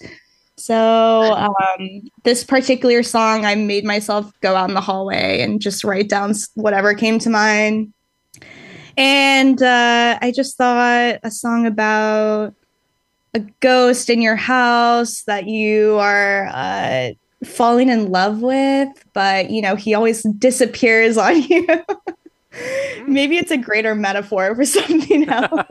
So 0.57 0.75
um, 1.35 2.03
this 2.25 2.45
particular 2.45 3.03
song, 3.03 3.45
I 3.45 3.57
made 3.57 3.85
myself 3.85 4.33
go 4.41 4.55
out 4.55 4.69
in 4.69 4.75
the 4.75 4.81
hallway 4.81 5.41
and 5.41 5.61
just 5.61 5.85
write 5.85 6.09
down 6.09 6.35
whatever 6.55 6.95
came 6.95 7.19
to 7.21 7.31
mind. 7.31 7.93
And 8.97 9.63
uh, 9.63 10.19
I 10.21 10.33
just 10.35 10.57
thought 10.57 11.19
a 11.23 11.31
song 11.31 11.67
about 11.67 12.55
a 13.35 13.41
ghost 13.61 14.11
in 14.11 14.21
your 14.21 14.37
house 14.37 15.23
that 15.23 15.47
you 15.47 15.99
are 15.99 16.49
uh, 16.53 17.11
falling 17.45 17.89
in 17.89 18.11
love 18.11 18.41
with, 18.41 18.89
but 19.13 19.51
you 19.51 19.63
know, 19.63 19.75
he 19.77 19.95
always 19.95 20.23
disappears 20.39 21.17
on 21.17 21.43
you. 21.49 21.67
Maybe 23.07 23.39
it's 23.39 23.51
a 23.51 23.57
greater 23.57 23.95
metaphor 23.95 24.55
for 24.55 24.65
something 24.79 25.29
else. 25.29 25.67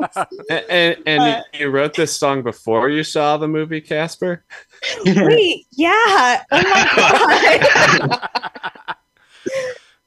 and 0.50 0.66
and, 0.70 0.98
and 1.06 1.22
Uh, 1.22 1.42
you 1.54 1.70
wrote 1.70 1.94
this 1.94 2.16
song 2.18 2.42
before 2.42 2.90
you 2.90 3.04
saw 3.04 3.38
the 3.38 3.48
movie 3.48 3.82
Casper. 3.82 4.44
Wait, 5.06 5.66
yeah. 5.74 6.44
Oh 6.52 6.62
my 6.64 8.10
God. 8.10 8.96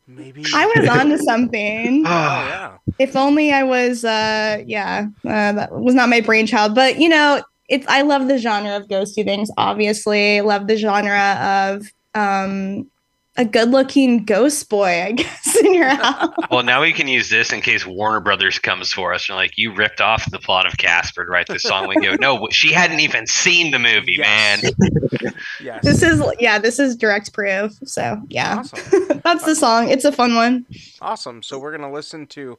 Maybe. 0.07 0.45
I 0.55 0.67
was 0.77 0.89
onto 0.89 1.17
something. 1.19 2.05
Oh 2.07 2.11
yeah. 2.11 2.77
if 2.99 3.17
only 3.17 3.53
I 3.53 3.63
was, 3.63 4.05
uh, 4.05 4.63
yeah, 4.67 5.07
uh, 5.25 5.53
that 5.53 5.73
was 5.73 5.95
not 5.95 6.09
my 6.11 6.21
brainchild. 6.21 6.75
But 6.75 6.99
you 6.99 7.09
know, 7.09 7.43
it's 7.69 7.87
I 7.89 8.03
love 8.03 8.29
the 8.29 8.39
genre 8.39 8.77
of 8.77 8.89
ghosty 8.89 9.25
things. 9.25 9.51
Obviously, 9.57 10.41
love 10.41 10.67
the 10.67 10.77
genre 10.77 11.73
of 11.75 11.87
um, 12.15 12.91
a 13.37 13.45
good-looking 13.45 14.25
ghost 14.25 14.69
boy, 14.69 15.03
I 15.03 15.13
guess, 15.17 15.57
in 15.57 15.75
your 15.75 15.89
house. 15.89 16.33
Well, 16.51 16.63
now 16.63 16.83
we 16.83 16.93
can 16.93 17.09
use 17.09 17.29
this 17.31 17.53
in 17.53 17.63
case 17.63 17.85
Warner 17.85 18.21
Brothers 18.21 18.59
comes 18.61 18.93
for 18.93 19.13
us 19.13 19.29
and 19.29 19.35
like 19.37 19.59
you 19.59 19.75
ripped 19.75 20.01
off 20.01 20.31
the 20.31 20.39
plot 20.39 20.67
of 20.67 20.77
Casper 20.77 21.25
to 21.25 21.31
write 21.31 21.49
this 21.49 21.63
song. 21.63 21.89
We 21.89 21.97
go, 21.97 22.15
no, 22.15 22.47
she 22.51 22.71
hadn't 22.73 23.01
even 23.01 23.27
seen 23.27 23.73
the 23.73 23.79
movie, 23.81 24.17
Yes. 24.19 24.63
man. 24.63 24.73
Yes. 25.61 25.83
This 25.85 26.03
is 26.03 26.23
yeah, 26.39 26.59
this 26.59 26.79
is 26.79 26.95
direct 26.97 27.33
proof. 27.33 27.73
So 27.85 28.21
yeah, 28.29 28.59
awesome. 28.59 29.21
that's 29.25 29.45
the 29.45 29.55
song. 29.55 29.89
It's 29.89 30.05
a 30.05 30.13
fun 30.13 30.35
one. 30.35 30.67
Awesome. 31.01 31.43
So 31.43 31.59
we're 31.59 31.75
gonna 31.77 31.91
listen 31.93 32.27
to 32.29 32.59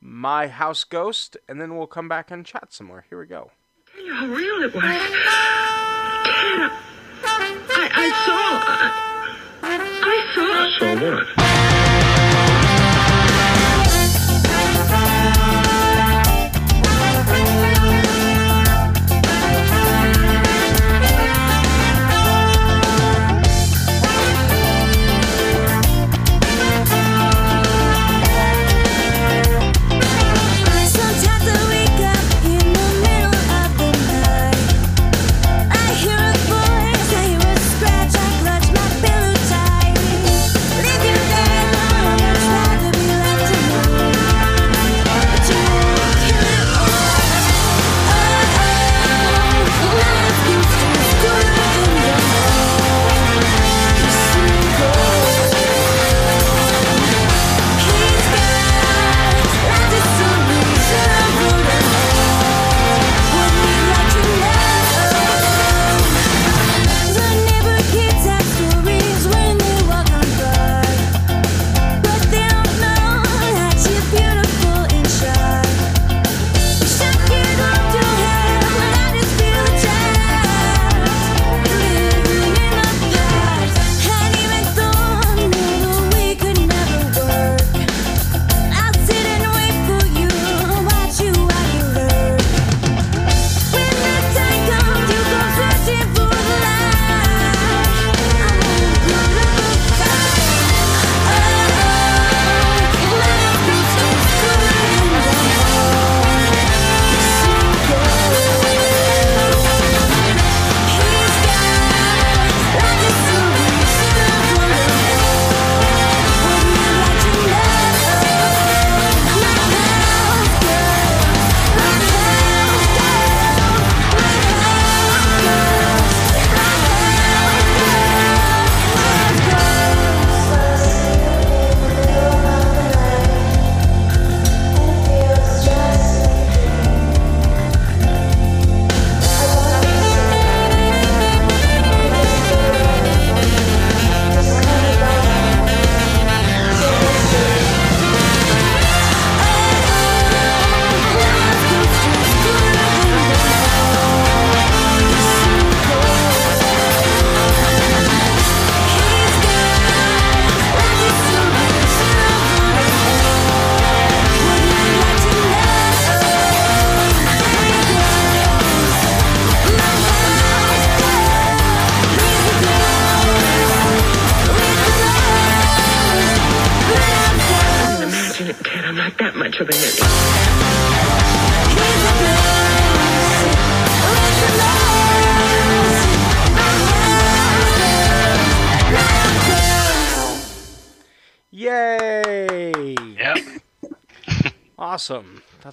"My 0.00 0.46
House 0.46 0.84
Ghost" 0.84 1.36
and 1.48 1.60
then 1.60 1.76
we'll 1.76 1.86
come 1.88 2.08
back 2.08 2.30
and 2.30 2.46
chat 2.46 2.72
some 2.72 2.86
more. 2.86 3.04
Here 3.10 3.18
we 3.18 3.26
go. 3.26 3.50
Oh, 3.96 4.14
How 4.14 4.26
real 4.26 4.62
it 4.62 4.74
was. 4.74 4.82
Dad, 4.82 4.98
I, 7.70 7.90
I 7.94 8.10
saw. 8.24 8.40
I, 9.62 9.76
saw. 10.34 10.42
I 10.42 10.78
saw. 10.78 10.78
So 10.78 10.86
what? 11.96 12.03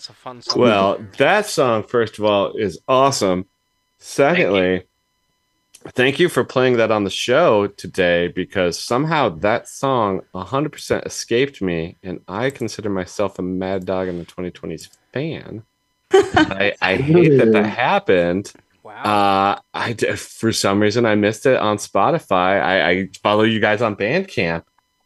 That's 0.02 0.10
a 0.10 0.14
fun 0.14 0.41
song. 0.41 0.60
Well, 0.60 1.06
that 1.18 1.45
song, 1.45 1.84
first 1.84 2.18
of 2.18 2.26
all, 2.26 2.54
is 2.54 2.80
awesome. 2.88 3.45
Secondly, 3.99 4.86
thank 5.89 6.18
you 6.18 6.28
for 6.28 6.43
playing 6.43 6.78
that 6.78 6.89
on 6.89 7.04
the 7.04 7.12
show 7.12 7.68
today 7.68 8.28
because 8.28 8.80
somehow 8.80 9.30
that 9.30 9.68
song 9.70 10.22
100% 10.34 11.06
escaped 11.06 11.62
me, 11.62 11.97
and 12.02 12.20
I 12.28 12.49
consider 12.49 12.89
myself 12.89 13.38
a 13.38 13.43
Mad 13.43 13.86
Dog 13.86 14.08
in 14.08 14.18
the 14.18 14.26
2020s 14.26 14.89
fan. 15.14 15.62
I, 16.12 16.74
I 16.82 16.95
hate 16.95 17.38
that 17.38 17.52
that 17.52 17.68
happened. 17.68 18.54
wow. 18.82 19.04
Uh, 19.04 19.60
I 19.72 19.93
d- 19.93 20.14
for 20.16 20.52
some 20.52 20.80
reason 20.80 21.06
I 21.06 21.14
missed 21.14 21.45
it 21.45 21.58
on 21.58 21.78
Spotify. 21.78 22.60
I, 22.60 22.89
I 22.89 23.10
follow 23.22 23.43
you 23.43 23.60
guys 23.60 23.84
on 23.84 23.95
Bandcamp. 23.95 24.64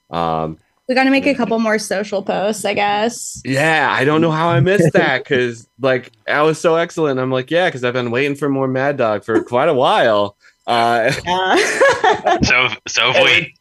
Um, 0.10 0.58
We 0.88 0.94
got 0.96 1.06
to 1.06 1.10
make 1.10 1.26
a 1.26 1.34
couple 1.34 1.58
more 1.60 1.80
social 1.80 2.22
posts, 2.22 2.64
I 2.64 2.76
guess. 2.76 3.42
yeah, 3.44 3.90
I 3.92 4.06
don't 4.06 4.22
know 4.22 4.30
how 4.32 4.50
I 4.50 4.60
missed 4.60 4.94
that 4.94 5.24
because 5.24 5.68
like 5.80 6.12
I 6.28 6.44
was 6.44 6.60
so 6.60 6.76
excellent. 6.76 7.20
I'm 7.20 7.32
like, 7.32 7.50
yeah, 7.50 7.68
because 7.68 7.84
I've 7.84 7.94
been 7.94 8.12
waiting 8.12 8.36
for 8.36 8.50
more 8.50 8.68
Mad 8.68 8.98
Dog 8.98 9.24
for 9.24 9.44
quite 9.44 9.68
a 9.70 9.74
while. 9.74 10.38
Uh, 10.68 11.12
Yeah. 11.26 12.38
So 12.44 12.70
so 12.88 13.12
have 13.12 13.24
we. 13.24 13.56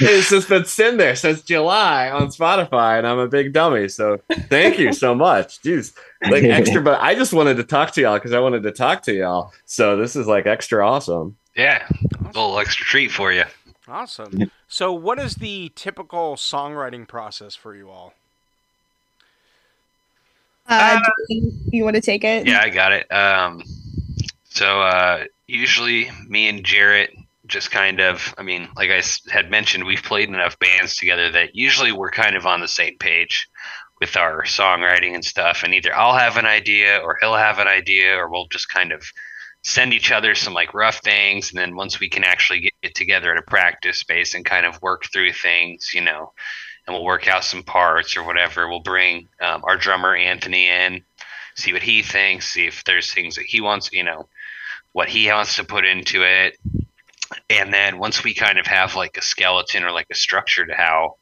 it's 0.00 0.30
just 0.30 0.48
been 0.48 0.64
sitting 0.64 0.98
there 0.98 1.16
since 1.16 1.42
July 1.42 2.10
on 2.10 2.28
Spotify, 2.28 2.98
and 2.98 3.06
I'm 3.06 3.18
a 3.18 3.28
big 3.28 3.52
dummy. 3.52 3.88
So 3.88 4.20
thank 4.48 4.78
you 4.78 4.92
so 4.92 5.14
much, 5.14 5.60
Jeez, 5.62 5.94
like 6.30 6.44
extra. 6.44 6.82
But 6.82 7.00
I 7.00 7.14
just 7.14 7.32
wanted 7.32 7.56
to 7.58 7.64
talk 7.64 7.92
to 7.92 8.00
y'all 8.02 8.14
because 8.14 8.32
I 8.32 8.40
wanted 8.40 8.62
to 8.64 8.72
talk 8.72 9.02
to 9.02 9.14
y'all. 9.14 9.52
So 9.64 9.96
this 9.96 10.16
is 10.16 10.26
like 10.26 10.46
extra 10.46 10.86
awesome. 10.86 11.36
Yeah. 11.56 11.86
A 12.20 12.26
little 12.26 12.58
extra 12.58 12.84
treat 12.86 13.10
for 13.10 13.32
you. 13.32 13.44
Awesome. 13.88 14.50
So, 14.68 14.92
what 14.92 15.18
is 15.18 15.36
the 15.36 15.70
typical 15.74 16.34
songwriting 16.34 17.06
process 17.06 17.54
for 17.54 17.74
you 17.74 17.88
all? 17.88 18.14
uh, 20.68 21.00
do 21.28 21.52
you 21.70 21.84
want 21.84 21.96
to 21.96 22.02
take 22.02 22.24
it? 22.24 22.46
Yeah, 22.46 22.60
I 22.60 22.70
got 22.70 22.92
it. 22.92 23.10
Um, 23.12 23.62
so 24.48 24.80
uh, 24.80 25.24
usually 25.46 26.10
me 26.28 26.48
and 26.48 26.64
Jarrett 26.64 27.14
just 27.46 27.70
kind 27.70 28.00
of, 28.00 28.34
I 28.36 28.42
mean, 28.42 28.68
like 28.76 28.90
I 28.90 29.02
had 29.30 29.50
mentioned, 29.50 29.84
we've 29.84 30.02
played 30.02 30.28
enough 30.28 30.58
bands 30.58 30.96
together 30.96 31.30
that 31.32 31.54
usually 31.54 31.92
we're 31.92 32.10
kind 32.10 32.36
of 32.36 32.46
on 32.46 32.60
the 32.60 32.68
same 32.68 32.98
page 32.98 33.48
with 34.00 34.16
our 34.16 34.42
songwriting 34.44 35.14
and 35.14 35.24
stuff. 35.24 35.62
And 35.62 35.72
either 35.74 35.94
I'll 35.94 36.16
have 36.16 36.36
an 36.36 36.46
idea 36.46 36.98
or 36.98 37.16
he'll 37.20 37.36
have 37.36 37.58
an 37.58 37.68
idea, 37.68 38.16
or 38.16 38.28
we'll 38.28 38.48
just 38.48 38.68
kind 38.68 38.92
of 38.92 39.04
send 39.66 39.92
each 39.92 40.12
other 40.12 40.34
some 40.34 40.54
like 40.54 40.74
rough 40.74 40.98
things. 40.98 41.50
And 41.50 41.58
then 41.58 41.74
once 41.74 41.98
we 41.98 42.08
can 42.08 42.24
actually 42.24 42.60
get, 42.60 42.72
get 42.82 42.94
together 42.94 43.32
at 43.32 43.38
a 43.38 43.42
practice 43.42 43.98
space 43.98 44.34
and 44.34 44.44
kind 44.44 44.64
of 44.64 44.80
work 44.80 45.06
through 45.12 45.32
things, 45.32 45.90
you 45.92 46.02
know, 46.02 46.32
and 46.86 46.94
we'll 46.94 47.04
work 47.04 47.26
out 47.26 47.44
some 47.44 47.64
parts 47.64 48.16
or 48.16 48.22
whatever, 48.22 48.68
we'll 48.68 48.80
bring 48.80 49.28
um, 49.40 49.62
our 49.64 49.76
drummer 49.76 50.14
Anthony 50.14 50.68
in 50.68 51.02
see 51.56 51.72
what 51.72 51.82
he 51.82 52.02
thinks, 52.02 52.52
see 52.52 52.66
if 52.66 52.84
there's 52.84 53.12
things 53.12 53.36
that 53.36 53.46
he 53.46 53.60
wants, 53.60 53.90
you 53.92 54.04
know, 54.04 54.28
what 54.92 55.08
he 55.08 55.28
wants 55.30 55.56
to 55.56 55.64
put 55.64 55.84
into 55.84 56.22
it. 56.22 56.58
And 57.50 57.72
then 57.72 57.98
once 57.98 58.22
we 58.22 58.34
kind 58.34 58.58
of 58.58 58.66
have 58.66 58.94
like 58.94 59.16
a 59.16 59.22
skeleton 59.22 59.82
or 59.82 59.90
like 59.90 60.06
a 60.10 60.14
structure 60.14 60.64
to 60.64 60.74
how 60.74 61.16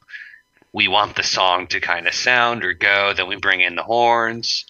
we 0.72 0.88
want 0.88 1.16
the 1.16 1.22
song 1.22 1.68
to 1.68 1.80
kind 1.80 2.06
of 2.06 2.14
sound 2.14 2.64
or 2.64 2.74
go, 2.74 3.14
then 3.14 3.28
we 3.28 3.36
bring 3.36 3.60
in 3.60 3.76
the 3.76 3.82
horns. 3.82 4.66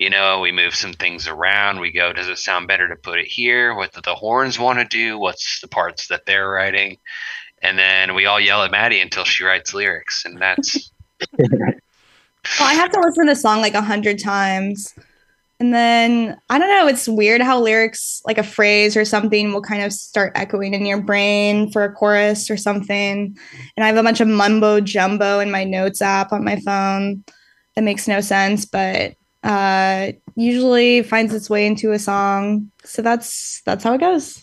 You 0.00 0.08
know, 0.08 0.40
we 0.40 0.50
move 0.50 0.74
some 0.74 0.94
things 0.94 1.28
around. 1.28 1.78
We 1.78 1.92
go, 1.92 2.14
does 2.14 2.26
it 2.26 2.38
sound 2.38 2.66
better 2.66 2.88
to 2.88 2.96
put 2.96 3.18
it 3.18 3.26
here? 3.26 3.74
What 3.74 3.92
do 3.92 4.00
the 4.02 4.14
horns 4.14 4.58
want 4.58 4.78
to 4.78 4.86
do? 4.86 5.18
What's 5.18 5.60
the 5.60 5.68
parts 5.68 6.08
that 6.08 6.24
they're 6.24 6.48
writing? 6.48 6.96
And 7.60 7.78
then 7.78 8.14
we 8.14 8.24
all 8.24 8.40
yell 8.40 8.62
at 8.62 8.70
Maddie 8.70 9.00
until 9.00 9.24
she 9.24 9.44
writes 9.44 9.74
lyrics. 9.74 10.24
And 10.24 10.40
that's 10.40 10.90
Well, 11.38 12.68
I 12.68 12.72
have 12.72 12.90
to 12.92 13.00
listen 13.00 13.26
to 13.26 13.32
a 13.32 13.36
song 13.36 13.60
like 13.60 13.74
a 13.74 13.82
hundred 13.82 14.18
times. 14.18 14.94
And 15.58 15.74
then 15.74 16.40
I 16.48 16.58
don't 16.58 16.70
know, 16.70 16.88
it's 16.88 17.06
weird 17.06 17.42
how 17.42 17.60
lyrics, 17.60 18.22
like 18.24 18.38
a 18.38 18.42
phrase 18.42 18.96
or 18.96 19.04
something, 19.04 19.52
will 19.52 19.60
kind 19.60 19.82
of 19.82 19.92
start 19.92 20.32
echoing 20.34 20.72
in 20.72 20.86
your 20.86 21.02
brain 21.02 21.70
for 21.70 21.84
a 21.84 21.92
chorus 21.92 22.50
or 22.50 22.56
something. 22.56 23.36
And 23.76 23.84
I 23.84 23.86
have 23.86 23.98
a 23.98 24.02
bunch 24.02 24.22
of 24.22 24.28
mumbo 24.28 24.80
jumbo 24.80 25.40
in 25.40 25.50
my 25.50 25.64
notes 25.64 26.00
app 26.00 26.32
on 26.32 26.42
my 26.42 26.56
phone 26.60 27.22
that 27.76 27.84
makes 27.84 28.08
no 28.08 28.22
sense, 28.22 28.64
but 28.64 29.12
uh 29.42 30.12
usually 30.36 31.02
finds 31.02 31.34
its 31.34 31.50
way 31.50 31.66
into 31.66 31.92
a 31.92 31.98
song. 31.98 32.70
So 32.84 33.02
that's 33.02 33.62
that's 33.64 33.84
how 33.84 33.94
it 33.94 34.00
goes. 34.00 34.42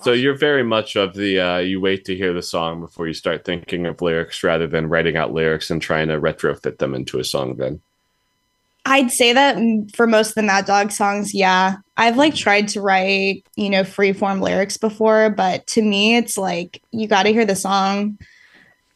So 0.00 0.12
you're 0.12 0.36
very 0.36 0.62
much 0.62 0.96
of 0.96 1.14
the 1.14 1.38
uh, 1.38 1.58
you 1.58 1.80
wait 1.80 2.04
to 2.06 2.16
hear 2.16 2.32
the 2.32 2.42
song 2.42 2.80
before 2.80 3.06
you 3.06 3.14
start 3.14 3.44
thinking 3.44 3.86
of 3.86 4.00
lyrics 4.00 4.42
rather 4.42 4.66
than 4.66 4.88
writing 4.88 5.16
out 5.16 5.32
lyrics 5.32 5.70
and 5.70 5.82
trying 5.82 6.08
to 6.08 6.20
retrofit 6.20 6.78
them 6.78 6.94
into 6.94 7.18
a 7.18 7.24
song. 7.24 7.56
Then 7.56 7.80
I'd 8.84 9.10
say 9.12 9.32
that 9.32 9.58
for 9.94 10.06
most 10.06 10.30
of 10.30 10.34
the 10.34 10.42
Mad 10.42 10.64
Dog 10.64 10.90
songs, 10.90 11.34
yeah. 11.34 11.76
I've 11.96 12.16
like 12.16 12.34
tried 12.34 12.68
to 12.68 12.80
write, 12.80 13.46
you 13.54 13.70
know, 13.70 13.84
free 13.84 14.12
form 14.12 14.40
lyrics 14.40 14.76
before, 14.76 15.30
but 15.30 15.66
to 15.68 15.82
me, 15.82 16.16
it's 16.16 16.36
like 16.36 16.82
you 16.90 17.06
got 17.06 17.24
to 17.24 17.32
hear 17.32 17.44
the 17.44 17.54
song. 17.54 18.18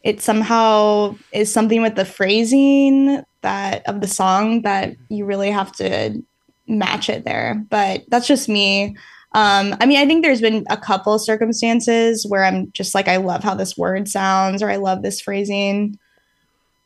It 0.07 0.22
somehow 0.22 1.16
is 1.32 1.52
something 1.52 1.82
with 1.82 1.96
the 1.96 2.04
phrasing 2.04 3.24
that 3.42 3.86
of 3.88 4.00
the 4.00 4.07
song 4.07 4.62
that 4.62 4.94
you 5.09 5.24
really 5.24 5.50
have 5.50 5.72
to 5.72 6.22
match 6.68 7.11
it 7.11 7.24
there. 7.24 7.62
But 7.68 8.04
that's 8.09 8.28
just 8.28 8.48
me. 8.48 8.96
Um, 9.32 9.74
I 9.80 9.86
mean, 9.86 9.98
I 9.98 10.07
think 10.07 10.24
there's 10.24 10.40
been 10.40 10.64
a 10.70 10.76
couple 10.76 11.18
circumstances 11.18 12.24
where 12.26 12.44
I'm 12.44 12.70
just 12.72 12.94
like, 12.94 13.09
I 13.09 13.16
love 13.16 13.42
how 13.42 13.54
this 13.54 13.76
word 13.76 14.09
sounds, 14.09 14.62
or 14.62 14.70
I 14.70 14.76
love 14.76 15.02
this 15.02 15.20
phrasing 15.20 15.98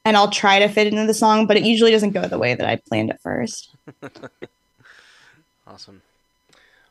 and 0.07 0.17
I'll 0.17 0.31
try 0.31 0.59
to 0.59 0.69
fit 0.69 0.87
it 0.87 0.95
into 0.95 1.07
the 1.07 1.15
song, 1.15 1.47
but 1.47 1.59
it 1.59 1.63
usually 1.63 1.91
doesn't 1.91 2.13
go 2.13 2.27
the 2.27 2.39
way 2.39 2.55
that 2.55 2.67
I 2.67 2.77
planned 2.89 3.11
at 3.11 3.21
first. 3.23 3.77
Awesome. 5.67 6.03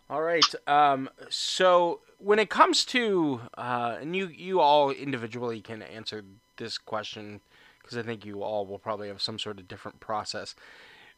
All 0.09 0.21
right. 0.21 0.45
Um, 0.65 1.09
so 1.29 1.99
when 2.19 2.37
it 2.37 2.49
comes 2.49 2.85
to, 2.85 3.41
uh, 3.57 3.97
and 3.99 4.15
you 4.15 4.27
you 4.27 4.59
all 4.59 4.91
individually 4.91 5.61
can 5.61 5.81
answer 5.81 6.23
this 6.57 6.77
question 6.77 7.39
because 7.81 7.97
I 7.97 8.03
think 8.03 8.25
you 8.25 8.43
all 8.43 8.65
will 8.65 8.79
probably 8.79 9.07
have 9.07 9.21
some 9.21 9.39
sort 9.39 9.57
of 9.57 9.67
different 9.67 9.99
process. 9.99 10.53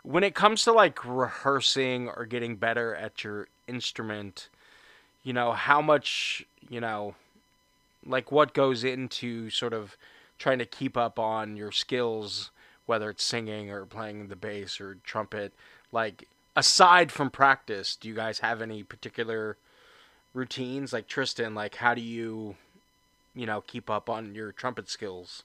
When 0.03 0.23
it 0.23 0.35
comes 0.35 0.63
to 0.63 0.71
like 0.71 1.03
rehearsing 1.05 2.07
or 2.09 2.25
getting 2.25 2.55
better 2.55 2.95
at 2.95 3.23
your 3.23 3.47
instrument, 3.67 4.47
you 5.23 5.33
know 5.33 5.51
how 5.51 5.81
much 5.81 6.45
you 6.69 6.79
know, 6.79 7.15
like 8.05 8.31
what 8.31 8.53
goes 8.53 8.83
into 8.83 9.49
sort 9.49 9.73
of 9.73 9.97
trying 10.37 10.59
to 10.59 10.65
keep 10.65 10.97
up 10.97 11.19
on 11.19 11.57
your 11.57 11.71
skills, 11.71 12.51
whether 12.85 13.09
it's 13.09 13.23
singing 13.23 13.69
or 13.69 13.85
playing 13.85 14.27
the 14.27 14.35
bass 14.35 14.79
or 14.79 14.97
trumpet. 15.03 15.53
Like 15.91 16.27
aside 16.55 17.11
from 17.11 17.29
practice, 17.29 17.95
do 17.95 18.07
you 18.07 18.15
guys 18.15 18.39
have 18.39 18.61
any 18.61 18.83
particular 18.83 19.57
routines? 20.33 20.93
Like 20.93 21.07
Tristan, 21.07 21.55
like 21.55 21.75
how 21.75 21.93
do 21.93 22.01
you, 22.01 22.55
you 23.35 23.45
know, 23.45 23.61
keep 23.61 23.89
up 23.89 24.09
on 24.09 24.35
your 24.35 24.51
trumpet 24.51 24.89
skills? 24.89 25.43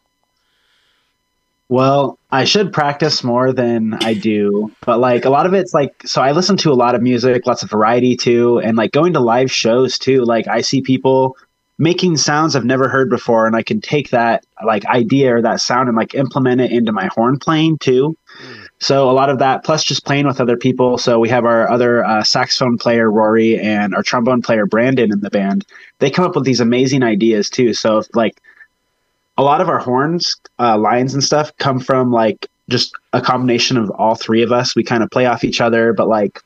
Well, 1.69 2.19
I 2.31 2.45
should 2.45 2.73
practice 2.73 3.25
more 3.25 3.53
than 3.53 3.95
I 3.95 4.15
do, 4.15 4.71
but 4.85 5.01
like 5.01 5.25
a 5.25 5.31
lot 5.31 5.47
of 5.47 5.55
it's 5.55 5.75
like 5.75 6.01
so 6.07 6.23
I 6.23 6.31
listen 6.31 6.57
to 6.59 6.73
a 6.73 6.75
lot 6.75 6.95
of 6.95 7.03
music, 7.03 7.45
lots 7.45 7.65
of 7.65 7.71
variety 7.71 8.17
too, 8.17 8.61
and 8.61 8.77
like 8.77 8.93
going 8.93 9.15
to 9.15 9.21
live 9.21 9.51
shows 9.51 9.99
too. 9.99 10.25
Like 10.25 10.47
I 10.47 10.61
see 10.61 10.81
people 10.81 11.37
making 11.79 12.17
sounds 12.19 12.55
I've 12.55 12.65
never 12.65 12.89
heard 12.89 13.11
before, 13.11 13.49
and 13.49 13.57
I 13.57 13.63
can 13.63 13.81
take 13.81 14.11
that 14.11 14.47
like 14.65 14.87
idea 14.87 15.35
or 15.35 15.43
that 15.43 15.61
sound 15.61 15.89
and 15.89 15.97
like 15.97 16.15
implement 16.15 16.61
it 16.61 16.71
into 16.71 16.93
my 16.93 17.07
horn 17.07 17.37
playing 17.39 17.79
too. 17.79 18.17
So 18.79 19.09
a 19.09 19.13
lot 19.13 19.31
of 19.31 19.39
that, 19.39 19.65
plus 19.65 19.83
just 19.83 20.05
playing 20.05 20.27
with 20.27 20.41
other 20.41 20.57
people. 20.57 20.99
So 20.99 21.19
we 21.19 21.31
have 21.31 21.45
our 21.47 21.69
other 21.71 22.05
uh, 22.05 22.23
saxophone 22.23 22.77
player 22.77 23.11
Rory 23.11 23.59
and 23.59 23.95
our 23.95 24.03
trombone 24.03 24.43
player 24.43 24.67
Brandon 24.67 25.11
in 25.11 25.21
the 25.21 25.31
band. 25.31 25.65
They 25.99 26.11
come 26.11 26.27
up 26.27 26.35
with 26.35 26.45
these 26.45 26.61
amazing 26.61 27.03
ideas 27.03 27.49
too. 27.49 27.73
So 27.73 27.99
if, 27.99 28.07
like 28.15 28.41
a 29.39 29.43
lot 29.43 29.61
of 29.61 29.69
our 29.69 29.79
horns, 29.79 30.37
uh, 30.59 30.77
lines 30.77 31.15
and 31.15 31.25
stuff 31.25 31.57
come 31.57 31.81
from 31.81 32.13
like 32.13 32.49
just 32.69 32.93
a 33.13 33.21
combination 33.21 33.77
of 33.77 33.91
all 33.91 34.15
three 34.15 34.43
of 34.43 34.53
us. 34.53 34.77
We 34.77 34.83
kind 34.83 35.03
of 35.03 35.11
play 35.11 35.27
off 35.27 35.45
each 35.45 35.61
other, 35.61 35.93
but 35.93 36.09
like, 36.09 36.43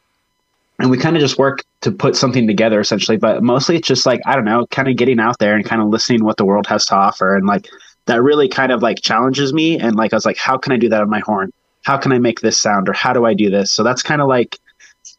and 0.78 0.90
we 0.90 0.98
kind 0.98 1.16
of 1.16 1.20
just 1.20 1.38
work 1.38 1.64
to 1.80 1.90
put 1.90 2.14
something 2.14 2.46
together 2.46 2.78
essentially. 2.78 3.16
But 3.16 3.42
mostly 3.42 3.76
it's 3.76 3.88
just 3.88 4.06
like, 4.06 4.20
I 4.24 4.36
don't 4.36 4.44
know, 4.44 4.66
kind 4.66 4.88
of 4.88 4.96
getting 4.96 5.18
out 5.18 5.38
there 5.38 5.56
and 5.56 5.64
kind 5.64 5.82
of 5.82 5.88
listening 5.88 6.24
what 6.24 6.36
the 6.36 6.44
world 6.44 6.66
has 6.68 6.86
to 6.86 6.94
offer. 6.94 7.36
And 7.36 7.46
like, 7.46 7.68
that 8.06 8.22
really 8.22 8.48
kind 8.48 8.72
of 8.72 8.82
like 8.82 9.02
challenges 9.02 9.52
me. 9.52 9.78
And 9.78 9.96
like, 9.96 10.12
I 10.12 10.16
was 10.16 10.26
like, 10.26 10.38
how 10.38 10.56
can 10.56 10.72
I 10.72 10.76
do 10.76 10.88
that 10.88 11.02
on 11.02 11.10
my 11.10 11.20
horn? 11.20 11.52
How 11.84 11.96
can 11.96 12.12
I 12.12 12.18
make 12.18 12.40
this 12.40 12.58
sound 12.58 12.88
or 12.88 12.92
how 12.92 13.12
do 13.12 13.24
I 13.24 13.34
do 13.34 13.50
this? 13.50 13.72
So 13.72 13.82
that's 13.82 14.02
kind 14.02 14.20
of 14.20 14.28
like, 14.28 14.58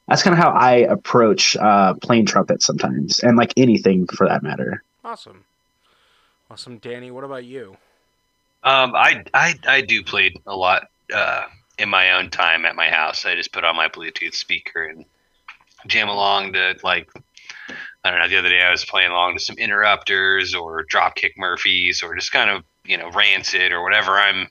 that's 0.08 0.24
kind 0.24 0.34
of 0.34 0.40
how 0.44 0.52
I 0.52 0.72
approach 0.74 1.56
uh, 1.58 1.94
playing 1.96 2.26
trumpet 2.26 2.62
sometimes 2.62 3.20
and 3.20 3.38
like 3.38 3.54
anything 3.58 4.08
for 4.08 4.28
that 4.28 4.44
matter. 4.44 4.84
Awesome. 5.04 5.44
Awesome. 6.50 6.78
Danny, 6.80 7.12
what 7.12 7.24
about 7.24 7.46
you? 7.46 7.78
Um, 8.64 8.94
I, 8.94 9.24
I 9.34 9.56
I 9.68 9.82
do 9.82 10.04
play 10.04 10.36
a 10.46 10.56
lot 10.56 10.90
uh, 11.14 11.46
in 11.80 11.90
my 11.90 12.12
own 12.12 12.30
time 12.30 12.66
at 12.66 12.76
my 12.76 12.90
house. 12.90 13.26
I 13.26 13.36
just 13.36 13.52
put 13.52 13.64
on 13.64 13.76
my 13.76 13.88
Bluetooth 13.88 14.36
speaker 14.36 14.84
and 14.84 15.06
jam 15.88 16.10
along 16.10 16.54
to 16.54 16.76
like 16.84 17.10
I 18.04 18.12
don't 18.12 18.20
know. 18.20 18.28
The 18.28 18.38
other 18.38 18.50
day 18.50 18.62
I 18.62 18.72
was 18.72 18.86
playing 18.86 19.12
along 19.12 19.36
to 19.36 19.40
some 19.40 19.58
Interrupters 19.58 20.54
or 20.54 20.86
Dropkick 20.86 21.38
Murphys 21.38 22.04
or 22.04 22.16
just 22.16 22.32
kind 22.32 22.50
of 22.50 22.64
you 22.86 22.98
know 22.98 23.10
Rancid 23.12 23.72
or 23.72 23.84
whatever 23.84 24.20
I'm 24.20 24.48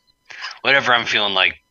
whatever 0.63 0.93
I'm 0.93 1.07
feeling 1.07 1.35
like 1.35 1.63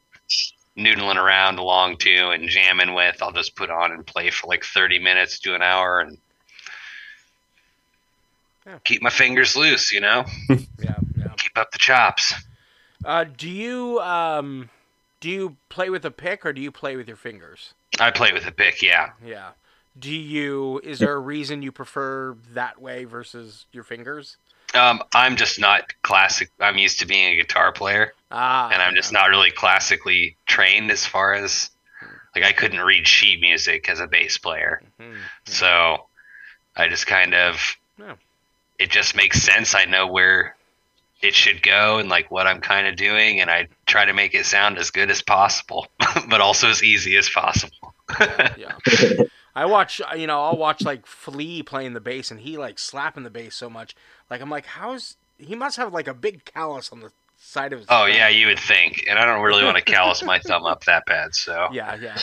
noodling 0.78 1.16
around 1.18 1.60
along 1.60 1.98
to 1.98 2.30
and 2.30 2.48
jamming 2.50 2.94
with. 2.94 3.22
I'll 3.22 3.32
just 3.32 3.56
put 3.56 3.70
on 3.70 3.92
and 3.92 4.06
play 4.06 4.30
for 4.30 4.48
like 4.48 4.64
30 4.64 5.00
minutes 5.00 5.40
to 5.40 5.56
an 5.56 5.62
hour 5.62 6.00
and 6.00 6.18
keep 8.84 9.02
my 9.02 9.10
fingers 9.10 9.56
loose. 9.56 9.92
You 9.92 10.02
know, 10.02 10.26
Yeah, 10.50 10.58
yeah. 11.18 11.28
keep 11.38 11.58
up 11.58 11.72
the 11.72 11.80
chops. 11.80 12.34
Uh, 13.04 13.24
do 13.26 13.50
you 13.50 14.00
um, 14.02 14.70
do 15.20 15.30
you 15.30 15.56
play 15.70 15.90
with 15.90 16.06
a 16.06 16.12
pick 16.12 16.46
or 16.46 16.54
do 16.54 16.62
you 16.62 16.72
play 16.72 16.96
with 16.96 17.08
your 17.08 17.18
fingers? 17.18 17.74
I 18.00 18.12
play 18.12 18.32
with 18.32 18.46
a 18.46 18.52
pick. 18.52 18.82
Yeah. 18.82 19.12
Yeah. 19.26 19.50
Do 19.98 20.14
you? 20.14 20.80
Is 20.84 21.00
there 21.00 21.14
a 21.14 21.20
reason 21.20 21.62
you 21.62 21.72
prefer 21.72 22.38
that 22.54 22.80
way 22.82 23.04
versus 23.04 23.66
your 23.74 23.84
fingers? 23.84 24.38
Um, 24.74 25.02
I'm 25.14 25.36
just 25.36 25.60
not 25.60 25.94
classic. 26.04 26.52
I'm 26.60 26.78
used 26.78 27.00
to 27.00 27.06
being 27.08 27.34
a 27.34 27.36
guitar 27.36 27.72
player. 27.72 28.14
Ah, 28.32 28.70
and 28.72 28.82
I'm 28.82 28.96
just 28.96 29.12
not 29.12 29.30
really 29.30 29.52
classically 29.52 30.36
trained 30.46 30.92
as 30.92 31.06
far 31.06 31.34
as 31.34 31.72
like 32.36 32.44
I 32.44 32.52
couldn't 32.52 32.80
read 32.82 33.08
sheet 33.08 33.42
music 33.42 33.90
as 33.90 34.00
a 34.00 34.06
bass 34.08 34.38
player. 34.38 34.82
So 35.46 36.06
I 36.76 36.88
just 36.88 37.08
kind 37.08 37.34
of 37.34 37.76
Yeah. 37.98 38.16
it 38.78 38.92
just 38.92 39.16
makes 39.16 39.42
sense. 39.42 39.74
I 39.74 39.86
know 39.86 40.06
where 40.08 40.56
it 41.22 41.34
should 41.34 41.62
go 41.64 41.98
and 41.98 42.08
like 42.08 42.30
what 42.30 42.46
I'm 42.48 42.62
kind 42.62 42.88
of 42.88 42.96
doing 42.96 43.42
and 43.42 43.50
I 43.50 43.68
try 43.88 44.06
to 44.06 44.14
make 44.14 44.36
it 44.36 44.46
sound 44.46 44.78
as 44.78 44.92
good 44.92 45.10
as 45.10 45.22
possible, 45.24 45.88
but 46.30 46.40
also 46.40 46.70
as 46.70 46.84
easy 46.84 47.18
as 47.18 47.30
possible. 47.30 47.96
yeah. 48.58 48.76
I 49.56 49.66
watch, 49.66 50.00
you 50.16 50.28
know, 50.28 50.42
I'll 50.42 50.58
watch 50.58 50.84
like 50.84 51.06
Flea 51.08 51.64
playing 51.64 51.94
the 51.94 52.00
bass 52.00 52.32
and 52.32 52.40
he 52.40 52.58
like 52.58 52.78
slapping 52.80 53.24
the 53.24 53.30
bass 53.30 53.56
so 53.56 53.70
much. 53.70 53.96
Like 54.30 54.42
I'm 54.42 54.50
like, 54.50 54.66
how's 54.66 55.18
he 55.38 55.56
must 55.56 55.78
have 55.78 55.94
like 55.94 56.08
a 56.08 56.14
big 56.14 56.46
callus 56.46 56.92
on 56.92 57.00
the 57.00 57.12
side 57.38 57.74
of 57.74 57.80
his. 57.80 57.88
Oh 57.90 58.06
yeah, 58.06 58.30
you 58.30 58.48
would 58.48 58.60
think. 58.60 59.06
And 59.08 59.18
I 59.18 59.26
don't 59.26 59.42
really 59.44 59.64
want 59.64 59.78
to 59.78 59.84
callus 59.84 60.24
my 60.24 60.40
thumb 60.40 60.66
up 60.66 60.86
that 60.86 61.06
bad, 61.06 61.34
so 61.36 61.68
Yeah, 61.72 61.96
yeah. 61.96 62.18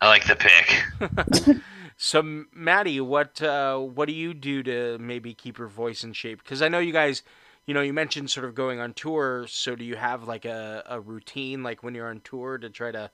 I 0.00 0.08
like 0.08 0.26
the 0.26 0.36
pick. 0.36 1.56
So 2.00 2.22
Maddie, 2.54 3.00
what 3.00 3.42
uh, 3.42 3.76
what 3.76 4.06
do 4.06 4.14
you 4.14 4.32
do 4.32 4.62
to 4.62 4.98
maybe 4.98 5.34
keep 5.34 5.58
your 5.58 5.66
voice 5.66 6.04
in 6.04 6.12
shape? 6.12 6.40
Because 6.40 6.62
I 6.62 6.68
know 6.68 6.78
you 6.78 6.92
guys, 6.92 7.24
you 7.66 7.74
know, 7.74 7.80
you 7.80 7.92
mentioned 7.92 8.30
sort 8.30 8.46
of 8.46 8.54
going 8.54 8.78
on 8.78 8.94
tour. 8.94 9.46
So 9.48 9.74
do 9.74 9.84
you 9.84 9.96
have 9.96 10.22
like 10.22 10.44
a, 10.44 10.84
a 10.86 11.00
routine 11.00 11.64
like 11.64 11.82
when 11.82 11.96
you're 11.96 12.08
on 12.08 12.20
tour 12.20 12.56
to 12.56 12.70
try 12.70 12.92
to 12.92 13.10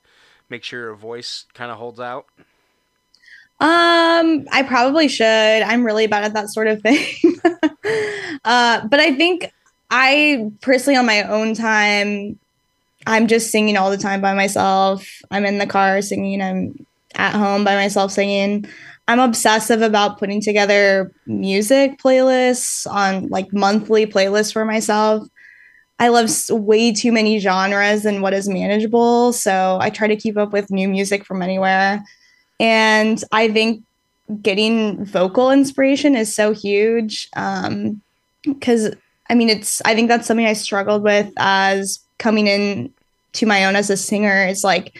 make 0.49 0.63
sure 0.63 0.81
your 0.81 0.95
voice 0.95 1.45
kind 1.55 1.71
of 1.71 1.77
holds 1.77 1.99
out? 1.99 2.27
Um, 3.59 4.45
I 4.51 4.63
probably 4.67 5.07
should. 5.07 5.25
I'm 5.25 5.85
really 5.85 6.07
bad 6.07 6.25
at 6.25 6.33
that 6.33 6.49
sort 6.49 6.67
of 6.67 6.81
thing. 6.81 7.05
uh, 8.45 8.85
but 8.87 8.99
I 8.99 9.15
think 9.15 9.51
I 9.89 10.51
personally, 10.61 10.97
on 10.97 11.05
my 11.05 11.23
own 11.23 11.53
time, 11.53 12.37
I'm 13.07 13.27
just 13.27 13.51
singing 13.51 13.77
all 13.77 13.91
the 13.91 13.97
time 13.97 14.19
by 14.19 14.33
myself. 14.33 15.07
I'm 15.31 15.45
in 15.45 15.57
the 15.57 15.67
car 15.67 16.01
singing. 16.01 16.41
I'm 16.41 16.85
at 17.15 17.33
home 17.33 17.63
by 17.63 17.75
myself 17.75 18.11
singing. 18.11 18.65
I'm 19.07 19.19
obsessive 19.19 19.81
about 19.81 20.17
putting 20.17 20.41
together 20.41 21.11
music 21.27 21.99
playlists 21.99 22.91
on 22.91 23.27
like 23.27 23.53
monthly 23.53 24.05
playlists 24.05 24.51
for 24.51 24.65
myself. 24.65 25.27
I 25.99 26.09
love 26.09 26.29
way 26.49 26.91
too 26.91 27.11
many 27.11 27.39
genres 27.39 28.05
and 28.05 28.21
what 28.21 28.33
is 28.33 28.49
manageable. 28.49 29.31
So 29.31 29.77
I 29.79 29.89
try 29.89 30.07
to 30.07 30.15
keep 30.15 30.37
up 30.37 30.51
with 30.51 30.71
new 30.71 30.89
music 30.89 31.23
from 31.23 31.41
anywhere. 31.41 32.03
And 32.59 33.21
I 33.31 33.51
think 33.51 33.83
getting 34.41 35.05
vocal 35.05 35.51
inspiration 35.51 36.15
is 36.15 36.33
so 36.33 36.51
huge. 36.51 37.29
Um, 37.35 38.01
because 38.43 38.93
I 39.29 39.35
mean, 39.35 39.49
it's, 39.49 39.81
I 39.85 39.95
think 39.95 40.07
that's 40.07 40.27
something 40.27 40.45
I 40.45 40.53
struggled 40.53 41.03
with 41.03 41.31
as 41.37 41.99
coming 42.19 42.47
in 42.47 42.93
to 43.33 43.45
my 43.45 43.65
own 43.65 43.75
as 43.75 43.89
a 43.89 43.97
singer. 43.97 44.45
It's 44.45 44.63
like, 44.63 44.97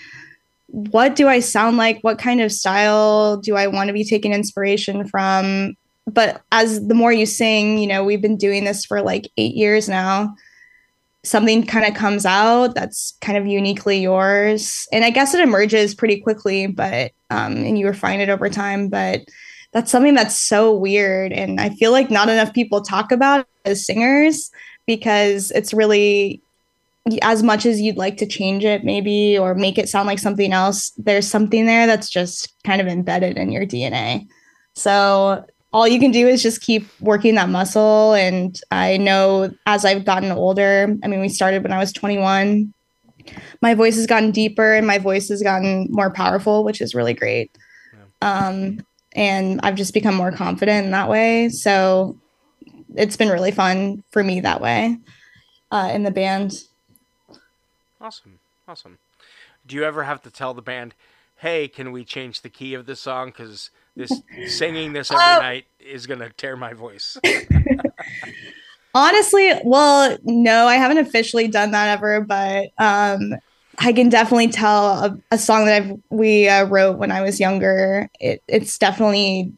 what 0.68 1.16
do 1.16 1.28
I 1.28 1.40
sound 1.40 1.78
like? 1.78 2.00
What 2.02 2.18
kind 2.18 2.42
of 2.42 2.52
style 2.52 3.38
do 3.38 3.56
I 3.56 3.68
want 3.68 3.88
to 3.88 3.94
be 3.94 4.04
taking 4.04 4.34
inspiration 4.34 5.08
from? 5.08 5.76
But 6.08 6.42
as 6.52 6.88
the 6.88 6.96
more 6.96 7.14
you 7.14 7.26
sing, 7.26 7.78
you 7.78 7.88
know, 7.88 8.04
we've 8.04 8.22
been 8.22 8.38
doing 8.38 8.64
this 8.64 8.84
for 8.84 9.02
like 9.02 9.30
eight 9.38 9.56
years 9.56 9.88
now 9.88 10.36
something 11.26 11.66
kind 11.66 11.86
of 11.86 11.94
comes 11.94 12.26
out 12.26 12.76
that's 12.76 13.18
kind 13.22 13.38
of 13.38 13.48
uniquely 13.48 13.98
yours. 13.98 14.88
And 14.92 15.04
i 15.04 15.10
guess 15.10 15.34
it 15.34 15.42
emerges 15.42 15.96
pretty 15.96 16.20
quickly 16.20 16.68
but 16.68 17.12
um 17.30 17.58
and 17.58 17.78
you 17.78 17.88
refine 17.88 18.20
it 18.20 18.30
over 18.30 18.50
time 18.50 18.90
but 18.90 19.22
that's 19.74 19.92
something 19.92 20.16
that's 20.16 20.38
so 20.38 20.74
weird. 20.74 21.34
And 21.34 21.60
i 21.60 21.70
feel 21.70 21.92
like 21.92 22.10
not 22.10 22.30
enough 22.30 22.54
people 22.54 22.82
talk 22.82 23.12
about 23.12 23.48
as 23.66 23.86
singers 23.86 24.52
because 24.86 25.52
it's 25.52 25.74
really 25.74 26.42
as 27.22 27.44
much 27.44 27.66
as 27.66 27.80
you'd 27.82 27.98
like 27.98 28.18
to 28.18 28.26
change 28.26 28.66
it 28.66 28.84
maybe 28.84 29.38
or 29.38 29.54
make 29.54 29.78
it 29.78 29.90
sound 29.90 30.08
like 30.08 30.20
something 30.20 30.54
else 30.54 30.92
there's 30.98 31.28
something 31.28 31.66
there 31.66 31.86
that's 31.86 32.10
just 32.10 32.54
kind 32.64 32.82
of 32.82 32.88
embedded 32.88 33.38
in 33.38 33.52
your 33.52 33.66
dna 33.66 34.26
so 34.74 35.46
all 35.76 35.90
you 35.90 36.00
can 36.00 36.12
do 36.12 36.26
is 36.26 36.42
just 36.42 36.62
keep 36.62 36.88
working 37.02 37.36
that 37.36 37.50
muscle. 37.50 38.14
And 38.14 38.58
I 38.72 38.96
know 38.96 39.54
as 39.66 39.84
I've 39.84 40.06
gotten 40.06 40.32
older, 40.32 40.96
I 41.04 41.08
mean, 41.10 41.20
we 41.20 41.28
started 41.28 41.64
when 41.64 41.74
I 41.74 41.78
was 41.78 41.92
21. 41.92 42.74
My 43.62 43.74
voice 43.74 43.98
has 43.98 44.08
gotten 44.08 44.32
deeper 44.32 44.74
and 44.74 44.88
my 44.88 45.00
voice 45.00 45.28
has 45.28 45.44
gotten 45.44 45.90
more 45.92 46.10
powerful, 46.10 46.64
which 46.64 46.80
is 46.80 46.96
really 46.96 47.14
great. 47.14 47.52
Um, 48.22 48.86
and 49.18 49.60
I've 49.64 49.76
just 49.76 49.94
become 49.94 50.16
more 50.16 50.32
confident 50.32 50.86
in 50.86 50.92
that 50.92 51.10
way. 51.10 51.50
So 51.50 52.18
it's 52.96 53.18
been 53.18 53.28
really 53.28 53.52
fun 53.52 54.02
for 54.12 54.24
me 54.24 54.40
that 54.40 54.62
way 54.62 54.98
uh, 55.72 55.92
in 55.94 56.04
the 56.04 56.12
band. 56.12 56.54
Awesome, 58.00 58.40
awesome. 58.66 58.98
Do 59.68 59.76
you 59.76 59.84
ever 59.84 60.04
have 60.04 60.22
to 60.22 60.30
tell 60.30 60.54
the 60.54 60.62
band, 60.62 60.94
"Hey, 61.40 61.68
can 61.68 61.92
we 61.92 62.06
change 62.06 62.44
the 62.44 62.50
key 62.50 62.74
of 62.76 62.86
this 62.86 63.02
song? 63.02 63.32
Because 63.32 63.72
this 63.96 64.12
singing 64.48 64.94
this 64.94 65.12
every 65.12 65.24
Oh. 65.24 65.40
night 65.40 65.66
is 65.80 66.06
gonna 66.08 66.30
tear 66.30 66.56
my 66.56 66.74
voice." 66.74 67.18
Honestly, 68.94 69.52
well, 69.66 70.18
no, 70.24 70.68
I 70.68 70.76
haven't 70.76 71.00
officially 71.00 71.50
done 71.50 71.72
that 71.72 71.90
ever, 71.98 72.22
but 72.22 72.70
um, 72.78 73.34
I 73.80 73.92
can 73.92 74.08
definitely 74.08 74.48
tell 74.48 74.88
a, 75.04 75.18
a 75.32 75.38
song 75.38 75.66
that 75.66 75.82
I've, 75.82 76.00
we 76.10 76.48
uh, 76.48 76.66
wrote 76.66 76.98
when 76.98 77.12
I 77.12 77.22
was 77.22 77.38
younger. 77.38 78.10
It, 78.22 78.42
it's 78.48 78.78
definitely 78.78 79.52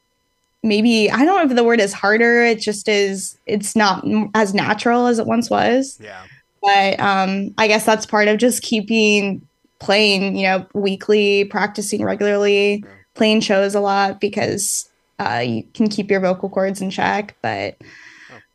maybe 0.63 1.11
I 1.11 1.23
don't 1.23 1.37
know 1.37 1.49
if 1.51 1.55
the 1.55 1.63
word 1.63 1.79
is 1.79 1.93
harder. 1.93 2.43
It 2.43 2.59
just 2.61 2.89
is. 2.89 3.37
It's 3.45 3.75
not 3.75 4.03
as 4.33 4.55
natural 4.55 5.05
as 5.05 5.19
it 5.19 5.27
once 5.27 5.51
was. 5.51 5.99
Yeah. 6.01 6.23
But 6.63 6.99
um, 6.99 7.53
I 7.59 7.67
guess 7.67 7.85
that's 7.85 8.07
part 8.07 8.27
of 8.27 8.39
just 8.39 8.63
keeping 8.63 9.47
playing. 9.77 10.35
You 10.35 10.47
know, 10.47 10.65
weekly, 10.73 11.45
practicing 11.45 12.03
regularly, 12.03 12.83
playing 13.17 13.41
shows 13.41 13.75
a 13.75 13.79
lot 13.79 14.21
because 14.21 14.89
uh, 15.19 15.43
you 15.45 15.63
can 15.73 15.89
keep 15.89 16.09
your 16.09 16.21
vocal 16.21 16.49
cords 16.49 16.81
in 16.81 16.89
check. 16.89 17.35
But 17.41 17.77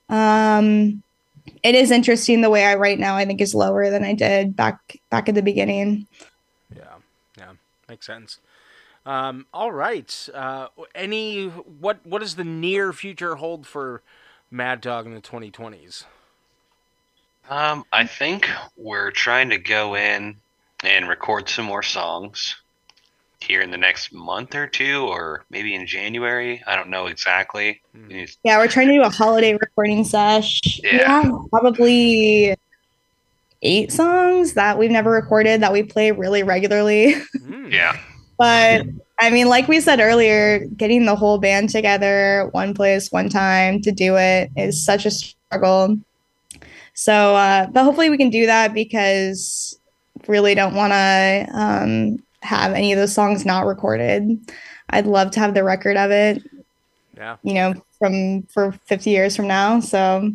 um, 0.08 1.02
it 1.62 1.74
is 1.74 1.90
interesting 1.90 2.40
the 2.40 2.50
way 2.50 2.64
I 2.64 2.76
write 2.76 2.98
now. 2.98 3.16
I 3.16 3.26
think 3.26 3.40
is 3.40 3.54
lower 3.54 3.90
than 3.90 4.04
I 4.04 4.14
did 4.14 4.56
back 4.56 4.98
back 5.10 5.28
at 5.28 5.34
the 5.34 5.42
beginning. 5.42 6.06
Yeah, 6.74 6.94
yeah, 7.36 7.52
makes 7.88 8.06
sense. 8.06 8.38
Um, 9.04 9.46
all 9.52 9.72
right. 9.72 10.28
Uh, 10.32 10.68
any 10.94 11.46
what 11.46 11.98
what 12.04 12.20
does 12.20 12.36
the 12.36 12.44
near 12.44 12.92
future 12.92 13.36
hold 13.36 13.66
for 13.66 14.02
Mad 14.50 14.80
Dog 14.80 15.06
in 15.06 15.14
the 15.14 15.20
2020s? 15.20 16.04
Um, 17.50 17.84
I 17.92 18.06
think 18.06 18.48
we're 18.76 19.10
trying 19.10 19.50
to 19.50 19.58
go 19.58 19.96
in 19.96 20.36
and 20.84 21.08
record 21.08 21.48
some 21.48 21.64
more 21.64 21.82
songs 21.82 22.61
here 23.42 23.60
in 23.60 23.70
the 23.70 23.76
next 23.76 24.12
month 24.12 24.54
or 24.54 24.66
two, 24.66 25.06
or 25.06 25.44
maybe 25.50 25.74
in 25.74 25.86
January. 25.86 26.62
I 26.66 26.76
don't 26.76 26.88
know 26.88 27.06
exactly. 27.06 27.82
We 28.08 28.28
Yeah, 28.44 28.58
we're 28.58 28.68
trying 28.68 28.88
to 28.88 28.94
do 28.94 29.02
a 29.02 29.10
holiday 29.10 29.54
recording 29.54 30.04
sesh. 30.04 30.60
We 30.82 30.90
Yeah. 30.92 31.30
probably 31.50 32.54
eight 33.62 33.92
songs 33.92 34.54
that 34.54 34.78
we've 34.78 34.90
never 34.90 35.10
recorded 35.10 35.60
that 35.62 35.72
we 35.72 35.82
play 35.82 36.10
really 36.12 36.42
regularly. 36.42 37.14
Yeah. 37.68 37.96
but 38.38 38.84
I 39.20 39.30
mean, 39.30 39.48
like 39.48 39.68
we 39.68 39.80
said 39.80 40.00
earlier, 40.00 40.66
getting 40.76 41.04
the 41.06 41.14
whole 41.14 41.38
band 41.38 41.70
together, 41.70 42.48
one 42.52 42.74
place, 42.74 43.12
one 43.12 43.28
time 43.28 43.80
to 43.82 43.92
do 43.92 44.16
it 44.16 44.50
is 44.56 44.84
such 44.84 45.06
a 45.06 45.10
struggle. 45.10 45.96
So, 46.94 47.36
uh, 47.36 47.66
but 47.68 47.84
hopefully 47.84 48.10
we 48.10 48.18
can 48.18 48.30
do 48.30 48.46
that 48.46 48.74
because 48.74 49.78
really 50.28 50.54
don't 50.54 50.74
want 50.74 50.92
to 50.92 51.48
um, 51.54 52.16
have 52.42 52.72
any 52.72 52.92
of 52.92 52.98
those 52.98 53.12
songs 53.14 53.44
not 53.46 53.66
recorded. 53.66 54.38
I'd 54.90 55.06
love 55.06 55.30
to 55.32 55.40
have 55.40 55.54
the 55.54 55.64
record 55.64 55.96
of 55.96 56.10
it 56.10 56.42
Yeah. 57.16 57.36
you 57.42 57.54
know, 57.54 57.74
from 57.98 58.42
for 58.44 58.72
50 58.86 59.10
years 59.10 59.36
from 59.36 59.46
now. 59.46 59.80
So, 59.80 60.32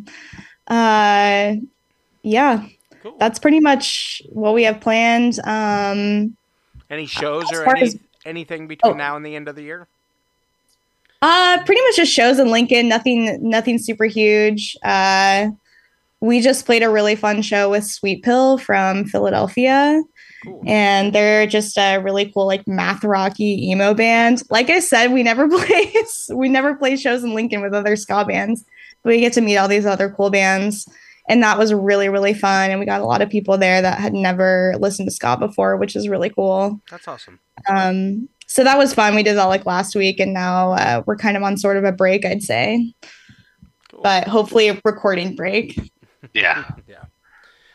uh, 0.68 1.54
yeah. 2.22 2.64
that's 3.18 3.38
pretty 3.38 3.60
much 3.60 4.20
what 4.30 4.54
we 4.54 4.64
have 4.64 4.80
planned. 4.80 5.38
Um, 5.44 6.36
Any 6.90 7.06
shows 7.06 7.44
or 7.52 7.68
any, 7.70 7.82
as- 7.82 7.98
anything 8.24 8.66
between 8.66 8.94
Oh. 8.94 8.96
now 8.96 9.16
and 9.16 9.24
the 9.24 9.36
end 9.36 9.48
of 9.48 9.56
the 9.56 9.62
year? 9.62 9.86
Uh, 11.20 11.58
pretty 11.64 11.80
much 11.82 11.96
just 11.96 12.12
shows 12.12 12.38
in 12.38 12.50
Lincoln. 12.50 12.88
Nothing, 12.88 13.38
nothing 13.48 13.78
super 13.78 14.04
huge. 14.04 14.76
Uh, 14.84 15.48
we 16.20 16.40
just 16.40 16.64
played 16.66 16.82
a 16.82 16.88
really 16.90 17.16
fun 17.16 17.42
show 17.42 17.70
with 17.70 17.84
Sweet 17.84 18.22
Pill 18.22 18.58
from 18.58 19.04
Philadelphia, 19.04 20.02
and 20.66 21.12
they're 21.12 21.46
just 21.46 21.76
a 21.78 21.98
really 21.98 22.30
cool 22.32 22.46
like 22.46 22.66
math 22.66 23.04
rocky 23.04 23.70
emo 23.70 23.94
band. 23.94 24.42
Like 24.50 24.70
I 24.70 24.80
said, 24.80 25.12
we 25.12 25.22
never 25.22 25.48
play, 25.66 25.92
we 26.32 26.48
never 26.48 26.74
play 26.74 26.96
shows 26.96 27.24
in 27.24 27.34
Lincoln 27.34 27.62
with 27.62 27.74
other 27.74 27.96
ska 27.96 28.24
bands. 28.24 28.64
but 29.02 29.10
We 29.10 29.20
get 29.20 29.32
to 29.34 29.40
meet 29.40 29.56
all 29.56 29.68
these 29.68 29.86
other 29.86 30.10
cool 30.10 30.30
bands, 30.30 30.88
and 31.28 31.42
that 31.42 31.58
was 31.58 31.72
really 31.74 32.08
really 32.08 32.34
fun. 32.34 32.70
And 32.70 32.80
we 32.80 32.86
got 32.86 33.00
a 33.00 33.06
lot 33.06 33.22
of 33.22 33.30
people 33.30 33.58
there 33.58 33.82
that 33.82 33.98
had 33.98 34.14
never 34.14 34.74
listened 34.78 35.08
to 35.08 35.14
ska 35.14 35.36
before, 35.38 35.76
which 35.76 35.96
is 35.96 36.08
really 36.08 36.30
cool. 36.30 36.80
That's 36.90 37.08
awesome. 37.08 37.40
Um, 37.68 38.28
so 38.46 38.64
that 38.64 38.78
was 38.78 38.94
fun. 38.94 39.14
We 39.14 39.22
did 39.22 39.36
that 39.36 39.44
like 39.44 39.66
last 39.66 39.94
week, 39.94 40.20
and 40.20 40.32
now 40.32 40.72
uh, 40.72 41.02
we're 41.06 41.16
kind 41.16 41.36
of 41.36 41.42
on 41.42 41.56
sort 41.58 41.76
of 41.76 41.84
a 41.84 41.92
break, 41.92 42.24
I'd 42.24 42.42
say. 42.42 42.94
But 44.02 44.28
hopefully, 44.28 44.68
a 44.68 44.80
recording 44.84 45.34
break. 45.36 45.78
Yeah. 46.32 46.64
Yeah. 46.88 47.04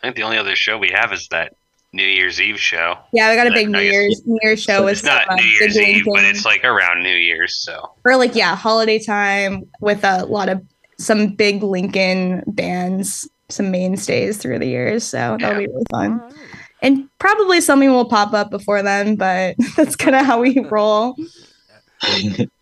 I 0.01 0.07
think 0.07 0.15
the 0.17 0.23
only 0.23 0.37
other 0.37 0.55
show 0.55 0.77
we 0.77 0.89
have 0.89 1.13
is 1.13 1.29
that 1.29 1.53
New 1.93 2.03
Year's 2.03 2.41
Eve 2.41 2.59
show. 2.59 2.97
Yeah, 3.13 3.29
we 3.29 3.35
got 3.35 3.47
a 3.47 3.51
big 3.51 3.69
New 3.69 3.79
Year's 3.79 4.21
New 4.25 4.39
Year's 4.41 4.61
show 4.61 4.83
with 4.83 4.93
It's 4.93 5.03
not 5.03 5.27
some, 5.27 5.37
uh, 5.37 5.41
New 5.41 5.47
Year's 5.47 5.75
big 5.75 5.97
Eve, 5.97 6.05
but 6.11 6.25
it's 6.25 6.43
like 6.43 6.65
around 6.65 7.03
New 7.03 7.15
Year's, 7.15 7.55
so 7.63 7.93
or 8.03 8.17
like 8.17 8.35
yeah, 8.35 8.55
holiday 8.55 8.97
time 8.97 9.69
with 9.79 10.03
a 10.03 10.25
lot 10.25 10.49
of 10.49 10.61
some 10.97 11.35
big 11.35 11.61
Lincoln 11.61 12.43
bands, 12.47 13.29
some 13.49 13.69
mainstays 13.69 14.37
through 14.37 14.59
the 14.59 14.65
years. 14.65 15.03
So 15.03 15.37
that'll 15.39 15.59
be 15.59 15.67
really 15.67 15.85
fun. 15.91 16.21
And 16.81 17.07
probably 17.19 17.61
something 17.61 17.91
will 17.91 18.09
pop 18.09 18.33
up 18.33 18.49
before 18.49 18.81
then, 18.81 19.15
but 19.15 19.55
that's 19.77 19.95
kind 19.95 20.15
of 20.15 20.25
how 20.25 20.41
we 20.41 20.59
roll. 20.71 21.15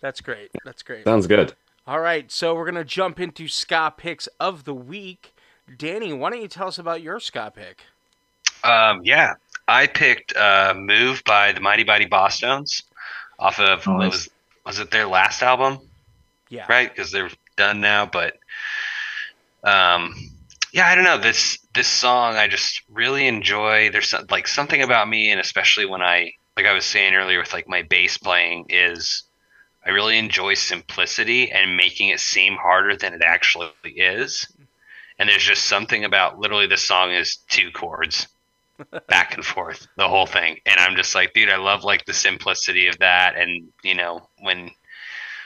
That's 0.02 0.22
great. 0.22 0.52
That's 0.66 0.84
great. 0.84 1.06
Sounds 1.06 1.26
good. 1.26 1.56
All 1.88 2.00
right, 2.00 2.32
so 2.32 2.54
we're 2.54 2.66
gonna 2.66 2.84
jump 2.84 3.20
into 3.20 3.48
ska 3.48 3.94
picks 3.96 4.28
of 4.40 4.66
the 4.66 4.74
week. 4.74 5.34
Danny, 5.78 6.12
why 6.12 6.30
don't 6.30 6.42
you 6.42 6.48
tell 6.48 6.68
us 6.68 6.78
about 6.78 7.02
your 7.02 7.20
ska 7.20 7.52
pick? 7.56 7.84
Um, 8.64 9.02
yeah, 9.04 9.36
I 9.68 9.88
picked 9.88 10.36
uh, 10.36 10.74
"Move" 10.76 11.24
by 11.26 11.52
the 11.52 11.62
Mighty 11.62 11.84
Mighty 11.84 12.06
Bosstones 12.06 12.84
off 13.40 13.60
of 13.60 13.88
Oh, 13.88 13.98
was 13.98 14.30
was 14.66 14.80
it 14.80 14.92
their 14.92 15.08
last 15.08 15.42
album? 15.42 15.80
Yeah. 16.50 16.66
Right, 16.68 16.94
because 16.94 17.12
they're 17.12 17.30
done 17.56 17.82
now. 17.82 18.06
But 18.06 18.38
um, 19.64 20.16
yeah, 20.74 20.88
I 20.88 20.96
don't 20.96 21.04
know 21.06 21.18
this 21.18 21.58
this 21.74 21.88
song. 21.88 22.36
I 22.36 22.48
just 22.48 22.82
really 22.90 23.28
enjoy. 23.28 23.90
There's 23.90 24.14
like 24.30 24.48
something 24.48 24.82
about 24.82 25.08
me, 25.08 25.32
and 25.32 25.40
especially 25.40 25.86
when 25.86 26.02
I 26.02 26.34
like 26.58 26.66
I 26.66 26.74
was 26.74 26.86
saying 26.86 27.14
earlier 27.14 27.40
with 27.40 27.54
like 27.54 27.68
my 27.68 27.84
bass 27.84 28.18
playing 28.18 28.68
is. 28.70 29.24
I 29.84 29.90
really 29.90 30.20
enjoy 30.20 30.54
simplicity 30.54 31.52
and 31.52 31.76
making 31.76 32.10
it 32.10 32.20
seem 32.20 32.56
harder 32.56 32.96
than 32.96 33.16
it 33.16 33.24
actually 33.26 33.72
is. 33.84 34.48
And 35.18 35.28
there's 35.28 35.42
just 35.42 35.66
something 35.66 36.06
about 36.06 36.38
literally 36.38 36.68
this 36.68 36.84
song 36.84 37.12
is 37.12 37.38
two 37.50 37.72
chords 37.72 38.28
back 39.08 39.36
and 39.36 39.46
forth 39.46 39.88
the 39.98 40.08
whole 40.08 40.26
thing 40.26 40.58
and 40.66 40.80
i'm 40.80 40.96
just 40.96 41.16
like 41.16 41.34
dude 41.34 41.50
i 41.50 41.58
love 41.58 41.84
like 41.84 42.06
the 42.06 42.14
simplicity 42.14 42.88
of 42.88 42.98
that 43.00 43.36
and 43.38 43.70
you 43.84 43.96
know 43.96 44.28
when 44.40 44.70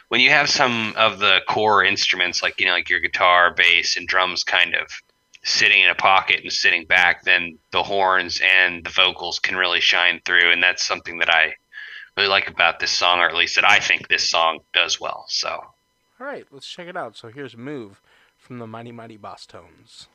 when 0.10 0.22
you 0.22 0.30
have 0.30 0.50
some 0.50 0.94
of 0.98 1.20
the 1.20 1.40
core 1.48 1.84
instruments 1.84 2.42
like 2.44 2.60
you 2.60 2.66
know 2.66 2.74
like 2.74 2.90
your 2.90 3.00
guitar 3.00 3.54
bass 3.54 3.98
and 3.98 4.08
drums 4.08 4.44
kind 4.44 4.76
of 4.76 4.88
sitting 5.44 5.84
in 5.84 5.90
a 5.90 5.96
pocket 5.96 6.42
and 6.42 6.52
sitting 6.52 6.86
back 6.86 7.24
then 7.24 7.58
the 7.72 7.84
horns 7.84 8.42
and 8.44 8.84
the 8.84 8.90
vocals 8.90 9.40
can 9.40 9.56
really 9.56 9.82
shine 9.82 10.20
through 10.26 10.52
and 10.52 10.64
that's 10.64 10.86
something 10.86 11.20
that 11.20 11.30
i 11.30 11.54
really 12.18 12.30
like 12.30 12.48
about 12.50 12.80
this 12.80 12.92
song 12.92 13.20
or 13.20 13.28
at 13.28 13.36
least 13.36 13.56
that 13.56 13.70
i 13.70 13.80
think 13.80 14.08
this 14.08 14.30
song 14.30 14.60
does 14.74 15.00
well 15.00 15.26
so 15.28 15.50
All 16.20 16.26
right, 16.28 16.46
let's 16.50 16.68
check 16.68 16.88
it 16.88 16.96
out. 16.96 17.18
So 17.18 17.28
here's 17.28 17.56
a 17.56 17.58
"Move" 17.58 18.02
from 18.38 18.58
the 18.60 18.66
Mighty 18.68 18.94
Mighty 18.94 19.18
Bosstones. 19.18 20.08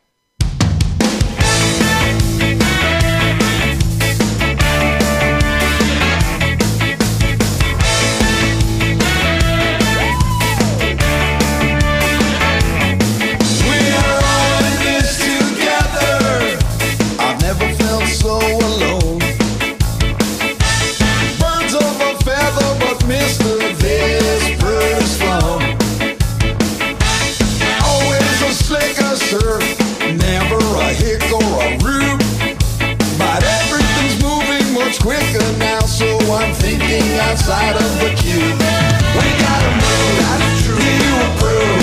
Outside 37.31 37.77
of 37.77 37.91
the 38.01 38.11
cube. 38.19 38.59
We 38.59 39.29
gotta 39.39 39.71
move, 39.79 40.19
do 40.67 40.75
you 40.83 41.15
approve? 41.31 41.79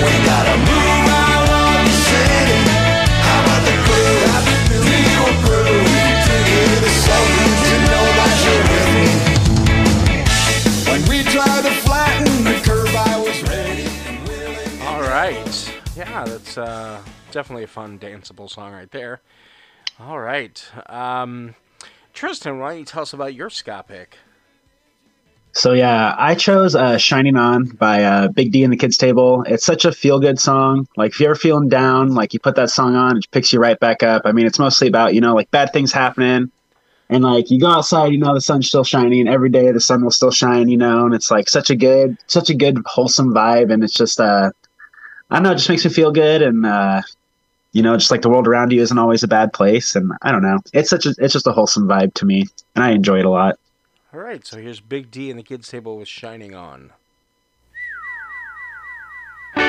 We. 0.00 0.12
How? 3.20 4.40
Do 4.80 4.88
you 4.96 5.20
we 11.10 11.20
to. 11.28 11.52
All 14.86 15.02
right, 15.02 15.82
yeah, 15.94 16.24
that's 16.24 16.56
uh, 16.56 17.02
definitely 17.32 17.64
a 17.64 17.66
fun 17.66 17.98
danceable 17.98 18.48
song 18.48 18.72
right 18.72 18.90
there. 18.90 19.20
All 20.00 20.18
right, 20.18 20.64
um, 20.86 21.54
Tristan, 22.14 22.58
why 22.60 22.70
don't 22.70 22.78
you 22.78 22.86
tell 22.86 23.02
us 23.02 23.12
about 23.12 23.34
your 23.34 23.50
ska 23.50 23.84
pick? 23.86 24.16
So 25.56 25.72
yeah, 25.72 26.14
I 26.18 26.34
chose 26.34 26.74
uh, 26.74 26.98
"Shining 26.98 27.38
On" 27.38 27.64
by 27.64 28.04
uh, 28.04 28.28
Big 28.28 28.52
D 28.52 28.62
and 28.62 28.70
the 28.70 28.76
Kids 28.76 28.98
Table. 28.98 29.42
It's 29.44 29.64
such 29.64 29.86
a 29.86 29.90
feel-good 29.90 30.38
song. 30.38 30.86
Like 30.98 31.12
if 31.12 31.20
you're 31.20 31.34
feeling 31.34 31.70
down, 31.70 32.14
like 32.14 32.34
you 32.34 32.40
put 32.40 32.56
that 32.56 32.68
song 32.68 32.94
on, 32.94 33.16
it 33.16 33.30
picks 33.30 33.54
you 33.54 33.58
right 33.58 33.80
back 33.80 34.02
up. 34.02 34.22
I 34.26 34.32
mean, 34.32 34.44
it's 34.44 34.58
mostly 34.58 34.86
about 34.86 35.14
you 35.14 35.22
know 35.22 35.34
like 35.34 35.50
bad 35.50 35.72
things 35.72 35.94
happening, 35.94 36.52
and 37.08 37.24
like 37.24 37.50
you 37.50 37.58
go 37.58 37.68
outside, 37.68 38.12
you 38.12 38.18
know 38.18 38.34
the 38.34 38.40
sun's 38.42 38.68
still 38.68 38.84
shining 38.84 39.26
every 39.28 39.48
day. 39.48 39.72
The 39.72 39.80
sun 39.80 40.04
will 40.04 40.10
still 40.10 40.30
shine, 40.30 40.68
you 40.68 40.76
know, 40.76 41.06
and 41.06 41.14
it's 41.14 41.30
like 41.30 41.48
such 41.48 41.70
a 41.70 41.74
good, 41.74 42.18
such 42.26 42.50
a 42.50 42.54
good 42.54 42.76
wholesome 42.84 43.32
vibe, 43.32 43.72
and 43.72 43.82
it's 43.82 43.94
just 43.94 44.20
uh, 44.20 44.50
I 45.30 45.36
don't 45.36 45.44
know, 45.44 45.52
it 45.52 45.56
just 45.56 45.70
makes 45.70 45.86
me 45.86 45.90
feel 45.90 46.12
good, 46.12 46.42
and 46.42 46.66
uh, 46.66 47.00
you 47.72 47.80
know, 47.80 47.96
just 47.96 48.10
like 48.10 48.20
the 48.20 48.28
world 48.28 48.46
around 48.46 48.72
you 48.72 48.82
isn't 48.82 48.98
always 48.98 49.22
a 49.22 49.28
bad 49.28 49.54
place, 49.54 49.96
and 49.96 50.12
I 50.20 50.32
don't 50.32 50.42
know, 50.42 50.58
it's 50.74 50.90
such 50.90 51.06
a, 51.06 51.14
it's 51.16 51.32
just 51.32 51.46
a 51.46 51.52
wholesome 51.52 51.88
vibe 51.88 52.12
to 52.14 52.26
me, 52.26 52.44
and 52.74 52.84
I 52.84 52.90
enjoy 52.90 53.20
it 53.20 53.24
a 53.24 53.30
lot. 53.30 53.58
All 54.16 54.22
right, 54.22 54.46
so 54.46 54.56
here's 54.56 54.80
Big 54.80 55.10
D 55.10 55.28
and 55.28 55.38
the 55.38 55.42
Kids 55.42 55.68
Table 55.68 55.98
with 55.98 56.08
"Shining 56.08 56.54
On." 56.54 56.90
I 59.54 59.60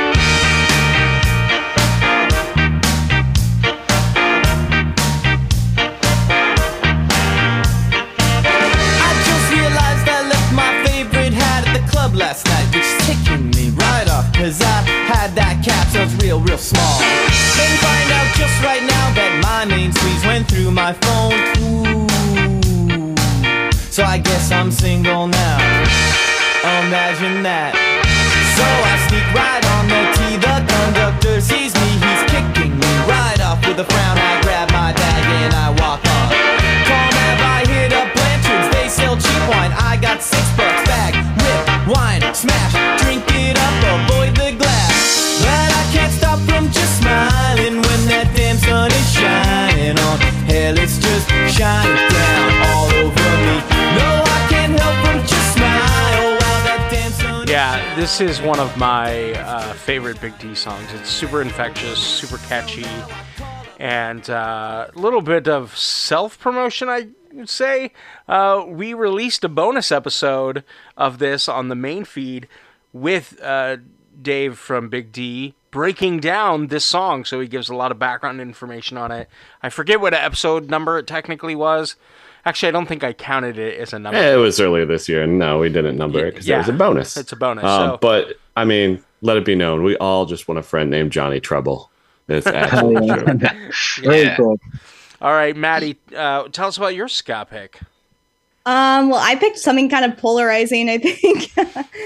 just 9.28 9.52
realized 9.52 10.08
I 10.08 10.30
left 10.30 10.54
my 10.54 10.82
favorite 10.86 11.34
hat 11.34 11.68
at 11.68 11.74
the 11.74 11.86
club 11.92 12.16
last 12.16 12.46
night, 12.46 12.68
which 12.68 12.86
is 12.86 13.06
ticking 13.06 13.50
me 13.50 13.72
right 13.72 14.08
off, 14.08 14.32
cause 14.34 14.62
I 14.62 14.82
had 15.12 15.36
that 15.36 15.62
cap, 15.62 15.88
so 15.90 16.04
it's 16.04 16.14
real, 16.24 16.40
real 16.40 16.58
small. 16.58 17.00
Then 17.02 17.78
find 17.84 18.12
out 18.14 18.34
just 18.38 18.64
right 18.64 18.84
now 18.84 19.12
that 19.14 19.42
my 19.44 19.66
main 19.66 19.92
squeeze 19.92 20.26
went 20.26 20.48
through 20.48 20.72
my 20.72 20.94
phone. 20.94 21.34
Ooh. 21.66 22.07
So 23.98 24.04
I 24.04 24.20
guess 24.20 24.52
I'm 24.52 24.70
single 24.70 25.26
now. 25.26 25.58
Imagine 26.86 27.42
that. 27.42 27.74
So 28.54 28.62
I 28.62 28.94
sneak 29.10 29.26
right 29.34 29.66
on 29.74 29.90
the 29.90 30.04
T. 30.14 30.38
The 30.38 30.58
conductor 30.70 31.42
sees 31.42 31.74
me, 31.74 31.90
he's 32.06 32.24
kicking 32.30 32.78
me 32.78 32.94
right 33.10 33.42
off 33.42 33.58
with 33.66 33.82
a 33.82 33.88
frown. 33.90 34.22
I 34.22 34.38
grab 34.46 34.70
my 34.70 34.94
bag 34.94 35.24
and 35.42 35.50
I 35.50 35.74
walk 35.82 36.06
on. 36.06 36.30
Comm 36.86 37.10
Ave, 37.10 37.42
I 37.42 37.60
hit 37.66 37.90
up 37.98 38.14
Blanchard's, 38.14 38.70
they 38.70 38.86
sell 38.86 39.18
cheap 39.18 39.44
wine. 39.50 39.74
I 39.74 39.98
got 39.98 40.22
six 40.22 40.46
bucks 40.54 40.86
bag, 40.86 41.18
rip, 41.42 41.66
wine, 41.90 42.22
smash, 42.38 42.78
drink 43.02 43.26
it 43.34 43.58
up, 43.58 43.82
avoid 43.82 44.38
the 44.38 44.54
glass. 44.62 45.42
But 45.42 45.74
I 45.74 45.84
can't 45.90 46.14
stop 46.14 46.38
from 46.46 46.70
just 46.70 47.02
smiling 47.02 47.82
when 47.82 48.02
that 48.14 48.30
damn 48.38 48.62
sun 48.62 48.94
is 48.94 49.10
shining 49.10 49.98
on. 50.06 50.22
Hell, 50.46 50.78
it's 50.78 51.02
just 51.02 51.26
shining 51.50 51.98
down 52.14 52.46
all 52.62 53.10
over 53.10 53.26
me. 53.42 53.77
Yeah, 57.58 57.96
this 57.96 58.22
is 58.22 58.40
one 58.40 58.60
of 58.60 58.78
my 58.78 59.32
uh, 59.34 59.74
favorite 59.74 60.22
Big 60.22 60.38
D 60.38 60.54
songs. 60.54 60.94
It's 60.94 61.10
super 61.10 61.42
infectious, 61.42 61.98
super 61.98 62.38
catchy, 62.48 62.86
And 63.80 64.30
uh, 64.30 64.92
a 64.96 65.00
little 65.00 65.24
bit 65.24 65.48
of 65.48 65.76
self 65.76 66.40
promotion, 66.40 66.88
I 66.88 67.08
would 67.34 67.50
say. 67.50 67.94
Uh, 68.28 68.64
we 68.68 68.94
released 68.94 69.44
a 69.44 69.50
bonus 69.50 69.92
episode 69.92 70.64
of 70.96 71.18
this 71.18 71.50
on 71.50 71.70
the 71.70 71.76
main 71.76 72.06
feed 72.06 72.48
with 72.94 73.42
uh, 73.42 73.78
Dave 74.22 74.60
from 74.60 74.90
Big 74.90 75.12
D 75.12 75.56
breaking 75.72 76.20
down 76.20 76.68
this 76.68 76.86
song. 76.86 77.26
So 77.26 77.40
he 77.40 77.48
gives 77.48 77.70
a 77.70 77.76
lot 77.76 77.92
of 77.92 77.98
background 77.98 78.40
information 78.40 78.98
on 78.98 79.12
it. 79.12 79.30
I 79.64 79.70
forget 79.70 80.00
what 80.00 80.14
episode 80.14 80.70
number 80.70 81.00
it 81.00 81.08
technically 81.08 81.56
was. 81.56 81.96
Actually, 82.48 82.70
I 82.70 82.72
don't 82.72 82.86
think 82.88 83.04
I 83.04 83.12
counted 83.12 83.58
it 83.60 83.78
as 83.78 83.92
a 83.92 84.00
number. 84.00 84.18
It 84.18 84.38
was 84.38 84.60
earlier 84.62 84.86
this 84.86 85.10
year. 85.10 85.28
No, 85.28 85.60
we 85.60 85.68
didn't 85.68 85.98
number 85.98 86.26
it 86.26 86.32
because 86.32 86.48
Yeah, 86.48 86.56
it 86.56 86.60
was 86.60 86.70
a 86.70 86.74
bonus. 86.74 87.18
it's 87.18 87.34
a 87.34 87.36
bonus, 87.36 87.66
Um, 87.66 87.92
so- 87.92 87.98
But 88.02 88.38
I 88.56 88.64
mean, 88.64 89.04
let 89.22 89.36
it 89.36 89.44
be 89.44 89.54
known, 89.54 89.84
we 89.84 89.98
all 89.98 90.26
just 90.26 90.48
want 90.48 90.58
a 90.58 90.64
friend 90.64 90.90
named 90.90 91.12
Johnny 91.12 91.42
Trouble. 91.42 91.92
It's 92.30 92.48
absolutely 92.48 93.08
yeah. 93.42 93.70
true. 93.70 94.04
Very 94.06 94.22
Yeah. 94.24 94.36
cool. 94.38 94.60
All 95.22 95.34
right, 95.34 95.56
Maddie, 95.58 95.98
uh, 96.16 96.44
tell 96.50 96.68
us 96.70 96.78
about 96.78 96.96
your 96.96 97.08
ska 97.10 97.46
pick. 97.50 97.80
Um, 98.66 99.10
well, 99.10 99.20
I 99.22 99.36
picked 99.36 99.60
something 99.60 99.90
kind 99.90 100.06
of 100.06 100.18
polarizing, 100.18 100.90
I 100.90 100.98
think. 101.00 101.52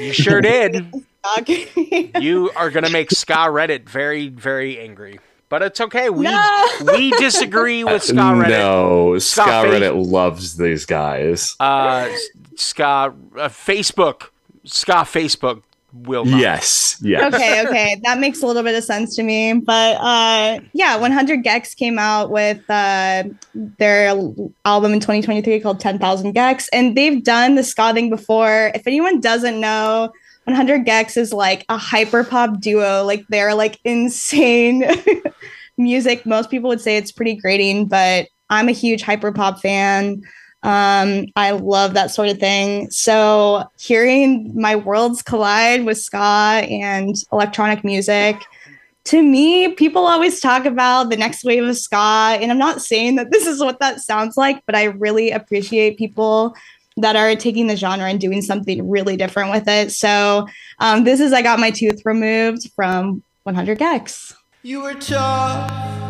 You 0.01 0.11
sure 0.13 0.41
did. 0.41 0.91
Okay. 1.37 2.09
You 2.19 2.49
are 2.55 2.71
going 2.71 2.83
to 2.83 2.91
make 2.91 3.11
ska 3.11 3.35
Reddit 3.35 3.87
very, 3.87 4.27
very 4.29 4.79
angry. 4.79 5.19
But 5.51 5.61
it's 5.61 5.81
okay. 5.81 6.09
We 6.09 6.23
No. 6.23 6.67
we 6.95 7.11
disagree 7.11 7.83
with 7.91 8.01
ska 8.03 8.15
Reddit. 8.15 8.49
No, 8.49 9.19
Ska 9.19 9.41
Scott 9.43 9.65
Face- 9.67 9.73
Reddit 9.83 10.07
loves 10.09 10.55
these 10.57 10.85
guys. 10.85 11.55
Uh, 11.59 12.07
ska 12.55 13.11
uh, 13.37 13.49
Facebook, 13.49 14.29
ska 14.63 15.03
Facebook 15.03 15.61
will 15.93 16.23
not. 16.23 16.39
Yes, 16.39 16.95
yes. 17.01 17.33
okay, 17.33 17.67
okay. 17.67 17.99
That 18.03 18.17
makes 18.17 18.41
a 18.41 18.47
little 18.47 18.63
bit 18.63 18.75
of 18.75 18.83
sense 18.85 19.13
to 19.17 19.23
me. 19.23 19.51
But 19.55 19.97
uh 19.99 20.61
yeah, 20.71 20.95
100 20.95 21.43
gecs 21.43 21.75
came 21.75 21.99
out 21.99 22.31
with 22.31 22.63
uh 22.69 23.23
their 23.53 24.07
album 24.63 24.93
in 24.93 25.01
2023 25.01 25.59
called 25.59 25.81
10,000 25.81 26.33
gecs 26.33 26.69
and 26.71 26.95
they've 26.95 27.21
done 27.21 27.55
the 27.55 27.63
ska 27.63 27.93
thing 27.93 28.09
before. 28.09 28.71
If 28.73 28.87
anyone 28.87 29.19
doesn't 29.19 29.59
know, 29.59 30.13
100 30.45 30.85
gecs 30.85 31.17
is 31.17 31.31
like 31.31 31.65
a 31.69 31.77
hyper 31.77 32.23
pop 32.23 32.59
duo. 32.59 33.03
Like 33.03 33.25
they're 33.29 33.55
like 33.55 33.79
insane 33.83 34.83
music. 35.77 36.25
Most 36.25 36.49
people 36.49 36.69
would 36.69 36.81
say 36.81 36.97
it's 36.97 37.11
pretty 37.11 37.35
grating, 37.35 37.87
but 37.87 38.27
I'm 38.49 38.67
a 38.67 38.73
huge 38.73 39.01
hyper 39.01 39.31
pop 39.31 39.59
fan. 39.59 40.21
Um, 40.63 41.25
I 41.35 41.51
love 41.51 41.93
that 41.95 42.11
sort 42.11 42.29
of 42.29 42.39
thing. 42.39 42.89
So 42.91 43.63
hearing 43.79 44.51
my 44.55 44.75
worlds 44.75 45.23
collide 45.23 45.85
with 45.85 45.97
ska 45.97 46.17
and 46.17 47.15
electronic 47.31 47.83
music, 47.83 48.35
to 49.05 49.23
me, 49.23 49.73
people 49.73 50.05
always 50.05 50.39
talk 50.39 50.65
about 50.65 51.09
the 51.09 51.17
next 51.17 51.43
wave 51.43 51.63
of 51.63 51.75
ska, 51.75 52.37
and 52.39 52.51
I'm 52.51 52.59
not 52.59 52.81
saying 52.81 53.15
that 53.15 53.31
this 53.31 53.47
is 53.47 53.59
what 53.59 53.79
that 53.79 53.99
sounds 53.99 54.37
like, 54.37 54.63
but 54.67 54.75
I 54.75 54.85
really 54.85 55.31
appreciate 55.31 55.97
people 55.97 56.55
that 56.97 57.15
are 57.15 57.35
taking 57.35 57.67
the 57.67 57.75
genre 57.75 58.09
and 58.09 58.19
doing 58.19 58.41
something 58.41 58.89
really 58.89 59.17
different 59.17 59.51
with 59.51 59.67
it. 59.67 59.91
So 59.91 60.47
um, 60.79 61.03
this 61.03 61.19
is 61.19 61.33
I 61.33 61.41
got 61.41 61.59
my 61.59 61.71
tooth 61.71 62.01
removed 62.05 62.69
from 62.75 63.23
100 63.43 63.79
gecs. 63.79 64.33
You 64.63 64.81
were 64.81 64.93
tough, 64.93 66.00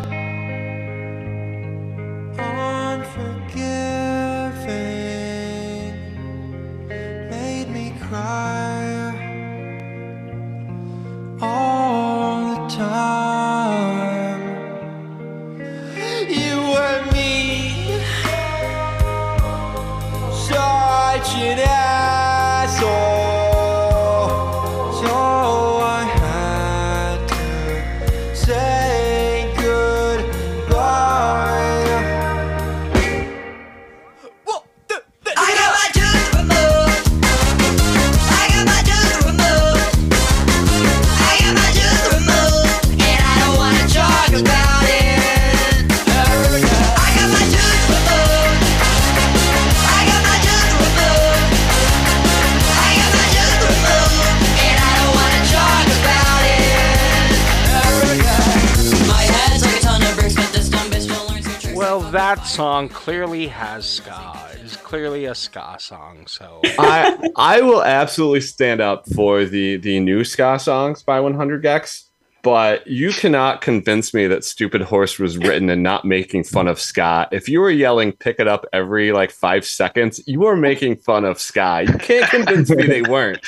that 62.34 62.46
song 62.46 62.88
clearly 62.88 63.46
has 63.46 63.84
ska. 63.86 64.48
It 64.54 64.60
is 64.62 64.76
clearly 64.76 65.26
a 65.26 65.34
ska 65.34 65.76
song. 65.78 66.26
So 66.26 66.60
I 66.78 67.30
I 67.36 67.60
will 67.60 67.82
absolutely 67.82 68.40
stand 68.40 68.80
up 68.80 69.06
for 69.14 69.44
the 69.44 69.76
the 69.76 70.00
new 70.00 70.24
ska 70.24 70.58
songs 70.58 71.02
by 71.02 71.20
100 71.20 71.62
gecs, 71.62 72.04
but 72.42 72.86
you 72.86 73.10
cannot 73.12 73.60
convince 73.60 74.14
me 74.14 74.26
that 74.28 74.44
Stupid 74.44 74.80
Horse 74.80 75.18
was 75.18 75.36
written 75.36 75.68
and 75.68 75.82
not 75.82 76.06
making 76.06 76.44
fun 76.44 76.68
of 76.68 76.80
ska. 76.80 77.28
If 77.32 77.50
you 77.50 77.60
were 77.60 77.70
yelling 77.70 78.12
"pick 78.12 78.36
it 78.40 78.48
up" 78.48 78.64
every 78.72 79.12
like 79.12 79.30
five 79.30 79.66
seconds, 79.66 80.22
you 80.26 80.46
are 80.46 80.56
making 80.56 80.96
fun 80.96 81.26
of 81.26 81.38
ska. 81.38 81.84
You 81.86 81.98
can't 81.98 82.30
convince 82.30 82.70
me 82.70 82.86
they 82.86 83.02
weren't. 83.02 83.40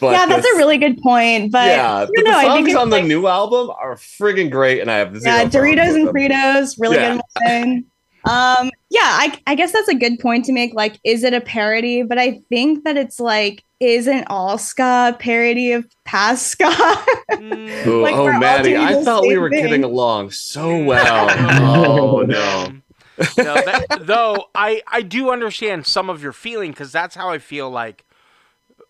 But 0.00 0.12
yeah, 0.12 0.26
that's 0.26 0.42
the- 0.42 0.54
a 0.56 0.58
really 0.58 0.78
good 0.78 0.98
point. 1.00 1.52
But 1.52 1.68
yeah. 1.68 2.00
you 2.02 2.08
but 2.16 2.24
know, 2.24 2.30
the 2.32 2.36
I 2.38 2.42
think 2.54 2.66
songs 2.66 2.68
it's 2.70 2.76
on 2.76 2.90
the 2.90 2.96
like- 2.96 3.06
new 3.06 3.28
album 3.28 3.70
are 3.70 3.94
friggin' 3.94 4.50
great, 4.50 4.80
and 4.80 4.90
I 4.90 4.96
have 4.96 5.16
zero 5.16 5.36
yeah, 5.36 5.44
Doritos 5.44 5.94
and. 5.94 6.08
Fritos, 6.08 6.74
really 6.80 6.96
Yeah. 6.96 7.14
good 7.14 7.22
one. 7.46 7.84
Um, 8.26 8.70
yeah, 8.90 9.00
I, 9.02 9.40
I 9.46 9.54
guess 9.54 9.72
that's 9.72 9.88
a 9.88 9.94
good 9.94 10.18
point 10.18 10.44
to 10.46 10.52
make. 10.52 10.74
Like, 10.74 10.98
is 11.04 11.22
it 11.24 11.32
a 11.34 11.40
parody? 11.40 12.02
But 12.02 12.18
I 12.18 12.40
think 12.48 12.84
that 12.84 12.96
it's 12.96 13.20
like, 13.20 13.62
isn't 13.78 14.24
all 14.28 14.58
ska 14.58 15.12
a 15.14 15.16
parody 15.18 15.72
of 15.72 15.86
past 16.04 16.46
ska? 16.50 16.66
Oh, 16.68 18.00
Like, 18.02 18.14
oh 18.14 18.38
Maddy, 18.38 18.76
I 18.76 19.02
thought 19.04 19.22
we 19.22 19.36
were 19.38 19.50
thing. 19.50 19.62
getting 19.62 19.84
along 19.84 20.30
so 20.32 20.82
well. 20.84 21.28
oh 21.62 22.22
no. 22.22 22.72
no, 23.38 23.54
that, 23.54 23.86
though 24.02 24.44
I 24.54 24.82
I 24.86 25.00
do 25.00 25.30
understand 25.30 25.86
some 25.86 26.10
of 26.10 26.22
your 26.22 26.32
feeling 26.34 26.72
because 26.72 26.92
that's 26.92 27.14
how 27.14 27.30
I 27.30 27.38
feel 27.38 27.70
like 27.70 28.04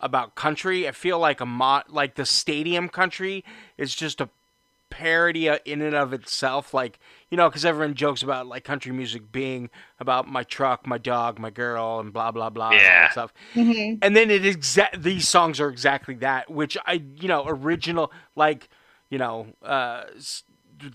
about 0.01 0.34
country. 0.34 0.89
I 0.89 0.91
feel 0.93 1.18
like 1.20 1.41
a 1.41 1.47
mo- 1.47 1.82
like 1.89 2.16
the 2.16 2.26
stadium 2.26 2.89
country 2.89 3.45
is 3.78 3.95
just 3.95 4.20
a 4.20 4.28
parody 4.91 5.49
in 5.64 5.80
and 5.80 5.95
of 5.95 6.12
itself. 6.12 6.74
Like 6.74 6.99
you 7.31 7.37
know, 7.37 7.49
because 7.49 7.64
everyone 7.64 7.95
jokes 7.95 8.22
about 8.22 8.47
like 8.47 8.64
country 8.64 8.93
music 8.93 9.33
being 9.33 9.70
about 9.99 10.29
my 10.29 10.43
truck, 10.43 10.87
my 10.87 10.99
dog, 10.99 11.39
my 11.39 11.51
girl, 11.51 11.99
and 12.01 12.12
blah 12.12 12.31
blah 12.31 12.51
blah, 12.51 12.70
and 12.70 12.79
all 12.81 12.85
Yeah. 12.85 13.01
that 13.03 13.12
stuff. 13.12 13.35
Mhm. 13.55 13.99
And 14.03 14.16
then 14.16 14.31
it 14.31 14.45
exact 14.47 15.03
these 15.03 15.29
songs 15.29 15.61
are 15.61 15.68
exactly 15.68 16.14
that, 16.16 16.51
which 16.51 16.77
I 16.87 17.03
you 17.20 17.29
know 17.29 17.45
original 17.47 18.12
like 18.37 18.68
you 19.11 19.18
know 19.18 19.49
uh 19.62 20.05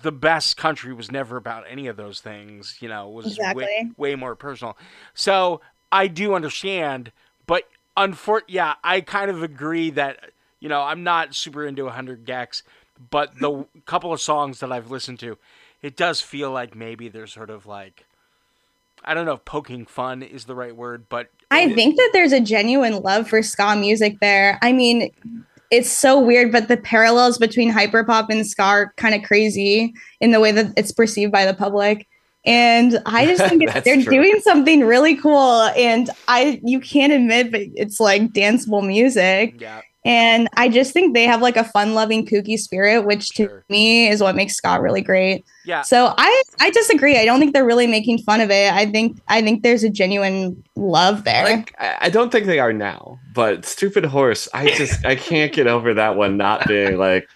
the 0.03 0.11
best 0.11 0.57
country 0.57 0.93
was 0.93 1.11
never 1.11 1.37
about 1.37 1.63
any 1.67 1.87
of 1.87 1.97
those 1.97 2.21
things. 2.21 2.77
You 2.81 2.87
know, 2.89 3.09
it 3.09 3.13
was 3.13 3.25
way, 3.25 3.63
Exactly. 3.63 3.91
way 3.97 4.15
more 4.15 4.35
personal. 4.35 4.77
So 5.13 5.61
I 5.91 6.07
do 6.07 6.35
understand, 6.35 7.11
but 7.47 7.67
unfor 7.97 8.41
yeah, 8.47 8.75
I 8.83 9.01
kind 9.01 9.29
of 9.31 9.43
agree 9.43 9.89
that 9.91 10.31
you 10.59 10.69
know 10.69 10.81
I'm 10.81 11.03
not 11.03 11.35
super 11.35 11.65
into 11.65 11.85
100 11.85 12.25
gecs, 12.25 12.61
but 13.09 13.39
the 13.39 13.65
couple 13.85 14.13
of 14.13 14.21
songs 14.21 14.59
that 14.59 14.71
I've 14.71 14.91
listened 14.91 15.19
to, 15.19 15.37
it 15.81 15.97
does 15.97 16.21
feel 16.21 16.51
like 16.51 16.75
maybe 16.75 17.09
they're 17.09 17.27
sort 17.27 17.49
of 17.49 17.65
like 17.65 18.05
I 19.03 19.13
don't 19.13 19.25
know 19.25 19.33
if 19.33 19.45
poking 19.45 19.85
fun 19.85 20.21
is 20.21 20.45
the 20.45 20.55
right 20.55 20.75
word, 20.75 21.05
but 21.09 21.29
I 21.49 21.73
think 21.73 21.97
that 21.97 22.11
there's 22.13 22.31
a 22.31 22.39
genuine 22.39 23.01
love 23.01 23.27
for 23.27 23.41
ska 23.41 23.75
music 23.75 24.19
there. 24.21 24.59
I 24.61 24.71
mean, 24.71 25.11
it's 25.71 25.91
so 25.91 26.19
weird, 26.19 26.51
but 26.51 26.67
the 26.67 26.77
parallels 26.77 27.37
between 27.37 27.71
hyperpop 27.73 28.27
and 28.29 28.45
ska 28.45 28.63
are 28.63 28.93
kind 28.97 29.15
of 29.15 29.23
crazy 29.23 29.93
in 30.19 30.31
the 30.31 30.39
way 30.39 30.51
that 30.51 30.73
it's 30.77 30.91
perceived 30.91 31.31
by 31.31 31.45
the 31.45 31.53
public. 31.53 32.07
And 32.45 32.99
I 33.05 33.25
just 33.25 33.43
think 33.47 33.63
it's, 33.67 33.81
they're 33.83 34.01
true. 34.01 34.21
doing 34.21 34.39
something 34.41 34.81
really 34.81 35.15
cool. 35.15 35.63
And 35.75 36.09
I, 36.27 36.61
you 36.63 36.79
can't 36.79 37.13
admit, 37.13 37.51
but 37.51 37.61
it's 37.73 37.99
like 37.99 38.33
danceable 38.33 38.85
music. 38.85 39.59
yeah. 39.59 39.81
And 40.03 40.47
I 40.55 40.67
just 40.67 40.93
think 40.93 41.13
they 41.13 41.25
have 41.25 41.41
like 41.41 41.57
a 41.57 41.63
fun 41.63 41.93
loving, 41.93 42.25
kooky 42.25 42.57
spirit, 42.57 43.05
which 43.05 43.29
to 43.35 43.43
Sure. 43.43 43.63
me 43.69 44.07
is 44.07 44.21
what 44.21 44.35
makes 44.35 44.55
ska 44.55 44.79
really 44.81 45.01
great. 45.01 45.45
Yeah. 45.63 45.81
So 45.83 46.13
I, 46.17 46.43
I 46.59 46.71
disagree. 46.71 47.19
I 47.19 47.25
don't 47.25 47.39
think 47.39 47.53
they're 47.53 47.65
really 47.65 47.85
making 47.85 48.17
fun 48.19 48.41
of 48.41 48.49
it. 48.49 48.73
I 48.73 48.87
think, 48.87 49.19
I 49.27 49.43
think 49.43 49.61
there's 49.61 49.83
a 49.83 49.89
genuine 49.89 50.63
love 50.75 51.23
there. 51.23 51.43
Like 51.45 51.75
I 51.79 51.97
I 52.01 52.09
don't 52.09 52.31
think 52.31 52.47
they 52.47 52.57
are 52.59 52.73
now, 52.73 53.19
but 53.33 53.63
stupid 53.65 54.05
horse. 54.05 54.49
I 54.53 54.71
just 54.71 55.05
I 55.05 55.15
can't 55.15 55.53
get 55.53 55.67
over 55.67 55.93
that 55.93 56.15
one 56.15 56.35
not 56.35 56.67
being 56.67 56.97
like 56.97 57.29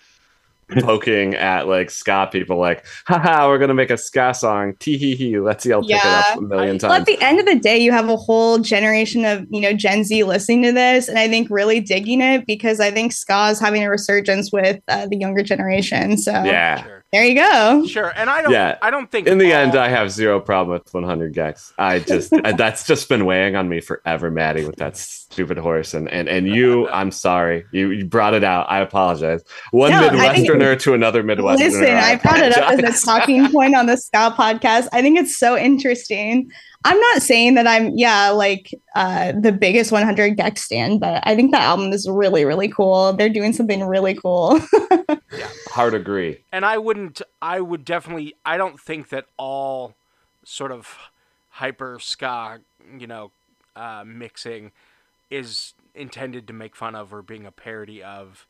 poking 0.81 1.35
at 1.35 1.67
like 1.67 1.89
ska 1.89 2.27
people, 2.31 2.57
like, 2.57 2.85
haha, 3.05 3.47
we're 3.47 3.57
gonna 3.57 3.73
make 3.73 3.89
a 3.89 3.97
ska 3.97 4.33
song. 4.33 4.73
Tee 4.79 4.97
hee 4.97 5.15
hee. 5.15 5.39
Let's 5.39 5.65
yell 5.65 5.81
pick 5.81 5.91
it 5.91 5.95
Yeah. 6.03 6.23
up 6.31 6.37
a 6.37 6.41
million 6.41 6.77
Well, 6.81 6.93
at 6.93 7.05
the 7.05 7.21
end 7.21 7.39
of 7.39 7.45
the 7.45 7.59
day, 7.59 7.77
you 7.77 7.91
have 7.91 8.09
a 8.09 8.15
whole 8.15 8.57
generation 8.59 9.25
of 9.25 9.45
you 9.49 9.61
know 9.61 9.73
Gen 9.73 10.03
Z 10.03 10.23
listening 10.23 10.63
to 10.63 10.71
this, 10.71 11.07
and 11.07 11.17
I 11.19 11.27
think 11.27 11.49
really 11.49 11.79
digging 11.79 12.21
it 12.21 12.45
because 12.47 12.79
I 12.79 12.91
think 12.91 13.11
ska 13.13 13.49
is 13.51 13.59
having 13.59 13.83
a 13.83 13.89
resurgence 13.89 14.51
with 14.51 14.79
uh, 14.87 15.07
the 15.07 15.17
younger 15.17 15.43
generation. 15.43 16.17
So 16.17 16.31
Yeah. 16.31 16.83
There 17.13 17.23
you 17.23 17.35
go. 17.35 17.85
Sure, 17.87 18.11
and 18.17 18.29
I 18.29 18.41
don't. 18.41 18.51
Yeah. 18.51 18.77
I 18.81 18.89
don't 18.91 19.09
think 19.09 19.27
In 19.27 19.37
the 19.37 19.53
all- 19.53 19.59
end, 19.61 19.75
I 19.77 19.87
have 19.87 20.11
zero 20.11 20.39
problem 20.41 20.73
with 20.73 20.93
100 20.93 21.33
gecs. 21.33 21.71
I 21.77 21.99
just 21.99 22.33
I- 22.43 22.51
that's 22.51 22.85
just 22.85 23.07
been 23.07 23.25
weighing 23.25 23.55
on 23.55 23.69
me 23.69 23.79
forever, 23.79 24.29
Maddy, 24.29 24.65
with 24.65 24.75
that 24.77 24.97
stupid 24.97 25.57
horse. 25.57 25.93
And 25.93 26.09
and 26.09 26.27
and 26.27 26.47
you, 26.47 26.89
I'm 26.91 27.11
sorry, 27.11 27.65
you, 27.71 27.91
you 27.91 28.05
brought 28.05 28.33
it 28.33 28.43
out. 28.43 28.69
I 28.69 28.79
apologize. 28.81 29.43
One 29.71 29.91
No, 29.91 30.07
I 30.09 30.33
think- 30.33 30.49
Midwesterner 30.49 30.77
to 30.81 30.93
another 30.93 31.23
Midwesterner. 31.23 31.57
Listen, 31.59 31.85
I 31.95 32.15
brought 32.17 32.39
it 32.39 32.57
up 32.57 32.69
as 32.71 32.79
apologize. 32.79 33.03
a 33.03 33.05
talking 33.05 33.51
point 33.51 33.75
on 33.75 33.85
the 33.85 33.95
ska 33.97 34.33
podcast. 34.37 34.89
I 34.91 35.01
think 35.01 35.17
it's 35.17 35.37
so 35.37 35.57
interesting. 35.57 36.51
I'm 36.87 36.99
not 36.99 37.21
saying 37.23 37.55
that 37.55 37.65
I'm 37.65 37.91
yeah 37.97 38.29
like 38.29 38.69
uh, 38.95 39.31
the 39.39 39.51
biggest 39.51 39.91
100 39.91 40.37
gecs 40.37 40.59
stand, 40.59 40.99
but 40.99 41.21
I 41.25 41.33
think 41.35 41.51
that 41.51 41.61
album 41.61 41.91
is 41.93 42.07
really 42.09 42.43
really 42.45 42.67
cool. 42.67 43.13
They're 43.13 43.29
doing 43.29 43.53
something 43.53 43.83
really 43.85 44.13
cool. 44.15 44.59
Hard 45.75 45.93
agree. 45.93 46.39
and 46.51 46.65
I 46.65 46.77
wouldn't. 46.77 47.21
I 47.41 47.59
would 47.59 47.83
definitely. 47.83 48.33
I 48.45 48.57
don't 48.57 48.79
think 48.79 49.09
that 49.09 49.25
all 49.37 49.93
sort 50.43 50.71
of 50.71 50.97
hyper 51.49 51.99
ska, 51.99 52.59
you 52.97 53.07
know, 53.07 53.31
uh, 53.75 54.03
mixing 54.05 54.71
is 55.29 55.73
intended 55.93 56.47
to 56.47 56.53
make 56.53 56.75
fun 56.75 56.95
of 56.95 57.13
or 57.13 57.21
being 57.21 57.45
a 57.45 57.51
parody 57.51 58.01
of. 58.01 58.45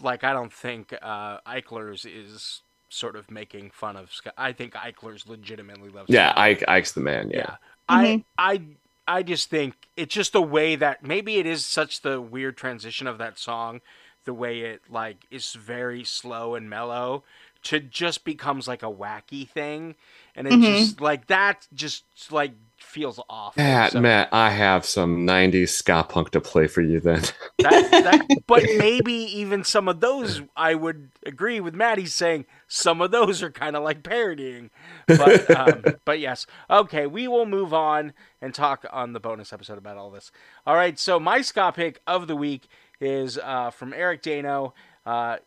Like, 0.00 0.24
I 0.24 0.32
don't 0.32 0.52
think 0.52 0.94
uh, 1.02 1.40
Eichler's 1.46 2.06
is 2.06 2.62
sort 2.88 3.16
of 3.16 3.30
making 3.30 3.70
fun 3.70 3.96
of 3.96 4.10
ska. 4.10 4.32
I 4.38 4.52
think 4.52 4.72
Eichler's 4.72 5.28
legitimately 5.28 5.90
loves. 5.90 6.08
Yeah, 6.08 6.30
ska. 6.30 6.40
Ike, 6.40 6.64
Ike's 6.68 6.92
the 6.92 7.00
man. 7.00 7.30
Yeah. 7.30 7.38
Yeah. 7.38 7.56
I 7.88 8.24
I 8.38 8.62
I 9.06 9.22
just 9.22 9.50
think 9.50 9.74
it's 9.96 10.14
just 10.14 10.32
the 10.32 10.42
way 10.42 10.76
that 10.76 11.04
maybe 11.04 11.36
it 11.36 11.46
is 11.46 11.66
such 11.66 12.00
the 12.00 12.20
weird 12.20 12.56
transition 12.56 13.06
of 13.06 13.18
that 13.18 13.38
song, 13.38 13.82
the 14.24 14.34
way 14.34 14.60
it 14.60 14.82
like 14.88 15.26
is 15.30 15.52
very 15.54 16.04
slow 16.04 16.54
and 16.54 16.68
mellow 16.70 17.24
to 17.64 17.78
just 17.78 18.24
becomes 18.24 18.66
like 18.66 18.82
a 18.82 18.86
wacky 18.90 19.48
thing 19.48 19.94
and 20.34 20.48
it 20.48 20.52
Mhm. 20.54 20.62
just 20.64 21.00
like 21.00 21.26
that 21.28 21.68
just 21.72 22.04
like 22.30 22.52
feels 22.76 23.20
off. 23.30 23.56
Matt, 23.56 23.92
So 23.92 24.00
Matt, 24.00 24.28
I 24.32 24.50
have 24.50 24.84
some 24.84 25.24
90s 25.24 25.68
ska 25.72 26.04
punk 26.08 26.30
to 26.32 26.40
play 26.40 26.66
for 26.66 26.82
you 26.82 26.98
then. 26.98 27.22
that, 27.60 27.90
that, 27.90 28.26
but 28.48 28.64
maybe 28.76 29.12
even 29.12 29.62
some 29.62 29.86
of 29.86 30.00
those 30.00 30.42
I 30.56 30.74
would 30.74 31.10
agree 31.24 31.60
with 31.60 31.74
Maddy 31.74 32.06
saying 32.06 32.46
some 32.66 33.00
of 33.00 33.12
those 33.12 33.42
are 33.42 33.50
kind 33.52 33.76
of 33.76 33.84
like 33.84 34.02
parodying. 34.02 34.70
But 35.06 35.48
um, 35.56 35.84
but 36.04 36.18
yes. 36.18 36.46
Okay, 36.68 37.06
we 37.06 37.28
will 37.28 37.46
move 37.46 37.72
on 37.72 38.12
and 38.40 38.52
talk 38.52 38.84
on 38.90 39.12
the 39.12 39.20
bonus 39.20 39.52
episode 39.52 39.78
about 39.78 39.96
all 39.96 40.10
this. 40.10 40.32
All 40.66 40.74
right, 40.74 40.98
so 40.98 41.20
my 41.20 41.42
ska 41.42 41.70
pick 41.72 42.00
of 42.08 42.26
the 42.26 42.36
week 42.36 42.68
is 43.02 43.38
uh, 43.38 43.70
from 43.70 43.92
Eric 43.92 44.22
Dano. 44.22 44.74
Uh, 45.04 45.38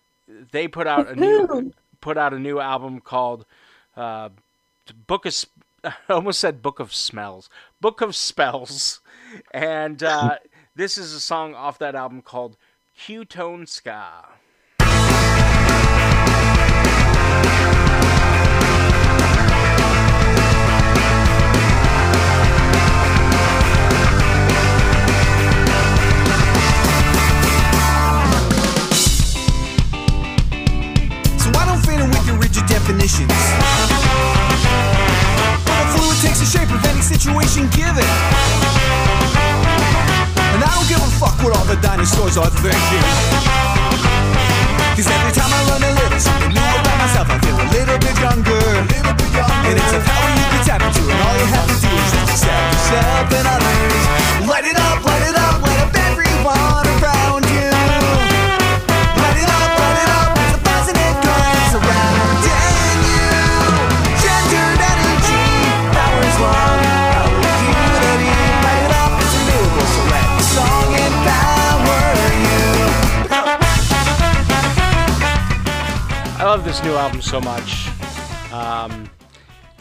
they 0.51 0.68
put 0.68 0.88
out 0.88 1.08
a 1.08 1.16
new 1.16 1.74
put 2.01 2.18
out 2.18 2.34
a 2.34 2.39
new 2.39 2.60
album 2.60 2.99
called 2.99 3.45
uh, 3.95 4.30
Book 5.08 5.26
of 5.26 5.45
I 5.84 5.93
almost 6.10 6.39
said 6.39 6.62
Book 6.62 6.80
of 6.80 6.93
Smells. 6.93 7.49
Book 7.80 8.01
of 8.01 8.16
Spells. 8.16 8.99
And 9.51 10.03
uh, 10.03 10.38
this 10.76 10.97
is 10.97 11.14
a 11.14 11.20
song 11.20 11.53
off 11.53 11.80
that 11.80 11.95
album 11.95 12.22
called 12.22 12.58
Q-Tone 12.97 13.68
Ska. 13.68 14.26
Definitions. 32.86 33.31
A 35.65 35.86
fluid 35.97 36.17
takes 36.21 36.39
the 36.39 36.45
shape 36.45 36.69
of 36.69 36.86
any 36.86 37.01
situation 37.01 37.67
given. 37.69 38.05
And 40.53 40.63
I 40.63 40.69
don't 40.75 40.88
give 40.88 41.01
a 41.01 41.11
fuck 41.17 41.33
what 41.43 41.57
all 41.57 41.65
the 41.65 41.77
dinosaurs 41.81 42.38
are 42.38 42.49
thinking. 42.49 43.95
This 76.76 76.84
new 76.84 76.95
album 76.95 77.21
so 77.21 77.39
much, 77.39 77.88
um, 78.51 79.09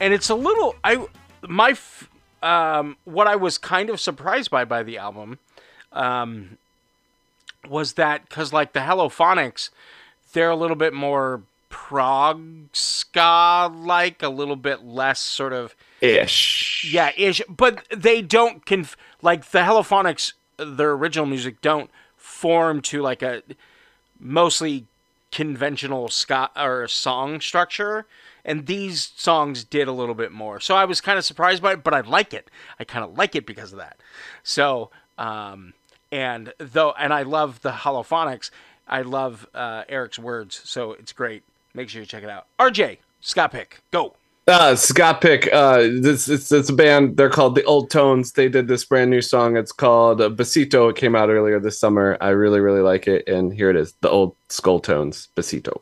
and 0.00 0.14
it's 0.14 0.28
a 0.28 0.34
little. 0.34 0.76
I 0.84 1.04
my 1.42 1.70
f- 1.70 2.08
um, 2.40 2.96
what 3.04 3.26
I 3.26 3.34
was 3.34 3.58
kind 3.58 3.90
of 3.90 4.00
surprised 4.00 4.48
by 4.48 4.64
by 4.64 4.84
the 4.84 4.98
album 4.98 5.40
um, 5.92 6.56
was 7.68 7.94
that 7.94 8.28
because 8.28 8.52
like 8.52 8.74
the 8.74 8.80
Hellophonics, 8.80 9.70
they're 10.34 10.50
a 10.50 10.56
little 10.56 10.76
bit 10.76 10.92
more 10.92 11.42
prog 11.68 12.68
ska 12.72 13.72
like, 13.74 14.22
a 14.22 14.28
little 14.28 14.56
bit 14.56 14.84
less 14.84 15.18
sort 15.18 15.52
of 15.52 15.74
Ish. 16.00 16.88
yeah, 16.92 17.10
ish. 17.16 17.42
But 17.48 17.84
they 17.90 18.22
don't 18.22 18.64
conf- 18.64 18.96
like 19.20 19.50
the 19.50 19.60
Hellophonics. 19.60 20.34
Their 20.58 20.92
original 20.92 21.26
music 21.26 21.60
don't 21.60 21.90
form 22.16 22.80
to 22.82 23.02
like 23.02 23.22
a 23.22 23.42
mostly 24.20 24.86
conventional 25.34 26.08
ska 26.08 26.48
or 26.56 26.86
song 26.86 27.40
structure, 27.40 28.06
and 28.44 28.66
these 28.66 29.12
songs 29.16 29.64
did 29.64 29.88
a 29.88 29.92
little 29.92 30.14
bit 30.14 30.30
more. 30.30 30.60
So 30.60 30.76
I 30.76 30.84
was 30.84 31.00
kind 31.00 31.18
of 31.18 31.24
surprised 31.24 31.60
by 31.60 31.72
it, 31.72 31.82
but 31.82 31.92
I 31.92 32.00
like 32.00 32.32
it. 32.32 32.50
I 32.78 32.84
kind 32.84 33.04
of 33.04 33.18
like 33.18 33.34
it 33.34 33.44
because 33.44 33.72
of 33.72 33.78
that. 33.78 33.98
So 34.44 34.90
um, 35.18 35.74
and 36.12 36.52
though, 36.58 36.92
and 36.92 37.12
I 37.12 37.22
love 37.22 37.60
the 37.62 37.72
Holophonics. 37.72 38.50
I 38.86 39.02
love 39.02 39.46
uh, 39.54 39.82
Eric's 39.88 40.18
words, 40.18 40.60
so 40.64 40.92
it's 40.92 41.12
great. 41.12 41.42
Make 41.74 41.88
sure 41.88 42.00
you 42.00 42.06
check 42.06 42.22
it 42.22 42.30
out. 42.30 42.46
RJ, 42.60 42.98
ska 43.20 43.48
Pick, 43.48 43.80
go. 43.90 44.14
Uh, 44.46 44.76
ska 44.76 45.14
Pick. 45.14 45.48
Uh, 45.52 45.78
this 46.00 46.28
it's, 46.28 46.52
it's 46.52 46.68
a 46.68 46.72
band. 46.72 47.16
They're 47.16 47.30
called 47.30 47.54
the 47.54 47.64
Old 47.64 47.90
Tones. 47.90 48.32
They 48.32 48.48
did 48.48 48.68
this 48.68 48.84
brand 48.84 49.10
new 49.10 49.22
song. 49.22 49.56
It's 49.56 49.72
called 49.72 50.20
uh, 50.20 50.28
Besito. 50.28 50.90
It 50.90 50.96
came 50.96 51.16
out 51.16 51.30
earlier 51.30 51.58
this 51.58 51.78
summer. 51.78 52.18
I 52.20 52.28
really 52.28 52.60
really 52.60 52.82
like 52.82 53.08
it. 53.08 53.26
And 53.26 53.54
here 53.54 53.70
it 53.70 53.76
is. 53.76 53.94
The 54.02 54.10
Old 54.10 54.36
Skull 54.50 54.80
Tones. 54.80 55.28
Besito. 55.34 55.80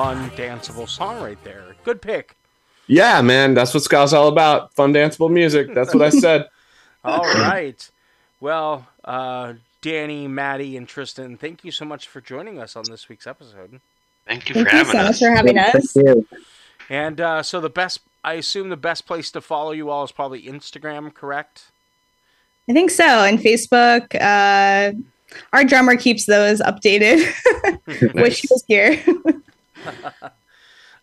Fun, 0.00 0.30
danceable 0.30 0.88
song 0.88 1.22
right 1.22 1.36
there. 1.44 1.76
Good 1.84 2.00
pick. 2.00 2.34
Yeah, 2.86 3.20
man, 3.20 3.52
that's 3.52 3.74
what 3.74 3.82
ska's 3.82 4.14
all 4.14 4.28
about. 4.28 4.72
Fun, 4.72 4.94
danceable 4.94 5.30
music. 5.30 5.74
That's 5.74 5.92
what 5.92 6.02
I 6.02 6.08
said. 6.20 6.48
All 7.04 7.20
right. 7.20 7.90
Well, 8.40 8.88
uh, 9.04 9.52
Danny, 9.82 10.26
Maddy, 10.26 10.78
and 10.78 10.88
Tristan, 10.88 11.36
thank 11.36 11.64
you 11.64 11.70
so 11.70 11.84
much 11.84 12.08
for 12.08 12.22
joining 12.22 12.58
us 12.58 12.76
on 12.76 12.84
this 12.88 13.10
week's 13.10 13.26
episode. 13.26 13.78
Thank 14.26 14.48
you 14.48 14.54
Thank 14.54 14.68
for 14.70 14.74
you 14.74 14.84
having 14.84 14.92
so 14.92 14.98
us. 15.00 15.08
much 15.08 15.18
for 15.18 15.36
having 15.36 15.58
us. 15.58 15.94
You. 15.94 16.26
And 16.88 17.20
uh, 17.20 17.42
so 17.42 17.60
the 17.60 17.68
best, 17.68 18.00
I 18.24 18.34
assume 18.34 18.70
the 18.70 18.78
best 18.78 19.06
place 19.06 19.30
to 19.32 19.42
follow 19.42 19.72
you 19.72 19.90
all 19.90 20.02
is 20.04 20.12
probably 20.12 20.44
Instagram, 20.44 21.12
correct? 21.12 21.64
I 22.70 22.72
think 22.72 22.90
so. 22.90 23.04
And 23.04 23.38
Facebook, 23.38 24.14
uh, 24.18 24.94
our 25.52 25.64
drummer 25.64 25.96
keeps 25.96 26.24
those 26.24 26.62
updated. 26.62 27.30
Wish 28.14 28.40
he 28.40 28.48
was 28.50 28.64
here. 28.66 28.98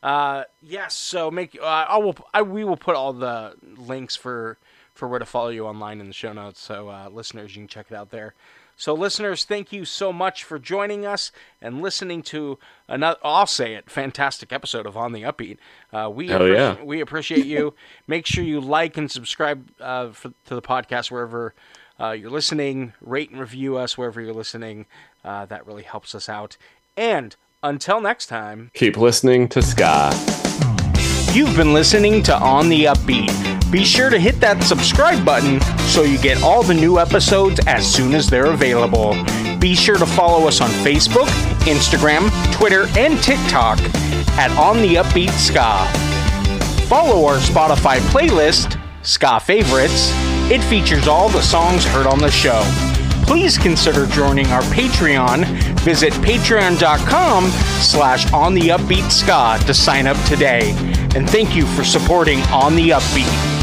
Uh, 0.03 0.43
yes. 0.61 0.93
So 0.93 1.31
make 1.31 1.57
uh, 1.59 1.65
I 1.65 1.97
will 1.97 2.15
I 2.33 2.43
we 2.43 2.63
will 2.63 2.77
put 2.77 2.95
all 2.95 3.13
the 3.13 3.55
links 3.77 4.15
for 4.15 4.57
for 4.93 5.07
where 5.07 5.19
to 5.19 5.25
follow 5.25 5.49
you 5.49 5.65
online 5.65 5.99
in 5.99 6.07
the 6.07 6.13
show 6.13 6.33
notes. 6.33 6.61
So 6.61 6.89
uh, 6.89 7.09
listeners, 7.11 7.55
you 7.55 7.63
can 7.63 7.67
check 7.67 7.87
it 7.89 7.95
out 7.95 8.11
there. 8.11 8.33
So 8.75 8.93
listeners, 8.93 9.43
thank 9.43 9.71
you 9.71 9.85
so 9.85 10.13
much 10.13 10.43
for 10.43 10.59
joining 10.59 11.03
us 11.03 11.31
and 11.59 11.81
listening 11.81 12.21
to 12.23 12.59
another. 12.87 13.17
I'll 13.23 13.47
say 13.47 13.73
it, 13.73 13.89
fantastic 13.89 14.53
episode 14.53 14.85
of 14.85 14.95
On 14.95 15.13
the 15.13 15.23
Upbeat. 15.23 15.57
Uh, 15.91 16.11
we 16.11 16.27
Hell 16.27 16.41
appreci- 16.41 16.53
yeah. 16.53 16.83
we 16.83 17.01
appreciate 17.01 17.45
you. 17.47 17.73
Make 18.05 18.27
sure 18.27 18.43
you 18.43 18.61
like 18.61 18.95
and 18.95 19.09
subscribe 19.09 19.71
uh, 19.81 20.09
for, 20.11 20.31
to 20.45 20.53
the 20.53 20.61
podcast 20.61 21.09
wherever 21.09 21.55
uh, 21.99 22.11
you're 22.11 22.29
listening. 22.29 22.93
Rate 23.01 23.31
and 23.31 23.39
review 23.39 23.77
us 23.77 23.97
wherever 23.97 24.21
you're 24.21 24.31
listening. 24.31 24.85
Uh, 25.25 25.47
that 25.47 25.65
really 25.65 25.83
helps 25.83 26.13
us 26.13 26.29
out. 26.29 26.55
And 26.95 27.35
until 27.63 27.99
next 27.99 28.27
time. 28.27 28.71
Keep 28.73 28.97
listening 28.97 29.47
to 29.49 29.61
ska. 29.61 30.11
You've 31.33 31.55
been 31.55 31.73
listening 31.73 32.23
to 32.23 32.37
On 32.37 32.69
the 32.69 32.85
Upbeat. 32.85 33.71
Be 33.71 33.83
sure 33.83 34.09
to 34.09 34.17
hit 34.17 34.39
that 34.39 34.63
subscribe 34.63 35.25
button 35.25 35.59
so 35.89 36.03
you 36.03 36.17
get 36.17 36.41
all 36.41 36.63
the 36.63 36.73
new 36.73 36.99
episodes 36.99 37.59
as 37.67 37.85
soon 37.85 38.13
as 38.13 38.29
they're 38.29 38.51
available. 38.53 39.15
Be 39.59 39.75
sure 39.75 39.97
to 39.97 40.05
follow 40.05 40.47
us 40.47 40.61
on 40.61 40.69
Facebook, 40.69 41.27
Instagram, 41.65 42.29
Twitter, 42.53 42.85
and 42.97 43.21
TikTok 43.21 43.79
at 44.37 44.51
On 44.51 44.77
the 44.77 44.95
Upbeat 44.95 45.31
Ska. 45.31 45.85
Follow 46.87 47.25
our 47.25 47.37
Spotify 47.37 47.99
playlist, 48.11 48.79
Ska 49.03 49.39
Favorites. 49.39 50.11
It 50.49 50.63
features 50.63 51.07
all 51.07 51.27
the 51.27 51.41
songs 51.41 51.83
heard 51.83 52.07
on 52.07 52.19
the 52.19 52.31
show. 52.31 52.61
Please 53.27 53.57
consider 53.57 54.07
joining 54.07 54.47
our 54.47 54.61
Patreon. 54.63 55.45
Visit 55.81 56.13
patreon.com 56.13 57.49
slash 57.81 58.31
on 58.33 58.53
the 58.53 58.69
upbeat 58.69 59.11
ska 59.11 59.63
to 59.65 59.73
sign 59.73 60.07
up 60.07 60.17
today. 60.25 60.73
And 61.15 61.29
thank 61.29 61.55
you 61.55 61.65
for 61.67 61.83
supporting 61.83 62.41
On 62.43 62.75
the 62.75 62.89
Upbeat. 62.91 63.56